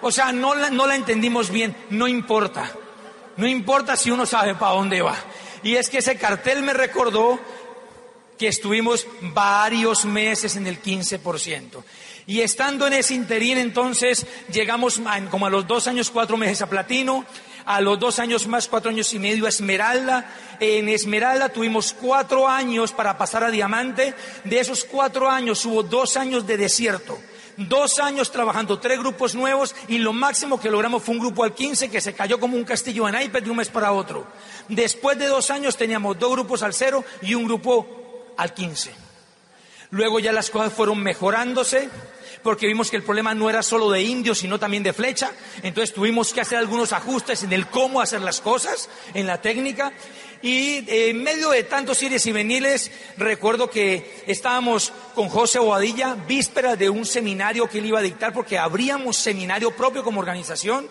O 0.00 0.10
sea, 0.10 0.32
no 0.32 0.54
la, 0.54 0.70
no 0.70 0.86
la 0.86 0.96
entendimos 0.96 1.50
bien, 1.50 1.76
no 1.90 2.08
importa. 2.08 2.72
No 3.36 3.46
importa 3.46 3.96
si 3.96 4.10
uno 4.10 4.26
sabe 4.26 4.54
para 4.54 4.74
dónde 4.74 5.02
va. 5.02 5.16
Y 5.62 5.76
es 5.76 5.90
que 5.90 5.98
ese 5.98 6.16
cartel 6.16 6.62
me 6.62 6.72
recordó 6.72 7.38
que 8.38 8.48
estuvimos 8.48 9.06
varios 9.20 10.04
meses 10.04 10.56
en 10.56 10.66
el 10.66 10.82
15%. 10.82 11.82
Y 12.26 12.40
estando 12.40 12.86
en 12.86 12.94
ese 12.94 13.14
interín, 13.14 13.58
entonces 13.58 14.26
llegamos 14.52 15.00
como 15.30 15.46
a 15.46 15.50
los 15.50 15.66
dos 15.66 15.86
años, 15.86 16.10
cuatro 16.10 16.36
meses 16.36 16.62
a 16.62 16.68
platino, 16.68 17.24
a 17.64 17.80
los 17.80 17.98
dos 17.98 18.18
años 18.18 18.46
más, 18.46 18.68
cuatro 18.68 18.90
años 18.90 19.12
y 19.14 19.18
medio 19.18 19.46
a 19.46 19.48
Esmeralda. 19.48 20.30
En 20.60 20.88
Esmeralda 20.88 21.48
tuvimos 21.48 21.92
cuatro 21.92 22.48
años 22.48 22.92
para 22.92 23.16
pasar 23.16 23.44
a 23.44 23.50
Diamante. 23.50 24.14
De 24.44 24.58
esos 24.58 24.84
cuatro 24.84 25.30
años 25.30 25.64
hubo 25.64 25.82
dos 25.82 26.16
años 26.16 26.46
de 26.46 26.56
desierto 26.56 27.18
dos 27.56 27.98
años 27.98 28.30
trabajando, 28.30 28.78
tres 28.78 28.98
grupos 28.98 29.34
nuevos 29.34 29.74
y 29.88 29.98
lo 29.98 30.12
máximo 30.12 30.60
que 30.60 30.70
logramos 30.70 31.02
fue 31.02 31.14
un 31.14 31.20
grupo 31.20 31.44
al 31.44 31.54
15 31.54 31.90
que 31.90 32.00
se 32.00 32.14
cayó 32.14 32.38
como 32.38 32.56
un 32.56 32.64
castillo 32.64 33.08
en 33.08 33.20
iPad 33.20 33.42
de 33.42 33.50
un 33.50 33.56
mes 33.56 33.68
para 33.68 33.92
otro. 33.92 34.26
Después 34.68 35.18
de 35.18 35.26
dos 35.26 35.50
años 35.50 35.76
teníamos 35.76 36.18
dos 36.18 36.32
grupos 36.32 36.62
al 36.62 36.74
cero 36.74 37.04
y 37.22 37.34
un 37.34 37.44
grupo 37.44 38.34
al 38.36 38.52
15. 38.52 38.92
Luego 39.90 40.18
ya 40.18 40.32
las 40.32 40.50
cosas 40.50 40.72
fueron 40.72 41.02
mejorándose 41.02 41.88
porque 42.42 42.66
vimos 42.68 42.90
que 42.90 42.96
el 42.96 43.02
problema 43.02 43.34
no 43.34 43.50
era 43.50 43.62
solo 43.62 43.90
de 43.90 44.02
indios, 44.02 44.38
sino 44.38 44.58
también 44.58 44.84
de 44.84 44.92
flecha. 44.92 45.32
Entonces 45.62 45.92
tuvimos 45.92 46.32
que 46.32 46.40
hacer 46.40 46.58
algunos 46.58 46.92
ajustes 46.92 47.42
en 47.42 47.52
el 47.52 47.66
cómo 47.66 48.00
hacer 48.00 48.20
las 48.22 48.40
cosas, 48.40 48.88
en 49.14 49.26
la 49.26 49.40
técnica. 49.40 49.92
Y 50.46 50.88
eh, 50.88 51.10
en 51.10 51.24
medio 51.24 51.50
de 51.50 51.64
tantos 51.64 52.00
ires 52.04 52.24
y 52.24 52.30
veniles, 52.30 52.92
recuerdo 53.16 53.68
que 53.68 54.22
estábamos 54.28 54.92
con 55.16 55.28
José 55.28 55.58
Boadilla, 55.58 56.14
víspera 56.14 56.76
de 56.76 56.88
un 56.88 57.04
seminario 57.04 57.68
que 57.68 57.78
él 57.78 57.86
iba 57.86 57.98
a 57.98 58.02
dictar, 58.02 58.32
porque 58.32 58.56
abríamos 58.56 59.16
seminario 59.16 59.72
propio 59.72 60.04
como 60.04 60.20
organización. 60.20 60.88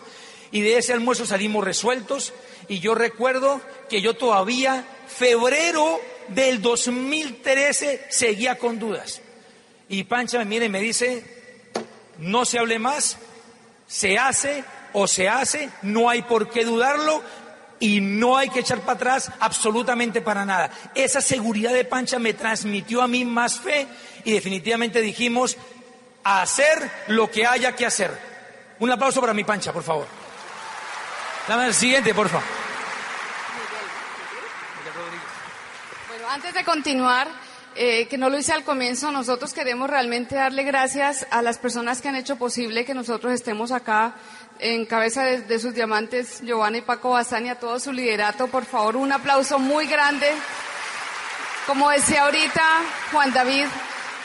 y 0.52 0.60
de 0.60 0.78
ese 0.78 0.92
almuerzo 0.92 1.26
salimos 1.26 1.64
resueltos 1.64 2.34
y 2.68 2.80
yo 2.80 2.96
recuerdo 2.96 3.62
que 3.90 4.02
yo 4.02 4.16
todavía, 4.16 4.86
febrero 5.08 6.02
del 6.28 6.62
2013, 6.62 8.08
seguía 8.10 8.58
con 8.58 8.78
dudas. 8.78 9.22
Y 9.88 10.04
Pancha 10.04 10.40
me 10.40 10.46
mira 10.46 10.66
y 10.66 10.70
me 10.70 10.82
dice, 10.82 11.24
no 12.18 12.44
se 12.44 12.60
hable 12.60 12.78
más, 12.78 13.18
se 13.88 14.18
hace 14.18 14.66
o 14.92 15.08
se 15.08 15.30
hace, 15.30 15.70
no 15.82 16.10
hay 16.10 16.24
por 16.24 16.50
qué 16.50 16.66
dudarlo 16.66 17.24
y 17.80 18.00
no 18.02 18.38
hay 18.38 18.50
que 18.50 18.62
echar 18.62 18.80
para 18.82 18.94
atrás 18.94 19.32
absolutamente 19.40 20.22
para 20.22 20.46
nada. 20.46 20.70
Esa 20.94 21.22
seguridad 21.22 21.74
de 21.74 21.86
Pancha 21.86 22.20
me 22.20 22.34
transmitió 22.34 23.02
a 23.02 23.08
mí 23.08 23.26
más 23.26 23.60
fe 23.60 23.88
y 24.24 24.32
definitivamente 24.32 25.02
dijimos, 25.02 25.58
hacer 26.24 26.90
lo 27.08 27.30
que 27.30 27.46
haya 27.46 27.76
que 27.76 27.86
hacer. 27.86 28.18
Un 28.80 28.92
aplauso 28.92 29.22
para 29.22 29.34
mi 29.34 29.44
Pancha, 29.44 29.72
por 29.72 29.84
favor. 29.84 30.08
Dame 31.48 31.68
el 31.68 31.74
siguiente, 31.74 32.14
por 32.14 32.28
favor. 32.28 32.46
Bueno, 36.10 36.30
antes 36.30 36.54
de 36.54 36.64
continuar, 36.64 37.28
eh, 37.76 38.08
que 38.08 38.18
no 38.18 38.30
lo 38.30 38.38
hice 38.38 38.54
al 38.54 38.64
comienzo, 38.64 39.12
nosotros 39.12 39.54
queremos 39.54 39.90
realmente 39.90 40.36
darle 40.36 40.64
gracias 40.64 41.28
a 41.30 41.42
las 41.42 41.58
personas 41.58 42.02
que 42.02 42.08
han 42.08 42.16
hecho 42.16 42.38
posible 42.38 42.86
que 42.86 42.94
nosotros 42.94 43.34
estemos 43.34 43.72
acá 43.72 44.16
en 44.60 44.86
cabeza 44.86 45.24
de, 45.24 45.60
sus 45.60 45.74
diamantes, 45.74 46.42
Giovanni 46.42 46.78
y 46.78 46.82
Paco 46.82 47.12
Bazán 47.12 47.48
a 47.50 47.56
todo 47.56 47.80
su 47.80 47.92
liderato. 47.92 48.48
Por 48.48 48.66
favor, 48.66 48.96
un 48.96 49.12
aplauso 49.12 49.60
muy 49.60 49.88
grande. 49.88 50.28
Como 51.68 51.90
decía 51.90 52.24
ahorita 52.24 52.64
Juan 53.12 53.34
David, 53.34 53.66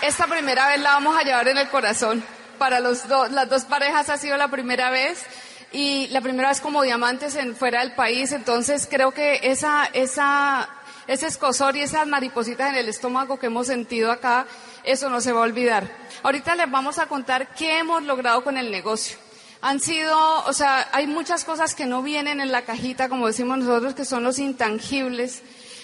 esta 0.03 0.27
primera 0.27 0.69
vez 0.69 0.81
la 0.81 0.93
vamos 0.93 1.17
a 1.17 1.23
llevar 1.23 1.49
en 1.49 1.59
el 1.59 1.69
corazón. 1.69 2.23
Para 2.59 2.79
los 2.81 3.07
las 3.09 3.49
dos 3.49 3.65
parejas 3.65 4.11
ha 4.11 4.19
sido 4.19 4.37
la 4.37 4.49
primera 4.49 4.91
vez 4.91 5.25
y 5.73 6.09
la 6.09 6.21
primera 6.21 6.49
vez 6.49 6.61
como 6.61 6.83
diamantes 6.83 7.35
en 7.37 7.57
fuera 7.57 7.81
del 7.81 7.93
país. 7.93 8.33
Entonces 8.33 8.87
creo 8.91 9.13
que 9.13 9.41
esa, 9.43 9.89
esa, 9.93 10.69
ese 11.11 11.27
escosor 11.27 11.77
y 11.77 11.83
esas 11.83 12.07
maripositas 12.07 12.71
en 12.71 12.77
el 12.77 12.89
estómago 12.89 13.37
que 13.37 13.47
hemos 13.47 13.67
sentido 13.67 14.13
acá, 14.13 14.47
eso 14.85 15.11
no 15.11 15.21
se 15.21 15.33
va 15.33 15.41
a 15.41 15.43
olvidar. 15.43 15.91
Ahorita 16.23 16.55
les 16.55 16.71
vamos 16.71 17.01
a 17.01 17.07
contar 17.07 17.53
qué 17.55 17.79
hemos 17.79 18.05
logrado 18.05 18.45
con 18.45 18.57
el 18.57 18.71
negocio 18.71 19.19
han 19.63 19.79
sido, 19.79 20.17
o 20.47 20.53
sea, 20.55 20.89
hay 20.93 21.07
muchas 21.07 21.45
cosas 21.45 21.75
que 21.75 21.85
no 21.85 22.03
vienen 22.03 22.41
en 22.41 22.51
la 22.51 22.63
cajita, 22.63 23.11
como 23.11 23.27
decimos 23.27 23.59
nosotros, 23.59 23.95
que 23.95 24.07
son 24.07 24.25
los 24.25 24.39
intangibles, 24.39 25.43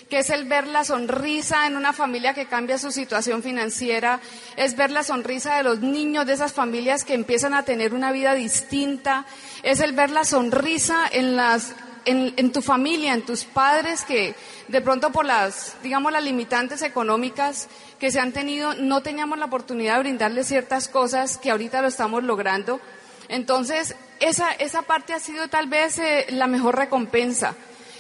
que 0.09 0.21
es 0.21 0.31
el 0.31 0.45
ver 0.45 0.67
la 0.67 0.85
sonrisa 0.85 1.67
en 1.67 1.77
una 1.77 1.93
familia 1.93 2.33
que 2.33 2.47
cambia 2.47 2.79
su 2.79 2.91
situación 2.91 3.43
financiera, 3.43 4.21
es 4.57 4.77
ver 4.77 4.91
la 4.91 5.03
sonrisa 5.03 5.57
de 5.57 5.65
los 5.65 5.81
niños 5.81 6.25
de 6.25 6.33
esas 6.33 6.53
familias 6.53 7.05
que 7.05 7.15
empiezan 7.15 7.53
a 7.53 7.65
tener 7.65 7.93
una 7.93 8.13
vida 8.13 8.35
distinta, 8.35 9.27
es 9.63 9.81
el 9.81 9.93
ver 9.93 10.11
la 10.11 10.25
sonrisa 10.25 11.05
en 11.11 11.37
las 11.37 11.75
en, 12.07 12.33
en, 12.37 12.53
tu 12.53 12.63
familia, 12.63 13.13
en 13.13 13.23
tus 13.23 13.45
padres 13.45 14.05
que 14.05 14.35
de 14.69 14.81
pronto 14.81 15.13
por 15.13 15.25
las, 15.25 15.77
digamos, 15.83 16.13
las 16.13 16.25
limitantes 16.25 16.83
económicas 16.83 17.69
que 17.99 18.11
se 18.11 18.21
han 18.21 18.33
tenido, 18.33 18.75
no 18.75 19.03
teníamos 19.03 19.39
la 19.39 19.47
oportunidad 19.47 19.95
de 19.95 20.01
brindarles 20.01 20.47
ciertas 20.47 20.89
cosas 20.89 21.39
que 21.39 21.51
ahorita 21.51 21.83
lo 21.83 21.89
estamos 21.89 22.23
logrando. 22.25 22.81
Entonces, 23.29 23.97
esa, 24.21 24.53
esa 24.53 24.83
parte 24.83 25.13
ha 25.13 25.19
sido 25.19 25.49
tal 25.49 25.69
vez 25.69 25.99
eh, 25.99 26.27
la 26.31 26.47
mejor 26.47 26.77
recompensa. 26.77 27.55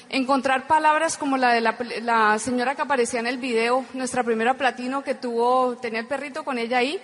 Encontrar 0.09 0.69
palabras 0.69 1.19
como 1.19 1.37
la 1.37 1.53
de 1.53 1.61
la, 1.61 2.39
señora 2.39 2.77
que 2.77 2.83
aparecía 2.83 3.19
en 3.19 3.27
el 3.27 3.39
video, 3.39 3.85
nuestra 3.93 4.23
primera 4.23 4.55
platino 4.55 5.03
que 5.03 5.17
tuvo, 5.17 5.77
tenía 5.79 6.01
el 6.01 6.07
perrito 6.07 6.45
con 6.45 6.59
ella 6.59 6.79
ahí. 6.79 7.01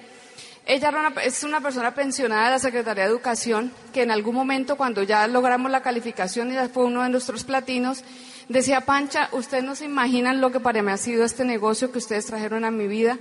Ella 0.65 0.93
es 1.25 1.43
una 1.43 1.61
persona 1.61 1.95
pensionada 1.95 2.45
de 2.45 2.51
la 2.53 2.59
Secretaría 2.59 3.05
de 3.05 3.11
Educación 3.11 3.73
que 3.93 4.03
en 4.03 4.11
algún 4.11 4.35
momento 4.35 4.77
cuando 4.77 5.03
ya 5.03 5.27
logramos 5.27 5.71
la 5.71 5.83
calificación 5.83 6.53
y 6.53 6.69
fue 6.69 6.85
uno 6.85 7.03
de 7.03 7.09
nuestros 7.09 7.45
platinos, 7.45 8.05
decía 8.49 8.83
Pancha, 8.83 9.29
ustedes 9.33 9.65
no 9.65 9.75
se 9.75 9.87
imaginan 9.87 10.41
lo 10.41 10.53
que 10.53 10.61
para 10.61 10.83
mí 10.83 10.93
ha 10.93 10.97
sido 10.97 11.25
este 11.25 11.45
negocio 11.45 11.91
que 11.91 11.99
ustedes 11.99 12.27
trajeron 12.27 12.65
a 12.65 12.71
mi 12.71 12.87
vida, 12.87 13.19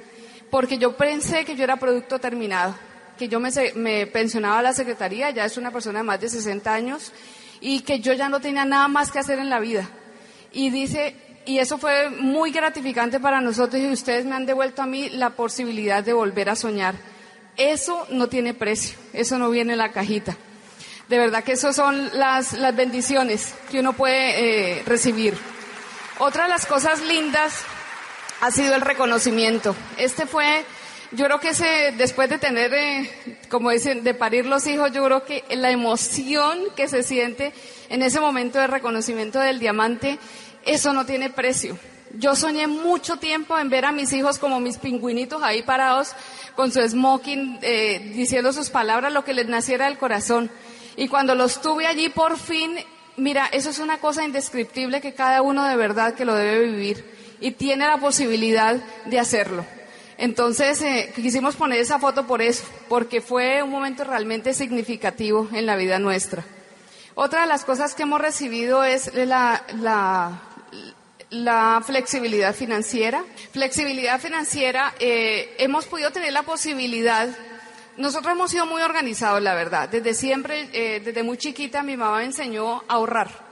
porque 0.51 0.77
yo 0.77 0.95
pensé 0.95 1.43
que 1.45 1.55
yo 1.55 1.63
era 1.63 1.77
producto 1.77 2.19
terminado 2.19 2.75
que 3.21 3.29
yo 3.29 3.39
me, 3.39 3.51
me 3.75 4.07
pensionaba 4.07 4.57
a 4.57 4.61
la 4.63 4.73
secretaría, 4.73 5.29
ya 5.29 5.45
es 5.45 5.55
una 5.55 5.69
persona 5.69 5.99
de 5.99 6.03
más 6.03 6.19
de 6.19 6.27
60 6.27 6.73
años, 6.73 7.11
y 7.59 7.81
que 7.81 7.99
yo 7.99 8.13
ya 8.13 8.29
no 8.29 8.41
tenía 8.41 8.65
nada 8.65 8.87
más 8.87 9.11
que 9.11 9.19
hacer 9.19 9.37
en 9.37 9.51
la 9.51 9.59
vida. 9.59 9.87
Y 10.51 10.71
dice, 10.71 11.15
y 11.45 11.59
eso 11.59 11.77
fue 11.77 12.09
muy 12.09 12.51
gratificante 12.51 13.19
para 13.19 13.39
nosotros 13.39 13.79
y 13.79 13.91
ustedes 13.91 14.25
me 14.25 14.35
han 14.35 14.47
devuelto 14.47 14.81
a 14.81 14.87
mí 14.87 15.09
la 15.09 15.29
posibilidad 15.29 16.03
de 16.03 16.13
volver 16.13 16.49
a 16.49 16.55
soñar. 16.55 16.95
Eso 17.57 18.07
no 18.09 18.27
tiene 18.27 18.53
precio, 18.53 18.97
eso 19.13 19.37
no 19.37 19.49
viene 19.49 19.73
en 19.73 19.79
la 19.79 19.91
cajita. 19.91 20.37
De 21.09 21.17
verdad 21.17 21.43
que 21.43 21.53
eso 21.53 21.73
son 21.73 22.09
las, 22.17 22.53
las 22.53 22.75
bendiciones 22.75 23.53
que 23.69 23.81
uno 23.81 23.93
puede 23.93 24.79
eh, 24.79 24.83
recibir. 24.85 25.37
Otra 26.19 26.43
de 26.43 26.49
las 26.49 26.65
cosas 26.65 27.01
lindas 27.01 27.63
ha 28.39 28.51
sido 28.51 28.75
el 28.75 28.81
reconocimiento. 28.81 29.75
Este 29.97 30.25
fue 30.25 30.63
yo 31.13 31.25
creo 31.25 31.39
que 31.41 31.49
ese, 31.49 31.93
después 31.97 32.29
de 32.29 32.37
tener, 32.37 32.73
eh, 32.73 33.09
como 33.49 33.69
dicen, 33.69 34.01
de 34.01 34.13
parir 34.13 34.45
los 34.45 34.65
hijos, 34.65 34.93
yo 34.93 35.03
creo 35.03 35.25
que 35.25 35.43
la 35.57 35.69
emoción 35.69 36.59
que 36.73 36.87
se 36.87 37.03
siente 37.03 37.51
en 37.89 38.01
ese 38.01 38.21
momento 38.21 38.59
de 38.59 38.67
reconocimiento 38.67 39.37
del 39.37 39.59
diamante, 39.59 40.19
eso 40.65 40.93
no 40.93 41.05
tiene 41.05 41.29
precio. 41.29 41.77
Yo 42.17 42.35
soñé 42.35 42.67
mucho 42.67 43.17
tiempo 43.17 43.57
en 43.57 43.69
ver 43.69 43.85
a 43.85 43.91
mis 43.91 44.11
hijos 44.13 44.37
como 44.37 44.59
mis 44.59 44.77
pingüinitos 44.77 45.41
ahí 45.43 45.63
parados 45.63 46.13
con 46.55 46.71
su 46.71 46.81
smoking, 46.81 47.59
eh, 47.61 48.11
diciendo 48.13 48.51
sus 48.51 48.69
palabras, 48.69 49.13
lo 49.13 49.23
que 49.23 49.33
les 49.33 49.47
naciera 49.47 49.85
del 49.85 49.97
corazón. 49.97 50.51
Y 50.97 51.07
cuando 51.07 51.35
los 51.35 51.61
tuve 51.61 51.87
allí 51.87 52.09
por 52.09 52.37
fin, 52.37 52.75
mira, 53.17 53.47
eso 53.47 53.69
es 53.69 53.79
una 53.79 53.99
cosa 53.99 54.25
indescriptible 54.25 54.99
que 54.99 55.13
cada 55.13 55.41
uno 55.41 55.63
de 55.65 55.75
verdad 55.75 56.13
que 56.13 56.25
lo 56.25 56.35
debe 56.35 56.65
vivir 56.65 57.05
y 57.39 57.51
tiene 57.51 57.87
la 57.87 57.97
posibilidad 57.97 58.75
de 59.05 59.19
hacerlo. 59.19 59.65
Entonces, 60.17 60.81
eh, 60.81 61.11
quisimos 61.15 61.55
poner 61.55 61.79
esa 61.79 61.97
foto 61.97 62.27
por 62.27 62.41
eso, 62.41 62.63
porque 62.89 63.21
fue 63.21 63.63
un 63.63 63.71
momento 63.71 64.03
realmente 64.03 64.53
significativo 64.53 65.47
en 65.51 65.65
la 65.65 65.75
vida 65.75 65.97
nuestra. 65.97 66.45
Otra 67.15 67.41
de 67.41 67.47
las 67.47 67.65
cosas 67.65 67.95
que 67.95 68.03
hemos 68.03 68.21
recibido 68.21 68.83
es 68.83 69.13
la, 69.15 69.65
la, 69.79 70.41
flexibilidad 71.85 72.53
financiera. 72.53 73.23
Flexibilidad 73.51 74.19
financiera, 74.19 74.93
eh, 74.99 75.55
hemos 75.57 75.85
podido 75.85 76.11
tener 76.11 76.33
la 76.33 76.43
posibilidad 76.43 77.29
nosotros 77.97 78.31
hemos 78.31 78.49
sido 78.49 78.65
muy 78.65 78.81
organizados, 78.81 79.41
la 79.41 79.53
verdad. 79.53 79.89
Desde 79.89 80.13
siempre, 80.13 80.69
eh, 80.71 81.01
desde 81.03 81.23
muy 81.23 81.37
chiquita, 81.37 81.83
mi 81.83 81.97
mamá 81.97 82.17
me 82.17 82.25
enseñó 82.25 82.83
a 82.87 82.93
ahorrar 82.93 83.51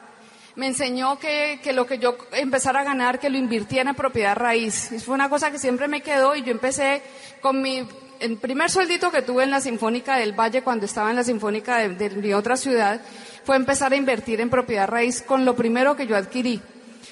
me 0.56 0.68
enseñó 0.68 1.18
que, 1.18 1.62
que, 1.64 1.72
lo 1.72 1.86
que 1.86 2.00
yo 2.00 2.18
empezara 2.34 2.82
a 2.82 2.84
ganar, 2.84 3.18
que 3.18 3.30
lo 3.30 3.38
invirtiera 3.38 3.92
en 3.92 3.96
propiedad 3.96 4.36
raíz. 4.36 4.92
Y 4.92 5.00
fue 5.00 5.16
una 5.16 5.30
cosa 5.30 5.52
que 5.52 5.58
siempre 5.58 5.88
me 5.88 6.02
quedó 6.02 6.36
y 6.36 6.44
yo 6.44 6.52
empecé 6.52 7.02
con 7.40 7.62
mi 7.62 7.88
el 8.20 8.36
primer 8.36 8.70
sueldito 8.70 9.10
que 9.12 9.22
tuve 9.22 9.44
en 9.44 9.52
la 9.52 9.62
Sinfónica 9.62 10.18
del 10.18 10.38
Valle 10.38 10.62
cuando 10.62 10.86
estaba 10.86 11.10
en 11.10 11.16
la 11.16 11.24
Sinfónica 11.24 11.78
de, 11.78 12.10
mi 12.10 12.34
otra 12.34 12.58
ciudad 12.58 13.00
fue 13.46 13.56
empezar 13.56 13.94
a 13.94 13.96
invertir 13.96 14.42
en 14.42 14.50
propiedad 14.50 14.90
raíz 14.90 15.22
con 15.22 15.46
lo 15.46 15.56
primero 15.56 15.96
que 15.96 16.06
yo 16.06 16.18
adquirí. 16.18 16.62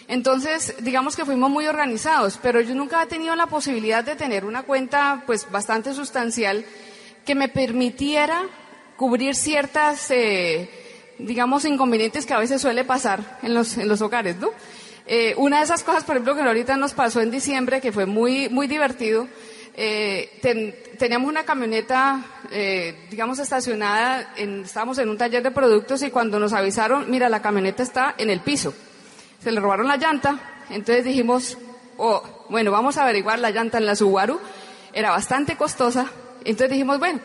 Entonces, 0.07 0.75
digamos 0.79 1.15
que 1.15 1.25
fuimos 1.25 1.49
muy 1.49 1.67
organizados, 1.67 2.39
pero 2.41 2.61
yo 2.61 2.75
nunca 2.75 3.03
he 3.03 3.07
tenido 3.07 3.35
la 3.35 3.47
posibilidad 3.47 4.03
de 4.03 4.15
tener 4.15 4.45
una 4.45 4.63
cuenta 4.63 5.23
pues 5.25 5.49
bastante 5.51 5.93
sustancial 5.93 6.65
que 7.25 7.35
me 7.35 7.49
permitiera 7.49 8.43
cubrir 8.95 9.35
ciertas 9.35 10.09
eh, 10.11 10.69
digamos, 11.19 11.65
inconvenientes 11.65 12.25
que 12.25 12.33
a 12.33 12.39
veces 12.39 12.61
suele 12.61 12.83
pasar 12.83 13.39
en 13.41 13.53
los, 13.53 13.77
en 13.77 13.87
los 13.87 14.01
hogares, 14.01 14.37
¿no? 14.37 14.49
Eh, 15.05 15.33
una 15.37 15.59
de 15.59 15.63
esas 15.63 15.83
cosas, 15.83 16.03
por 16.03 16.15
ejemplo, 16.15 16.35
que 16.35 16.41
ahorita 16.41 16.75
nos 16.75 16.93
pasó 16.93 17.21
en 17.21 17.31
diciembre, 17.31 17.79
que 17.79 17.91
fue 17.91 18.05
muy, 18.05 18.49
muy 18.49 18.67
divertido, 18.67 19.27
eh, 19.73 20.39
teníamos 20.97 21.29
una 21.29 21.43
camioneta, 21.43 22.25
eh, 22.51 23.07
digamos, 23.09 23.39
estacionada, 23.39 24.33
en, 24.35 24.63
estábamos 24.63 24.97
en 24.97 25.07
un 25.07 25.17
taller 25.17 25.43
de 25.43 25.51
productos 25.51 26.01
y 26.01 26.09
cuando 26.09 26.39
nos 26.39 26.51
avisaron, 26.51 27.09
mira, 27.09 27.29
la 27.29 27.41
camioneta 27.41 27.83
está 27.83 28.15
en 28.17 28.29
el 28.29 28.41
piso, 28.41 28.73
se 29.39 29.51
le 29.51 29.59
robaron 29.59 29.87
la 29.87 29.97
llanta, 29.97 30.39
entonces 30.69 31.03
dijimos, 31.05 31.57
oh, 31.97 32.23
bueno, 32.49 32.71
vamos 32.71 32.97
a 32.97 33.03
averiguar 33.03 33.39
la 33.39 33.51
llanta 33.51 33.77
en 33.77 33.85
la 33.85 33.95
Subaru, 33.95 34.39
era 34.93 35.11
bastante 35.11 35.55
costosa, 35.55 36.07
entonces 36.39 36.71
dijimos, 36.71 36.99
bueno, 36.99 37.19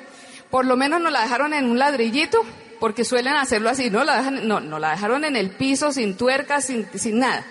por 0.50 0.66
lo 0.66 0.76
menos 0.76 1.00
nos 1.00 1.12
la 1.12 1.22
dejaron 1.22 1.54
en 1.54 1.70
un 1.70 1.78
ladrillito 1.78 2.42
porque 2.78 3.04
suelen 3.04 3.34
hacerlo 3.34 3.70
así, 3.70 3.90
no 3.90 4.04
la, 4.04 4.16
dejan, 4.18 4.48
no, 4.48 4.60
no 4.60 4.78
la 4.78 4.90
dejaron 4.90 5.24
en 5.24 5.36
el 5.36 5.50
piso, 5.50 5.92
sin 5.92 6.16
tuercas, 6.16 6.64
sin, 6.64 6.86
sin 6.94 7.20
nada. 7.20 7.44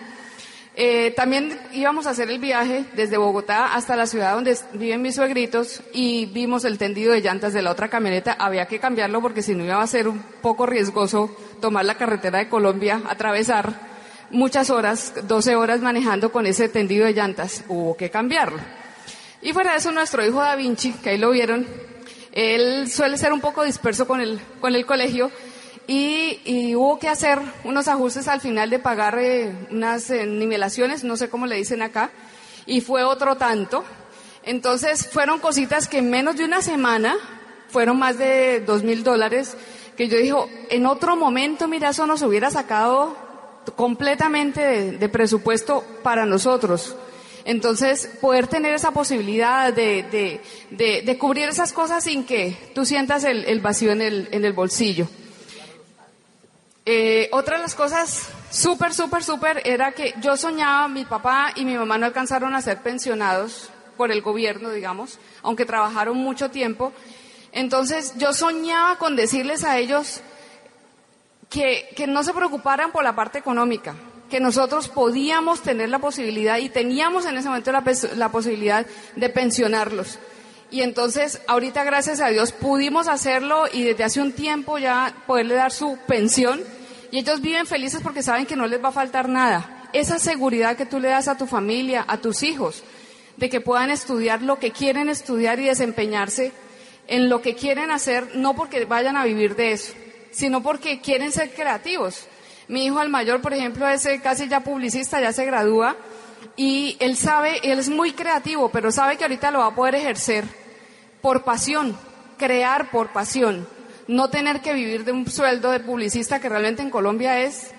Eh, 0.75 1.11
también 1.11 1.59
íbamos 1.73 2.07
a 2.07 2.11
hacer 2.11 2.29
el 2.29 2.39
viaje 2.39 2.85
desde 2.95 3.17
Bogotá 3.17 3.73
hasta 3.73 3.97
la 3.97 4.07
ciudad 4.07 4.33
donde 4.33 4.57
viven 4.73 5.01
mis 5.01 5.15
suegritos 5.15 5.81
y 5.93 6.27
vimos 6.27 6.63
el 6.63 6.77
tendido 6.77 7.11
de 7.11 7.21
llantas 7.21 7.53
de 7.53 7.61
la 7.61 7.71
otra 7.71 7.89
camioneta. 7.89 8.33
Había 8.33 8.67
que 8.67 8.79
cambiarlo 8.79 9.21
porque 9.21 9.41
si 9.41 9.53
no 9.53 9.65
iba 9.65 9.81
a 9.81 9.87
ser 9.87 10.07
un 10.07 10.21
poco 10.41 10.65
riesgoso 10.65 11.35
tomar 11.59 11.85
la 11.85 11.95
carretera 11.95 12.39
de 12.39 12.49
Colombia, 12.49 13.01
atravesar 13.07 13.90
muchas 14.31 14.69
horas, 14.69 15.13
12 15.23 15.55
horas 15.55 15.81
manejando 15.81 16.31
con 16.31 16.45
ese 16.45 16.69
tendido 16.69 17.05
de 17.05 17.13
llantas. 17.13 17.63
Hubo 17.67 17.95
que 17.95 18.09
cambiarlo. 18.09 18.59
Y 19.41 19.53
fuera 19.53 19.71
de 19.71 19.77
eso, 19.77 19.91
nuestro 19.91 20.25
hijo 20.25 20.39
Da 20.39 20.55
Vinci, 20.55 20.93
que 20.93 21.11
ahí 21.11 21.17
lo 21.17 21.31
vieron, 21.31 21.67
él 22.31 22.89
suele 22.89 23.17
ser 23.17 23.33
un 23.33 23.41
poco 23.41 23.63
disperso 23.63 24.07
con 24.07 24.21
el, 24.21 24.39
con 24.59 24.75
el 24.75 24.85
colegio 24.85 25.31
y, 25.87 26.73
hubo 26.75 26.99
que 26.99 27.09
hacer 27.09 27.39
unos 27.63 27.87
ajustes 27.87 28.27
al 28.27 28.39
final 28.39 28.69
de 28.69 28.79
pagar 28.79 29.17
eh, 29.19 29.51
unas 29.71 30.09
eh, 30.09 30.25
nivelaciones, 30.25 31.03
no 31.03 31.17
sé 31.17 31.29
cómo 31.29 31.47
le 31.47 31.57
dicen 31.57 31.81
acá, 31.81 32.11
y 32.65 32.81
fue 32.81 33.03
otro 33.03 33.35
tanto. 33.35 33.83
Entonces 34.43 35.07
fueron 35.07 35.39
cositas 35.39 35.87
que 35.87 35.97
en 35.97 36.09
menos 36.09 36.37
de 36.37 36.45
una 36.45 36.61
semana 36.61 37.15
fueron 37.67 37.99
más 37.99 38.17
de 38.17 38.61
dos 38.61 38.83
mil 38.83 39.03
dólares, 39.03 39.57
que 39.97 40.07
yo 40.07 40.17
dijo, 40.17 40.49
en 40.69 40.85
otro 40.85 41.15
momento, 41.15 41.67
mira, 41.67 41.89
eso 41.89 42.05
nos 42.07 42.21
hubiera 42.21 42.49
sacado 42.49 43.30
completamente 43.75 44.91
de, 44.91 45.09
presupuesto 45.09 45.83
para 46.03 46.25
nosotros. 46.25 46.95
Entonces, 47.43 48.07
poder 48.21 48.47
tener 48.47 48.73
esa 48.73 48.91
posibilidad 48.91 49.73
de, 49.73 50.39
de, 50.69 51.17
cubrir 51.17 51.49
esas 51.49 51.73
cosas 51.73 52.03
sin 52.03 52.25
que 52.25 52.71
tú 52.75 52.85
sientas 52.85 53.23
el, 53.23 53.59
vacío 53.59 53.91
en 53.91 54.01
el, 54.01 54.29
en 54.31 54.45
el 54.45 54.53
bolsillo. 54.53 55.07
Eh, 56.85 57.29
otra 57.31 57.57
de 57.57 57.63
las 57.63 57.75
cosas 57.75 58.29
súper, 58.49 58.93
súper, 58.93 59.23
súper 59.23 59.61
era 59.65 59.91
que 59.91 60.15
yo 60.19 60.35
soñaba, 60.35 60.87
mi 60.87 61.05
papá 61.05 61.53
y 61.55 61.63
mi 61.63 61.75
mamá 61.75 61.97
no 61.97 62.07
alcanzaron 62.07 62.55
a 62.55 62.61
ser 62.61 62.81
pensionados 62.81 63.69
por 63.97 64.11
el 64.11 64.21
gobierno, 64.21 64.71
digamos, 64.71 65.19
aunque 65.43 65.65
trabajaron 65.65 66.17
mucho 66.17 66.49
tiempo. 66.49 66.91
Entonces 67.51 68.13
yo 68.17 68.33
soñaba 68.33 68.97
con 68.97 69.15
decirles 69.15 69.63
a 69.63 69.77
ellos 69.77 70.21
que, 71.51 71.89
que 71.95 72.07
no 72.07 72.23
se 72.23 72.33
preocuparan 72.33 72.91
por 72.91 73.03
la 73.03 73.13
parte 73.13 73.37
económica, 73.37 73.93
que 74.29 74.39
nosotros 74.39 74.87
podíamos 74.87 75.61
tener 75.61 75.89
la 75.89 75.99
posibilidad 75.99 76.57
y 76.57 76.69
teníamos 76.69 77.25
en 77.25 77.37
ese 77.37 77.49
momento 77.49 77.73
la, 77.73 77.83
la 78.15 78.29
posibilidad 78.29 78.87
de 79.17 79.29
pensionarlos. 79.29 80.17
Y 80.71 80.81
entonces, 80.81 81.41
ahorita, 81.47 81.83
gracias 81.83 82.21
a 82.21 82.29
Dios, 82.29 82.53
pudimos 82.53 83.09
hacerlo 83.09 83.65
y 83.71 83.83
desde 83.83 84.05
hace 84.05 84.21
un 84.21 84.31
tiempo 84.31 84.77
ya 84.77 85.13
poderle 85.27 85.55
dar 85.55 85.73
su 85.73 85.97
pensión. 86.07 86.61
Y 87.11 87.19
ellos 87.19 87.41
viven 87.41 87.67
felices 87.67 87.99
porque 88.01 88.23
saben 88.23 88.45
que 88.45 88.55
no 88.55 88.67
les 88.67 88.81
va 88.81 88.87
a 88.87 88.93
faltar 88.93 89.27
nada. 89.27 89.89
Esa 89.91 90.17
seguridad 90.17 90.77
que 90.77 90.85
tú 90.85 91.01
le 91.01 91.09
das 91.09 91.27
a 91.27 91.37
tu 91.37 91.45
familia, 91.45 92.05
a 92.07 92.19
tus 92.19 92.43
hijos, 92.43 92.85
de 93.35 93.49
que 93.49 93.59
puedan 93.59 93.91
estudiar 93.91 94.41
lo 94.41 94.59
que 94.59 94.71
quieren 94.71 95.09
estudiar 95.09 95.59
y 95.59 95.65
desempeñarse 95.65 96.53
en 97.09 97.27
lo 97.27 97.41
que 97.41 97.55
quieren 97.55 97.91
hacer, 97.91 98.37
no 98.37 98.55
porque 98.55 98.85
vayan 98.85 99.17
a 99.17 99.25
vivir 99.25 99.57
de 99.57 99.73
eso, 99.73 99.93
sino 100.31 100.63
porque 100.63 101.01
quieren 101.01 101.31
ser 101.31 101.53
creativos. 101.53 102.25
Mi 102.67 102.85
hijo 102.85 102.99
al 102.99 103.09
mayor, 103.09 103.41
por 103.41 103.53
ejemplo, 103.53 103.87
es 103.87 104.05
eh, 104.05 104.21
casi 104.23 104.47
ya 104.47 104.61
publicista, 104.61 105.19
ya 105.19 105.33
se 105.33 105.45
gradúa 105.45 105.95
y 106.55 106.97
él 106.99 107.17
sabe, 107.17 107.59
él 107.63 107.79
es 107.79 107.89
muy 107.89 108.13
creativo, 108.13 108.69
pero 108.69 108.91
sabe 108.91 109.17
que 109.17 109.23
ahorita 109.23 109.51
lo 109.51 109.59
va 109.59 109.67
a 109.67 109.75
poder 109.75 109.95
ejercer 109.95 110.45
por 111.21 111.43
pasión, 111.43 111.97
crear 112.37 112.89
por 112.91 113.09
pasión, 113.09 113.67
no 114.07 114.29
tener 114.29 114.61
que 114.61 114.73
vivir 114.73 115.05
de 115.05 115.11
un 115.11 115.29
sueldo 115.29 115.71
de 115.71 115.79
publicista 115.79 116.39
que 116.39 116.49
realmente 116.49 116.81
en 116.81 116.89
Colombia 116.89 117.41
es, 117.41 117.71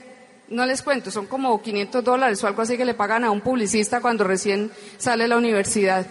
no 0.48 0.66
les 0.66 0.82
cuento, 0.82 1.10
son 1.10 1.26
como 1.26 1.60
500 1.62 2.04
dólares 2.04 2.42
o 2.44 2.46
algo 2.46 2.62
así 2.62 2.76
que 2.76 2.84
le 2.84 2.94
pagan 2.94 3.24
a 3.24 3.30
un 3.30 3.40
publicista 3.40 4.00
cuando 4.00 4.24
recién 4.24 4.70
sale 4.98 5.24
de 5.24 5.28
la 5.28 5.38
universidad. 5.38 6.06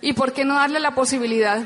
¿Y 0.00 0.14
por 0.14 0.32
qué 0.32 0.44
no 0.44 0.54
darle 0.54 0.80
la 0.80 0.94
posibilidad 0.94 1.62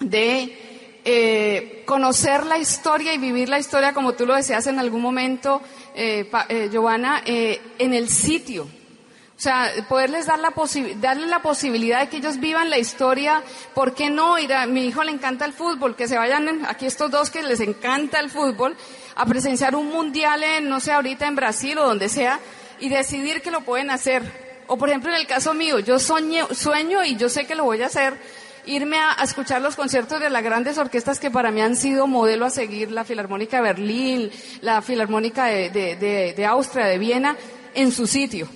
de 0.00 0.69
eh, 1.04 1.82
conocer 1.86 2.44
la 2.46 2.58
historia 2.58 3.14
y 3.14 3.18
vivir 3.18 3.48
la 3.48 3.58
historia 3.58 3.92
como 3.92 4.12
tú 4.12 4.26
lo 4.26 4.34
deseas 4.34 4.66
en 4.66 4.78
algún 4.78 5.00
momento, 5.00 5.62
eh, 5.94 6.30
eh, 6.48 6.68
Giovanna, 6.70 7.22
en 7.24 7.94
el 7.94 8.08
sitio? 8.08 8.64
O 8.64 9.42
sea, 9.42 9.70
poderles 9.88 10.26
dar 10.26 10.38
la 10.38 10.52
darle 10.96 11.26
la 11.26 11.40
posibilidad 11.40 12.00
de 12.00 12.08
que 12.10 12.18
ellos 12.18 12.38
vivan 12.38 12.68
la 12.68 12.76
historia. 12.76 13.42
¿Por 13.74 13.94
qué 13.94 14.10
no? 14.10 14.38
Ir 14.38 14.52
a, 14.52 14.66
mi 14.66 14.84
hijo 14.84 15.02
le 15.02 15.12
encanta 15.12 15.46
el 15.46 15.54
fútbol, 15.54 15.96
que 15.96 16.06
se 16.06 16.18
vayan 16.18 16.66
aquí 16.66 16.84
estos 16.84 17.10
dos 17.10 17.30
que 17.30 17.42
les 17.42 17.60
encanta 17.60 18.20
el 18.20 18.28
fútbol 18.28 18.76
a 19.14 19.24
presenciar 19.24 19.74
un 19.74 19.88
mundial 19.88 20.42
en, 20.42 20.68
no 20.68 20.78
sé, 20.78 20.92
ahorita 20.92 21.26
en 21.26 21.36
Brasil 21.36 21.78
o 21.78 21.86
donde 21.86 22.10
sea 22.10 22.38
y 22.80 22.90
decidir 22.90 23.40
que 23.40 23.50
lo 23.50 23.62
pueden 23.62 23.90
hacer. 23.90 24.50
O 24.66 24.76
por 24.76 24.88
ejemplo 24.88 25.10
en 25.10 25.16
el 25.16 25.26
caso 25.26 25.54
mío, 25.54 25.78
yo 25.78 25.98
sueño 25.98 27.04
y 27.04 27.16
yo 27.16 27.28
sé 27.28 27.46
que 27.46 27.54
lo 27.54 27.64
voy 27.64 27.82
a 27.82 27.86
hacer, 27.86 28.18
irme 28.66 28.98
a, 28.98 29.12
escuchar 29.22 29.62
los 29.62 29.76
conciertos 29.76 30.20
de 30.20 30.30
las 30.30 30.42
grandes 30.42 30.78
orquestas 30.78 31.18
que 31.18 31.30
para 31.30 31.50
mí 31.50 31.60
han 31.60 31.76
sido 31.76 32.06
modelo 32.06 32.46
a 32.46 32.50
seguir, 32.50 32.90
la 32.90 33.04
Filarmónica 33.04 33.58
de 33.58 33.62
Berlín, 33.62 34.30
la 34.60 34.82
Filarmónica 34.82 35.46
de, 35.46 36.46
Austria, 36.48 36.86
de 36.86 36.98
Viena, 36.98 37.36
en 37.74 37.92
su 37.92 38.06
sitio 38.06 38.48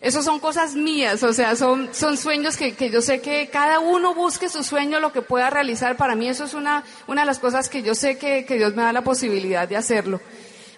esas 0.00 0.24
son 0.24 0.38
cosas 0.38 0.74
mías, 0.74 1.22
o 1.24 1.32
sea, 1.32 1.56
son, 1.56 1.88
son 1.92 2.16
sueños 2.16 2.56
que, 2.56 2.74
que, 2.74 2.90
yo 2.90 3.00
sé 3.02 3.20
que 3.20 3.48
cada 3.48 3.80
uno 3.80 4.14
busque 4.14 4.48
su 4.48 4.62
sueño, 4.62 5.00
lo 5.00 5.10
que 5.10 5.22
pueda 5.22 5.50
realizar. 5.50 5.96
Para 5.96 6.14
mí 6.14 6.28
eso 6.28 6.44
es 6.44 6.54
una, 6.54 6.84
una 7.08 7.22
de 7.22 7.26
las 7.26 7.40
cosas 7.40 7.68
que 7.68 7.82
yo 7.82 7.94
sé 7.94 8.16
que, 8.16 8.44
que 8.44 8.56
Dios 8.56 8.76
me 8.76 8.82
da 8.82 8.92
la 8.92 9.02
posibilidad 9.02 9.66
de 9.66 9.76
hacerlo. 9.76 10.20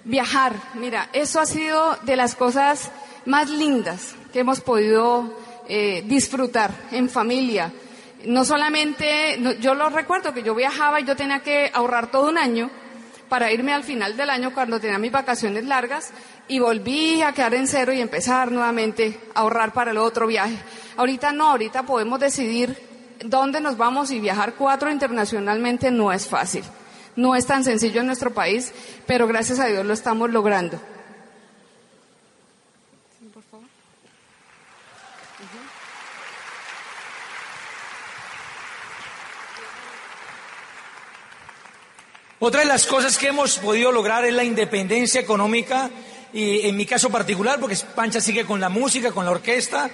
Viajar, 0.04 0.54
mira, 0.74 1.10
eso 1.12 1.40
ha 1.40 1.46
sido 1.46 1.98
de 2.04 2.16
las 2.16 2.36
cosas 2.36 2.90
más 3.26 3.50
lindas 3.50 4.14
que 4.32 4.40
hemos 4.40 4.62
podido 4.62 5.30
eh, 5.68 6.02
disfrutar 6.06 6.72
en 6.92 7.10
familia. 7.10 7.70
No 8.24 8.44
solamente, 8.44 9.38
yo 9.60 9.74
lo 9.74 9.88
recuerdo 9.90 10.34
que 10.34 10.42
yo 10.42 10.54
viajaba 10.54 11.00
y 11.00 11.04
yo 11.04 11.14
tenía 11.16 11.40
que 11.40 11.70
ahorrar 11.72 12.10
todo 12.10 12.28
un 12.28 12.38
año 12.38 12.70
para 13.28 13.52
irme 13.52 13.72
al 13.72 13.84
final 13.84 14.16
del 14.16 14.30
año 14.30 14.52
cuando 14.52 14.80
tenía 14.80 14.98
mis 14.98 15.12
vacaciones 15.12 15.64
largas 15.64 16.10
y 16.48 16.58
volví 16.58 17.22
a 17.22 17.32
quedar 17.32 17.54
en 17.54 17.68
cero 17.68 17.92
y 17.92 18.00
empezar 18.00 18.50
nuevamente 18.50 19.20
a 19.34 19.40
ahorrar 19.40 19.72
para 19.72 19.92
el 19.92 19.98
otro 19.98 20.26
viaje. 20.26 20.56
Ahorita 20.96 21.32
no, 21.32 21.50
ahorita 21.50 21.84
podemos 21.84 22.18
decidir 22.18 22.76
dónde 23.24 23.60
nos 23.60 23.76
vamos 23.76 24.10
y 24.10 24.18
viajar 24.18 24.54
cuatro 24.54 24.90
internacionalmente 24.90 25.90
no 25.90 26.12
es 26.12 26.26
fácil. 26.26 26.64
No 27.16 27.34
es 27.34 27.46
tan 27.46 27.64
sencillo 27.64 28.00
en 28.00 28.06
nuestro 28.06 28.32
país, 28.32 28.72
pero 29.06 29.26
gracias 29.26 29.60
a 29.60 29.66
Dios 29.66 29.84
lo 29.84 29.92
estamos 29.92 30.30
logrando. 30.30 30.80
Otra 42.40 42.60
de 42.60 42.66
las 42.66 42.86
cosas 42.86 43.18
que 43.18 43.28
hemos 43.28 43.58
podido 43.58 43.90
lograr 43.90 44.24
es 44.24 44.32
la 44.32 44.44
independencia 44.44 45.20
económica 45.20 45.90
y 46.32 46.68
en 46.68 46.76
mi 46.76 46.86
caso 46.86 47.10
particular, 47.10 47.58
porque 47.58 47.76
Pancha 47.96 48.20
sigue 48.20 48.44
con 48.44 48.60
la 48.60 48.68
música, 48.68 49.10
con 49.10 49.24
la 49.24 49.32
orquesta, 49.32 49.90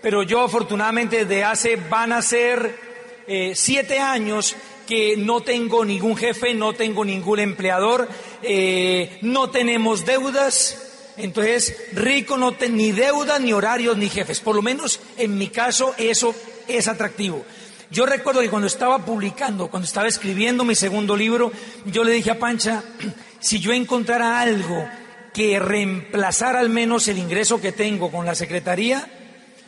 pero 0.00 0.22
yo 0.22 0.40
afortunadamente 0.40 1.26
desde 1.26 1.44
hace, 1.44 1.76
van 1.76 2.12
a 2.12 2.22
ser 2.22 2.78
eh, 3.26 3.52
siete 3.54 3.98
años 3.98 4.56
que 4.88 5.18
no 5.18 5.42
tengo 5.42 5.84
ningún 5.84 6.16
jefe, 6.16 6.54
no 6.54 6.72
tengo 6.72 7.04
ningún 7.04 7.40
empleador, 7.40 8.08
eh, 8.42 9.18
no 9.20 9.50
tenemos 9.50 10.06
deudas, 10.06 11.12
entonces 11.18 11.76
rico 11.92 12.38
no 12.38 12.52
tiene 12.52 12.76
ni 12.76 12.92
deudas, 12.92 13.38
ni 13.38 13.52
horarios, 13.52 13.98
ni 13.98 14.08
jefes, 14.08 14.40
por 14.40 14.56
lo 14.56 14.62
menos 14.62 14.98
en 15.18 15.36
mi 15.36 15.48
caso 15.48 15.94
eso 15.98 16.34
es 16.68 16.88
atractivo. 16.88 17.44
Yo 17.92 18.06
recuerdo 18.06 18.40
que 18.40 18.48
cuando 18.48 18.68
estaba 18.68 19.04
publicando, 19.04 19.68
cuando 19.68 19.84
estaba 19.86 20.08
escribiendo 20.08 20.64
mi 20.64 20.74
segundo 20.74 21.14
libro, 21.14 21.52
yo 21.84 22.04
le 22.04 22.12
dije 22.12 22.30
a 22.30 22.38
Pancha, 22.38 22.82
si 23.38 23.60
yo 23.60 23.70
encontrara 23.74 24.40
algo 24.40 24.88
que 25.34 25.58
reemplazara 25.58 26.60
al 26.60 26.70
menos 26.70 27.06
el 27.08 27.18
ingreso 27.18 27.60
que 27.60 27.70
tengo 27.70 28.10
con 28.10 28.24
la 28.24 28.34
Secretaría, 28.34 29.06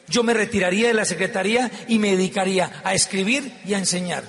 yo 0.08 0.22
me 0.22 0.32
retiraría 0.32 0.88
de 0.88 0.94
la 0.94 1.04
Secretaría 1.04 1.70
y 1.86 1.98
me 1.98 2.12
dedicaría 2.12 2.80
a 2.82 2.94
escribir 2.94 3.60
y 3.66 3.74
a 3.74 3.78
enseñar. 3.78 4.24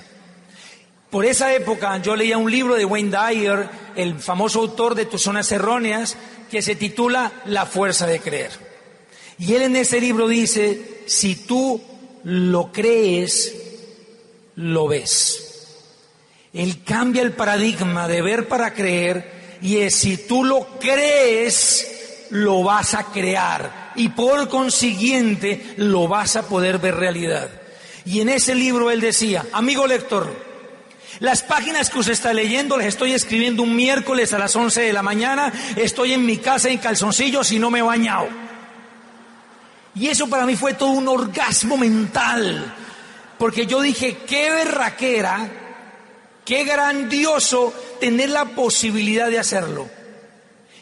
Por 1.08 1.24
esa 1.24 1.54
época 1.54 1.96
yo 2.02 2.16
leía 2.16 2.36
un 2.36 2.50
libro 2.50 2.74
de 2.74 2.84
Wayne 2.84 3.16
Dyer, 3.16 3.66
el 3.96 4.18
famoso 4.20 4.60
autor 4.60 4.94
de 4.94 5.06
Tus 5.06 5.22
Zonas 5.22 5.50
Erróneas, 5.52 6.18
que 6.50 6.60
se 6.60 6.76
titula 6.76 7.32
La 7.46 7.64
Fuerza 7.64 8.06
de 8.06 8.20
Creer. 8.20 8.50
Y 9.38 9.54
él 9.54 9.62
en 9.62 9.76
ese 9.76 10.02
libro 10.02 10.28
dice, 10.28 11.02
si 11.06 11.34
tú 11.34 11.80
lo 12.24 12.72
crees, 12.72 13.65
lo 14.56 14.88
ves. 14.88 15.46
Él 16.52 16.82
cambia 16.84 17.22
el 17.22 17.32
paradigma 17.32 18.08
de 18.08 18.22
ver 18.22 18.48
para 18.48 18.72
creer 18.72 19.58
y 19.62 19.78
es 19.78 19.94
si 19.94 20.16
tú 20.16 20.44
lo 20.44 20.78
crees, 20.78 22.26
lo 22.30 22.62
vas 22.62 22.94
a 22.94 23.04
crear 23.04 23.92
y 23.94 24.08
por 24.08 24.48
consiguiente 24.48 25.74
lo 25.76 26.08
vas 26.08 26.36
a 26.36 26.48
poder 26.48 26.78
ver 26.78 26.96
realidad. 26.96 27.50
Y 28.04 28.20
en 28.20 28.28
ese 28.28 28.54
libro 28.54 28.90
él 28.90 29.00
decía, 29.00 29.44
amigo 29.52 29.86
lector, 29.86 30.32
las 31.20 31.42
páginas 31.42 31.90
que 31.90 31.98
usted 31.98 32.12
está 32.12 32.32
leyendo 32.32 32.76
las 32.76 32.86
estoy 32.86 33.12
escribiendo 33.12 33.62
un 33.62 33.74
miércoles 33.74 34.32
a 34.32 34.38
las 34.38 34.54
11 34.54 34.82
de 34.82 34.92
la 34.92 35.02
mañana, 35.02 35.52
estoy 35.76 36.12
en 36.12 36.24
mi 36.24 36.38
casa 36.38 36.68
en 36.68 36.78
calzoncillos 36.78 37.52
y 37.52 37.58
no 37.58 37.70
me 37.70 37.80
he 37.80 37.82
bañado. 37.82 38.28
Y 39.94 40.08
eso 40.08 40.28
para 40.28 40.46
mí 40.46 40.56
fue 40.56 40.74
todo 40.74 40.90
un 40.90 41.08
orgasmo 41.08 41.76
mental 41.76 42.74
porque 43.38 43.66
yo 43.66 43.80
dije, 43.80 44.18
qué 44.26 44.50
berraquera, 44.50 45.48
qué 46.44 46.64
grandioso 46.64 47.72
tener 48.00 48.30
la 48.30 48.44
posibilidad 48.46 49.30
de 49.30 49.38
hacerlo. 49.38 49.88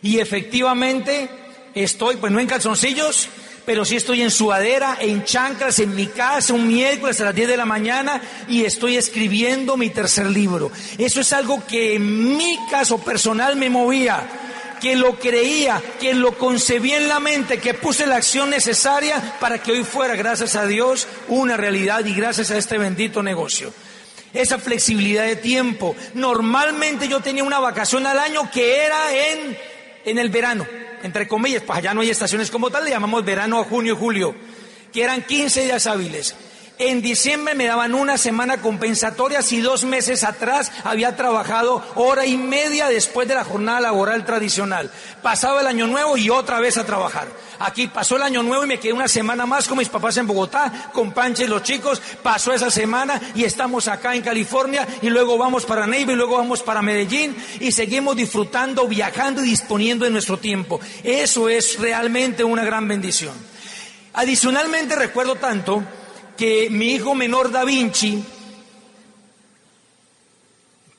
Y 0.02 0.18
efectivamente 0.18 1.28
estoy, 1.74 2.16
pues 2.16 2.32
no 2.32 2.38
en 2.38 2.46
calzoncillos, 2.46 3.28
pero 3.64 3.84
sí 3.84 3.96
estoy 3.96 4.22
en 4.22 4.30
sudadera, 4.30 4.98
en 5.00 5.24
chanclas, 5.24 5.78
en 5.78 5.94
mi 5.94 6.07
casa, 6.07 6.52
un 6.52 6.68
miércoles 6.68 7.20
a 7.20 7.24
las 7.24 7.34
10 7.34 7.48
de 7.48 7.57
la 7.57 7.64
mañana 7.64 8.20
y 8.48 8.64
estoy 8.64 8.96
escribiendo 8.96 9.76
mi 9.76 9.90
tercer 9.90 10.26
libro. 10.26 10.70
Eso 10.98 11.20
es 11.20 11.32
algo 11.32 11.66
que 11.66 11.94
en 11.94 12.36
mi 12.36 12.59
caso 12.70 12.98
personal 12.98 13.57
me 13.57 13.70
movía, 13.70 14.28
que 14.85 14.97
lo 14.97 15.18
creía, 15.18 15.82
que 15.99 16.12
lo 16.12 16.37
concebí 16.37 16.93
en 16.93 17.09
la 17.09 17.18
mente, 17.18 17.59
que 17.59 17.72
puse 17.72 18.07
la 18.07 18.16
acción 18.16 18.51
necesaria 18.51 19.39
para 19.41 19.57
que 19.57 19.72
hoy 19.72 19.82
fuera, 19.82 20.14
gracias 20.14 20.57
a 20.57 20.66
Dios, 20.66 21.09
una 21.28 21.57
realidad 21.57 22.05
y 22.05 22.14
gracias 22.14 22.51
a 22.51 22.59
este 22.59 22.76
bendito 22.76 23.22
negocio 23.22 23.72
esa 24.35 24.59
flexibilidad 24.59 25.24
de 25.24 25.37
tiempo. 25.37 25.97
Normalmente 26.12 27.09
yo 27.09 27.20
tenía 27.20 27.45
una 27.45 27.61
vacación 27.61 28.07
al 28.07 28.18
año 28.18 28.51
que 28.51 28.85
era 28.85 29.14
en, 29.14 29.57
en 30.05 30.18
el 30.18 30.28
verano, 30.28 30.66
entre 31.03 31.26
comillas, 31.26 31.62
pues 31.62 31.78
allá 31.78 31.95
no 31.95 32.03
hay 32.03 32.11
estaciones 32.11 32.51
como 32.51 32.68
tal, 32.68 32.85
le 32.85 32.91
llamamos 32.91 33.24
verano 33.24 33.61
a 33.61 33.64
junio 33.64 33.95
y 33.95 33.97
julio, 33.97 34.35
que 34.93 35.03
eran 35.03 35.22
15 35.22 35.64
días 35.64 35.87
hábiles. 35.87 36.35
En 36.76 37.02
diciembre 37.02 37.54
me 37.54 37.66
daban 37.66 37.94
una 37.94 38.18
semana 38.18 38.60
compensatoria 38.60 39.42
si 39.42 39.60
dos 39.60 39.84
meses 39.84 40.24
atrás 40.24 40.72
había 40.82 41.14
trabajado 41.14 41.84
hora 41.94 42.26
y 42.26 42.36
media 42.36 42.88
después 42.88 43.28
de 43.28 43.36
la 43.36 43.44
jornada 43.44 43.80
laboral 43.80 44.24
tradicional. 44.24 44.90
Pasaba 45.22 45.60
el 45.60 45.68
año 45.68 45.86
nuevo 45.86 46.16
y 46.16 46.30
otra 46.30 46.58
vez 46.58 46.76
a 46.76 46.84
trabajar. 46.84 47.28
Aquí 47.60 47.86
pasó 47.86 48.16
el 48.16 48.24
año 48.24 48.42
nuevo 48.42 48.64
y 48.64 48.66
me 48.66 48.80
quedé 48.80 48.92
una 48.92 49.06
semana 49.06 49.46
más 49.46 49.68
con 49.68 49.78
mis 49.78 49.88
papás 49.88 50.16
en 50.16 50.26
Bogotá, 50.26 50.90
con 50.92 51.12
Pancha 51.12 51.44
y 51.44 51.46
los 51.46 51.62
chicos. 51.62 52.02
Pasó 52.24 52.52
esa 52.52 52.72
semana 52.72 53.20
y 53.36 53.44
estamos 53.44 53.86
acá 53.86 54.16
en 54.16 54.22
California 54.22 54.84
y 55.00 55.10
luego 55.10 55.38
vamos 55.38 55.64
para 55.64 55.86
Neiva 55.86 56.10
y 56.10 56.16
luego 56.16 56.38
vamos 56.38 56.64
para 56.64 56.82
Medellín 56.82 57.36
y 57.60 57.70
seguimos 57.70 58.16
disfrutando, 58.16 58.88
viajando 58.88 59.44
y 59.44 59.50
disponiendo 59.50 60.06
de 60.06 60.10
nuestro 60.10 60.38
tiempo. 60.38 60.80
Eso 61.04 61.48
es 61.48 61.78
realmente 61.78 62.42
una 62.42 62.64
gran 62.64 62.88
bendición. 62.88 63.34
Adicionalmente 64.14 64.96
recuerdo 64.96 65.36
tanto 65.36 65.84
que 66.37 66.68
mi 66.70 66.93
hijo 66.93 67.14
menor 67.14 67.51
Da 67.51 67.64
Vinci 67.64 68.22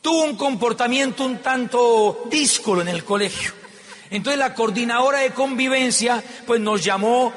tuvo 0.01 0.23
un 0.23 0.35
comportamiento 0.35 1.25
un 1.25 1.39
tanto 1.39 2.27
díscolo 2.29 2.81
en 2.81 2.89
el 2.89 3.03
colegio. 3.03 3.51
Entonces 4.11 4.37
la 4.39 4.53
coordinadora 4.53 5.19
de 5.19 5.31
convivencia 5.31 6.23
pues 6.45 6.61
nos 6.61 6.83
llamó 6.83 7.33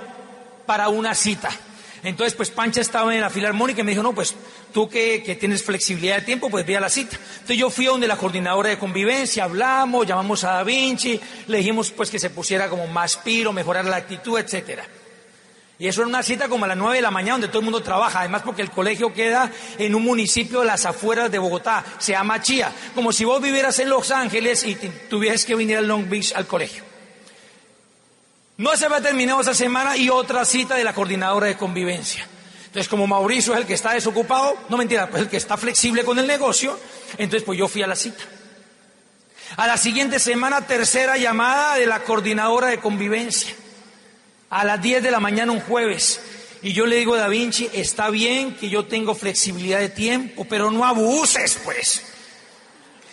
para 0.66 0.90
una 0.90 1.14
cita. 1.14 1.50
Entonces 2.02 2.34
pues 2.34 2.50
Pancha 2.50 2.80
estaba 2.80 3.14
en 3.14 3.22
la 3.22 3.30
filarmónica 3.30 3.80
y 3.80 3.84
me 3.84 3.92
dijo, 3.92 4.02
no, 4.02 4.14
pues 4.14 4.34
tú 4.72 4.88
que, 4.88 5.36
tienes 5.40 5.62
flexibilidad 5.62 6.16
de 6.16 6.22
tiempo, 6.22 6.50
pues 6.50 6.66
ve 6.66 6.76
a 6.76 6.80
la 6.80 6.90
cita. 6.90 7.16
Entonces 7.16 7.56
yo 7.56 7.70
fui 7.70 7.86
a 7.86 7.90
donde 7.90 8.06
la 8.06 8.16
coordinadora 8.16 8.68
de 8.68 8.78
convivencia, 8.78 9.44
hablamos, 9.44 10.06
llamamos 10.06 10.44
a 10.44 10.52
Da 10.52 10.62
Vinci, 10.62 11.18
le 11.46 11.58
dijimos 11.58 11.90
pues 11.90 12.10
que 12.10 12.18
se 12.18 12.30
pusiera 12.30 12.68
como 12.68 12.86
más 12.86 13.16
piro, 13.16 13.52
mejorar 13.52 13.86
la 13.86 13.96
actitud, 13.96 14.38
etcétera. 14.38 14.84
Y 15.80 15.86
eso 15.86 16.00
era 16.00 16.08
una 16.08 16.24
cita 16.24 16.48
como 16.48 16.64
a 16.64 16.68
las 16.68 16.76
9 16.76 16.96
de 16.96 17.02
la 17.02 17.12
mañana 17.12 17.34
donde 17.34 17.48
todo 17.48 17.60
el 17.60 17.64
mundo 17.64 17.82
trabaja, 17.82 18.20
además 18.20 18.42
porque 18.44 18.62
el 18.62 18.70
colegio 18.70 19.12
queda 19.12 19.50
en 19.78 19.94
un 19.94 20.02
municipio 20.02 20.60
de 20.60 20.66
las 20.66 20.84
afueras 20.84 21.30
de 21.30 21.38
Bogotá, 21.38 21.84
se 21.98 22.12
llama 22.12 22.42
Chía, 22.42 22.72
como 22.96 23.12
si 23.12 23.24
vos 23.24 23.40
vivieras 23.40 23.78
en 23.78 23.88
Los 23.88 24.10
Ángeles 24.10 24.64
y 24.64 24.74
tuvieras 24.74 25.44
que 25.44 25.54
venir 25.54 25.76
a 25.76 25.80
Long 25.80 26.08
Beach 26.08 26.32
al 26.34 26.48
colegio. 26.48 26.82
No 28.56 28.76
se 28.76 28.86
había 28.86 29.00
terminado 29.00 29.40
esa 29.40 29.54
semana 29.54 29.96
y 29.96 30.10
otra 30.10 30.44
cita 30.44 30.74
de 30.74 30.82
la 30.82 30.92
coordinadora 30.92 31.46
de 31.46 31.56
convivencia. 31.56 32.26
Entonces, 32.66 32.88
como 32.88 33.06
Mauricio 33.06 33.54
es 33.54 33.60
el 33.60 33.66
que 33.66 33.74
está 33.74 33.92
desocupado, 33.92 34.56
no 34.68 34.76
mentira, 34.76 35.08
pues 35.08 35.22
el 35.22 35.28
que 35.28 35.36
está 35.36 35.56
flexible 35.56 36.04
con 36.04 36.18
el 36.18 36.26
negocio, 36.26 36.76
entonces 37.18 37.44
pues 37.44 37.56
yo 37.56 37.68
fui 37.68 37.84
a 37.84 37.86
la 37.86 37.94
cita. 37.94 38.24
A 39.56 39.68
la 39.68 39.76
siguiente 39.76 40.18
semana, 40.18 40.66
tercera 40.66 41.16
llamada 41.16 41.76
de 41.76 41.86
la 41.86 42.00
coordinadora 42.00 42.66
de 42.66 42.80
convivencia 42.80 43.54
a 44.50 44.64
las 44.64 44.80
10 44.80 45.02
de 45.02 45.10
la 45.10 45.20
mañana 45.20 45.52
un 45.52 45.60
jueves. 45.60 46.20
Y 46.62 46.72
yo 46.72 46.86
le 46.86 46.96
digo 46.96 47.14
a 47.14 47.18
Da 47.18 47.28
Vinci, 47.28 47.68
está 47.72 48.10
bien 48.10 48.54
que 48.56 48.68
yo 48.68 48.86
tengo 48.86 49.14
flexibilidad 49.14 49.78
de 49.78 49.90
tiempo, 49.90 50.44
pero 50.48 50.70
no 50.70 50.84
abuses, 50.84 51.58
pues. 51.64 52.02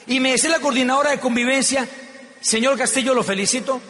Y 0.07 0.19
me 0.19 0.31
dice 0.31 0.49
la 0.49 0.59
coordinadora 0.59 1.11
de 1.11 1.19
convivencia, 1.19 1.87
señor 2.41 2.77
Castillo, 2.77 3.13
lo 3.13 3.23
felicito, 3.23 3.81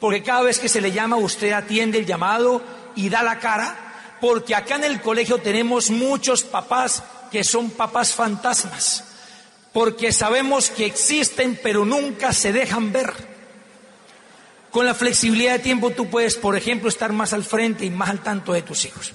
porque 0.00 0.22
cada 0.22 0.42
vez 0.42 0.58
que 0.58 0.68
se 0.68 0.80
le 0.80 0.92
llama 0.92 1.16
usted 1.16 1.52
atiende 1.52 1.98
el 1.98 2.06
llamado 2.06 2.62
y 2.96 3.08
da 3.08 3.22
la 3.22 3.38
cara, 3.38 4.16
porque 4.20 4.54
acá 4.54 4.76
en 4.76 4.84
el 4.84 5.00
colegio 5.00 5.38
tenemos 5.38 5.90
muchos 5.90 6.42
papás 6.42 7.02
que 7.30 7.44
son 7.44 7.70
papás 7.70 8.14
fantasmas, 8.14 9.04
porque 9.72 10.12
sabemos 10.12 10.70
que 10.70 10.86
existen, 10.86 11.58
pero 11.62 11.84
nunca 11.84 12.32
se 12.32 12.52
dejan 12.52 12.92
ver. 12.92 13.35
Con 14.76 14.84
la 14.84 14.92
flexibilidad 14.92 15.54
de 15.54 15.58
tiempo 15.60 15.92
tú 15.92 16.10
puedes, 16.10 16.36
por 16.36 16.54
ejemplo, 16.54 16.90
estar 16.90 17.10
más 17.10 17.32
al 17.32 17.44
frente 17.44 17.86
y 17.86 17.90
más 17.90 18.10
al 18.10 18.22
tanto 18.22 18.52
de 18.52 18.60
tus 18.60 18.84
hijos. 18.84 19.14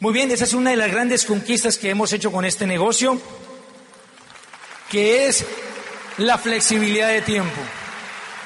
Muy 0.00 0.12
bien, 0.12 0.30
esa 0.30 0.44
es 0.44 0.52
una 0.52 0.68
de 0.68 0.76
las 0.76 0.90
grandes 0.90 1.24
conquistas 1.24 1.78
que 1.78 1.88
hemos 1.88 2.12
hecho 2.12 2.30
con 2.30 2.44
este 2.44 2.66
negocio, 2.66 3.18
que 4.90 5.28
es 5.28 5.46
la 6.18 6.36
flexibilidad 6.36 7.08
de 7.08 7.22
tiempo. 7.22 7.58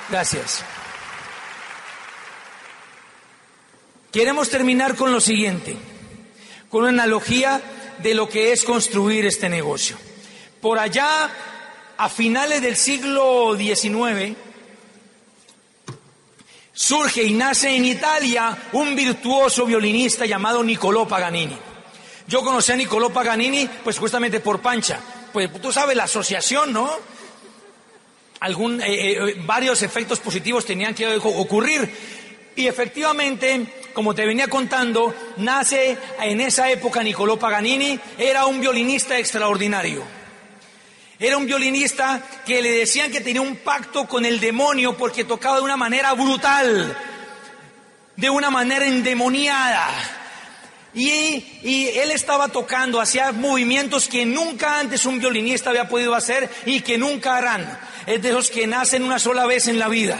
Gracias. 0.08 0.62
Queremos 4.12 4.50
terminar 4.50 4.94
con 4.94 5.10
lo 5.10 5.20
siguiente, 5.20 5.74
con 6.70 6.82
una 6.82 6.90
analogía 6.90 7.60
de 7.98 8.14
lo 8.14 8.28
que 8.28 8.52
es 8.52 8.62
construir 8.62 9.26
este 9.26 9.48
negocio. 9.48 9.96
Por 10.60 10.78
allá, 10.78 11.28
a 11.96 12.08
finales 12.08 12.62
del 12.62 12.76
siglo 12.76 13.56
XIX, 13.56 14.36
surge 16.72 17.22
y 17.22 17.34
nace 17.34 17.74
en 17.74 17.84
Italia 17.84 18.56
un 18.72 18.94
virtuoso 18.94 19.66
violinista 19.66 20.26
llamado 20.26 20.62
Niccolò 20.62 21.06
Paganini. 21.06 21.56
Yo 22.26 22.42
conocí 22.42 22.72
a 22.72 22.76
Niccolò 22.76 23.10
Paganini 23.10 23.68
pues 23.82 23.98
justamente 23.98 24.40
por 24.40 24.60
Pancha. 24.60 25.00
Pues 25.32 25.50
tú 25.60 25.72
sabes 25.72 25.96
la 25.96 26.04
asociación, 26.04 26.72
¿no? 26.72 26.90
Algún, 28.40 28.80
eh, 28.80 29.12
eh, 29.12 29.42
varios 29.44 29.82
efectos 29.82 30.18
positivos 30.20 30.64
tenían 30.64 30.94
que 30.94 31.16
ocurrir. 31.16 31.94
Y 32.54 32.66
efectivamente, 32.66 33.66
como 33.94 34.14
te 34.14 34.26
venía 34.26 34.48
contando, 34.48 35.14
nace 35.38 35.96
en 36.20 36.40
esa 36.40 36.70
época 36.70 37.02
Niccolò 37.02 37.38
Paganini, 37.38 37.98
era 38.18 38.46
un 38.46 38.60
violinista 38.60 39.18
extraordinario. 39.18 40.21
Era 41.22 41.36
un 41.36 41.46
violinista 41.46 42.20
que 42.44 42.60
le 42.60 42.72
decían 42.72 43.12
que 43.12 43.20
tenía 43.20 43.42
un 43.42 43.54
pacto 43.54 44.08
con 44.08 44.26
el 44.26 44.40
demonio 44.40 44.96
porque 44.96 45.22
tocaba 45.22 45.58
de 45.58 45.62
una 45.62 45.76
manera 45.76 46.14
brutal, 46.14 46.98
de 48.16 48.28
una 48.28 48.50
manera 48.50 48.88
endemoniada. 48.88 49.86
Y, 50.92 51.60
y, 51.62 51.90
él 51.94 52.10
estaba 52.10 52.48
tocando, 52.48 53.00
hacía 53.00 53.30
movimientos 53.30 54.08
que 54.08 54.26
nunca 54.26 54.80
antes 54.80 55.06
un 55.06 55.20
violinista 55.20 55.70
había 55.70 55.88
podido 55.88 56.16
hacer 56.16 56.50
y 56.66 56.80
que 56.80 56.98
nunca 56.98 57.36
harán. 57.36 57.78
Es 58.04 58.20
de 58.20 58.32
los 58.32 58.50
que 58.50 58.66
nacen 58.66 59.04
una 59.04 59.20
sola 59.20 59.46
vez 59.46 59.68
en 59.68 59.78
la 59.78 59.86
vida. 59.86 60.18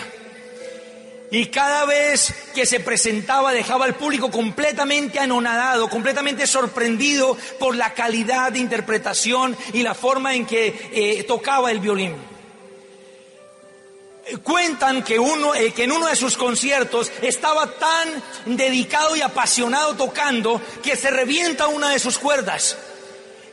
Y 1.33 1.47
cada 1.47 1.87
vez 1.87 2.31
que 2.55 2.67
se 2.67 2.79
presentaba 2.79 3.55
dejaba 3.55 3.87
al 3.87 3.95
público 3.95 4.31
completamente 4.31 5.19
anonadado, 5.19 5.89
completamente 5.89 6.47
sorprendido 6.47 7.39
por 7.59 7.75
la 7.75 7.95
calidad 7.95 8.53
de 8.53 8.59
interpretación 8.59 9.57
y 9.73 9.83
la 9.83 9.95
forma 9.95 10.35
en 10.35 10.45
que 10.45 10.91
eh, 10.93 11.25
tocaba 11.25 11.71
el 11.71 11.81
violín. 11.81 12.15
Cuentan 14.43 15.03
que, 15.03 15.19
uno, 15.19 15.55
eh, 15.55 15.73
que 15.73 15.85
en 15.85 15.93
uno 15.93 16.07
de 16.07 16.17
sus 16.17 16.37
conciertos 16.37 17.11
estaba 17.23 17.67
tan 17.79 18.09
dedicado 18.45 19.17
y 19.17 19.23
apasionado 19.23 19.95
tocando 19.95 20.61
que 20.83 20.97
se 20.97 21.09
revienta 21.09 21.67
una 21.69 21.89
de 21.89 21.99
sus 21.99 22.19
cuerdas. 22.19 22.77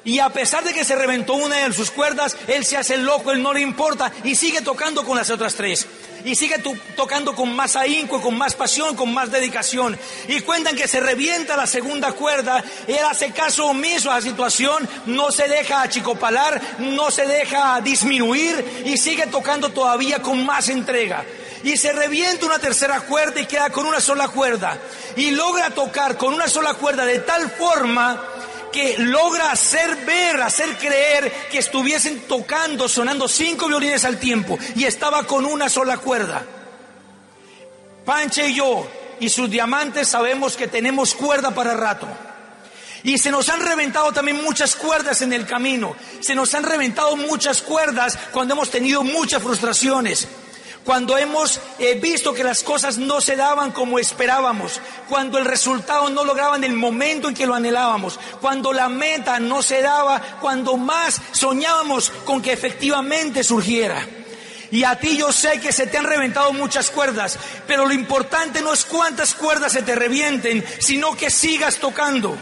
Y 0.03 0.19
a 0.19 0.29
pesar 0.29 0.65
de 0.65 0.73
que 0.73 0.83
se 0.83 0.95
reventó 0.95 1.35
una 1.35 1.65
de 1.65 1.73
sus 1.73 1.91
cuerdas, 1.91 2.35
él 2.47 2.65
se 2.65 2.75
hace 2.75 2.97
loco, 2.97 3.31
él 3.31 3.41
no 3.41 3.53
le 3.53 3.61
importa 3.61 4.11
y 4.25 4.35
sigue 4.35 4.61
tocando 4.61 5.05
con 5.05 5.15
las 5.15 5.29
otras 5.29 5.55
tres 5.55 5.87
y 6.23 6.35
sigue 6.35 6.55
tocando 6.95 7.35
con 7.35 7.55
más 7.55 7.75
ahínco, 7.75 8.21
con 8.21 8.37
más 8.37 8.55
pasión, 8.55 8.95
con 8.95 9.13
más 9.13 9.31
dedicación. 9.31 9.97
Y 10.27 10.41
cuentan 10.41 10.75
que 10.75 10.87
se 10.87 10.99
revienta 10.99 11.57
la 11.57 11.67
segunda 11.67 12.11
cuerda, 12.13 12.63
él 12.87 12.99
hace 13.09 13.31
caso 13.31 13.67
omiso 13.67 14.11
a 14.11 14.15
la 14.15 14.21
situación, 14.21 14.87
no 15.05 15.31
se 15.31 15.47
deja 15.47 15.81
achicopalar, 15.81 16.61
no 16.79 17.11
se 17.11 17.25
deja 17.25 17.81
disminuir 17.81 18.83
y 18.85 18.97
sigue 18.97 19.27
tocando 19.27 19.69
todavía 19.69 20.21
con 20.21 20.45
más 20.45 20.69
entrega. 20.69 21.23
Y 21.63 21.75
se 21.75 21.91
revienta 21.91 22.45
una 22.45 22.59
tercera 22.59 23.01
cuerda 23.01 23.41
y 23.41 23.45
queda 23.45 23.69
con 23.69 23.85
una 23.85 23.99
sola 23.99 24.29
cuerda. 24.29 24.77
Y 25.17 25.31
logra 25.31 25.69
tocar 25.71 26.15
con 26.17 26.33
una 26.33 26.47
sola 26.47 26.73
cuerda 26.75 27.05
de 27.05 27.19
tal 27.19 27.49
forma 27.51 28.21
que 28.71 28.97
logra 28.97 29.51
hacer 29.51 29.95
ver, 30.05 30.41
hacer 30.41 30.77
creer 30.77 31.31
que 31.51 31.59
estuviesen 31.59 32.21
tocando, 32.21 32.87
sonando 32.87 33.27
cinco 33.27 33.67
violines 33.67 34.05
al 34.05 34.19
tiempo 34.19 34.57
y 34.75 34.85
estaba 34.85 35.23
con 35.25 35.45
una 35.45 35.69
sola 35.69 35.97
cuerda. 35.97 36.45
Panche 38.05 38.47
y 38.47 38.55
yo 38.55 38.87
y 39.19 39.29
sus 39.29 39.49
diamantes 39.49 40.07
sabemos 40.07 40.55
que 40.55 40.67
tenemos 40.67 41.13
cuerda 41.13 41.51
para 41.51 41.75
rato. 41.75 42.07
Y 43.03 43.17
se 43.17 43.31
nos 43.31 43.47
han 43.49 43.61
reventado 43.61 44.11
también 44.11 44.43
muchas 44.43 44.75
cuerdas 44.75 45.21
en 45.21 45.31
el 45.31 45.45
camino. 45.45 45.95
Se 46.19 46.35
nos 46.35 46.53
han 46.53 46.63
reventado 46.63 47.15
muchas 47.15 47.61
cuerdas 47.61 48.17
cuando 48.31 48.53
hemos 48.53 48.69
tenido 48.69 49.03
muchas 49.03 49.41
frustraciones 49.41 50.27
cuando 50.89 51.19
hemos 51.19 51.61
eh, 51.77 51.99
visto 52.01 52.33
que 52.33 52.43
las 52.43 52.63
cosas 52.63 52.97
no 52.97 53.21
se 53.21 53.35
daban 53.35 53.71
como 53.71 53.99
esperábamos, 53.99 54.81
cuando 55.07 55.37
el 55.37 55.45
resultado 55.45 56.09
no 56.09 56.25
lograba 56.25 56.55
en 56.55 56.63
el 56.63 56.73
momento 56.73 57.27
en 57.27 57.35
que 57.35 57.45
lo 57.45 57.53
anhelábamos, 57.53 58.19
cuando 58.41 58.73
la 58.73 58.89
meta 58.89 59.39
no 59.39 59.61
se 59.61 59.83
daba, 59.83 60.19
cuando 60.41 60.77
más 60.77 61.21
soñábamos 61.31 62.09
con 62.25 62.41
que 62.41 62.53
efectivamente 62.53 63.43
surgiera. 63.43 64.03
Y 64.71 64.83
a 64.83 64.97
ti 64.97 65.15
yo 65.15 65.31
sé 65.31 65.61
que 65.61 65.71
se 65.71 65.85
te 65.85 65.99
han 65.99 66.05
reventado 66.05 66.53
muchas 66.53 66.89
cuerdas, 66.89 67.37
pero 67.67 67.85
lo 67.85 67.93
importante 67.93 68.63
no 68.63 68.73
es 68.73 68.83
cuántas 68.83 69.35
cuerdas 69.35 69.73
se 69.73 69.83
te 69.83 69.93
revienten, 69.93 70.65
sino 70.79 71.15
que 71.15 71.29
sigas 71.29 71.75
tocando. 71.75 72.35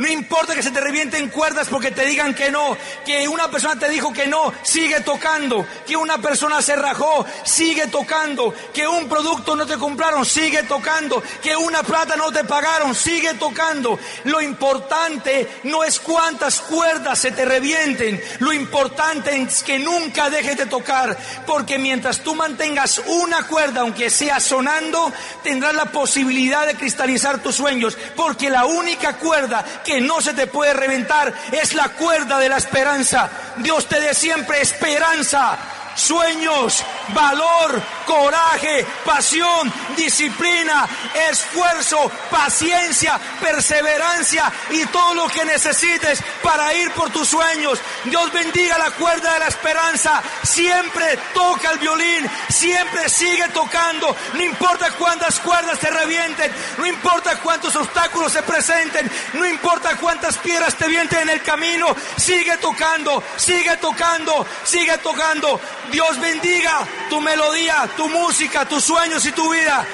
No 0.00 0.08
importa 0.08 0.54
que 0.54 0.62
se 0.62 0.70
te 0.70 0.80
revienten 0.80 1.28
cuerdas 1.28 1.68
porque 1.68 1.90
te 1.90 2.06
digan 2.06 2.34
que 2.34 2.50
no, 2.50 2.74
que 3.04 3.28
una 3.28 3.50
persona 3.50 3.78
te 3.78 3.86
dijo 3.90 4.14
que 4.14 4.26
no, 4.26 4.50
sigue 4.62 5.00
tocando, 5.00 5.66
que 5.86 5.94
una 5.94 6.16
persona 6.16 6.62
se 6.62 6.74
rajó, 6.74 7.26
sigue 7.44 7.86
tocando, 7.88 8.54
que 8.72 8.88
un 8.88 9.10
producto 9.10 9.54
no 9.54 9.66
te 9.66 9.76
compraron, 9.76 10.24
sigue 10.24 10.62
tocando, 10.62 11.22
que 11.42 11.54
una 11.54 11.82
plata 11.82 12.16
no 12.16 12.32
te 12.32 12.44
pagaron, 12.44 12.94
sigue 12.94 13.34
tocando. 13.34 13.98
Lo 14.24 14.40
importante 14.40 15.60
no 15.64 15.84
es 15.84 16.00
cuántas 16.00 16.62
cuerdas 16.62 17.18
se 17.18 17.32
te 17.32 17.44
revienten, 17.44 18.22
lo 18.38 18.54
importante 18.54 19.36
es 19.36 19.62
que 19.62 19.78
nunca 19.78 20.30
dejes 20.30 20.56
de 20.56 20.64
tocar, 20.64 21.14
porque 21.46 21.78
mientras 21.78 22.20
tú 22.20 22.34
mantengas 22.34 23.02
una 23.06 23.46
cuerda, 23.46 23.82
aunque 23.82 24.08
sea 24.08 24.40
sonando, 24.40 25.12
tendrás 25.42 25.74
la 25.74 25.92
posibilidad 25.92 26.66
de 26.66 26.76
cristalizar 26.76 27.42
tus 27.42 27.56
sueños, 27.56 27.98
porque 28.16 28.48
la 28.48 28.64
única 28.64 29.18
cuerda 29.18 29.62
que 29.90 30.00
no 30.00 30.20
se 30.20 30.34
te 30.34 30.46
puede 30.46 30.72
reventar 30.72 31.34
es 31.50 31.74
la 31.74 31.88
cuerda 31.88 32.38
de 32.38 32.48
la 32.48 32.58
esperanza. 32.58 33.28
Dios 33.56 33.86
te 33.86 34.00
dé 34.00 34.14
siempre 34.14 34.60
esperanza 34.60 35.58
sueños, 35.94 36.84
valor, 37.08 37.82
coraje, 38.06 38.86
pasión, 39.04 39.72
disciplina, 39.96 40.88
esfuerzo, 41.30 42.10
paciencia, 42.30 43.18
perseverancia 43.40 44.52
y 44.70 44.84
todo 44.86 45.14
lo 45.14 45.28
que 45.28 45.44
necesites 45.44 46.22
para 46.42 46.72
ir 46.74 46.90
por 46.92 47.10
tus 47.10 47.28
sueños. 47.28 47.78
Dios 48.04 48.32
bendiga 48.32 48.78
la 48.78 48.90
cuerda 48.92 49.34
de 49.34 49.38
la 49.40 49.48
esperanza. 49.48 50.22
Siempre 50.42 51.18
toca 51.34 51.70
el 51.70 51.78
violín, 51.78 52.28
siempre 52.48 53.08
sigue 53.08 53.48
tocando. 53.48 54.16
No 54.34 54.42
importa 54.42 54.90
cuántas 54.92 55.38
cuerdas 55.40 55.78
te 55.78 55.90
revienten, 55.90 56.52
no 56.78 56.86
importa 56.86 57.38
cuántos 57.40 57.76
obstáculos 57.76 58.32
se 58.32 58.42
presenten, 58.42 59.10
no 59.34 59.46
importa 59.46 59.96
cuántas 59.96 60.36
piedras 60.38 60.74
te 60.74 60.88
vienten 60.88 61.20
en 61.20 61.30
el 61.30 61.42
camino. 61.42 61.94
Sigue 62.16 62.56
tocando, 62.58 63.22
sigue 63.36 63.76
tocando, 63.76 64.46
sigue 64.64 64.98
tocando. 64.98 65.60
Dios 65.90 66.18
bendiga 66.20 66.86
tu 67.08 67.20
melodía, 67.20 67.88
tu 67.96 68.08
música, 68.08 68.64
tus 68.64 68.84
sueños 68.84 69.24
y 69.26 69.32
tu 69.32 69.50
vida. 69.52 69.84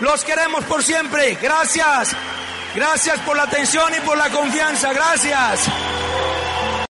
Los 0.00 0.24
queremos 0.24 0.64
por 0.64 0.82
siempre. 0.82 1.36
Gracias. 1.40 2.14
Gracias 2.74 3.18
por 3.20 3.36
la 3.36 3.44
atención 3.44 3.92
y 3.96 4.00
por 4.00 4.16
la 4.16 4.30
confianza. 4.30 4.92
Gracias. 4.92 5.60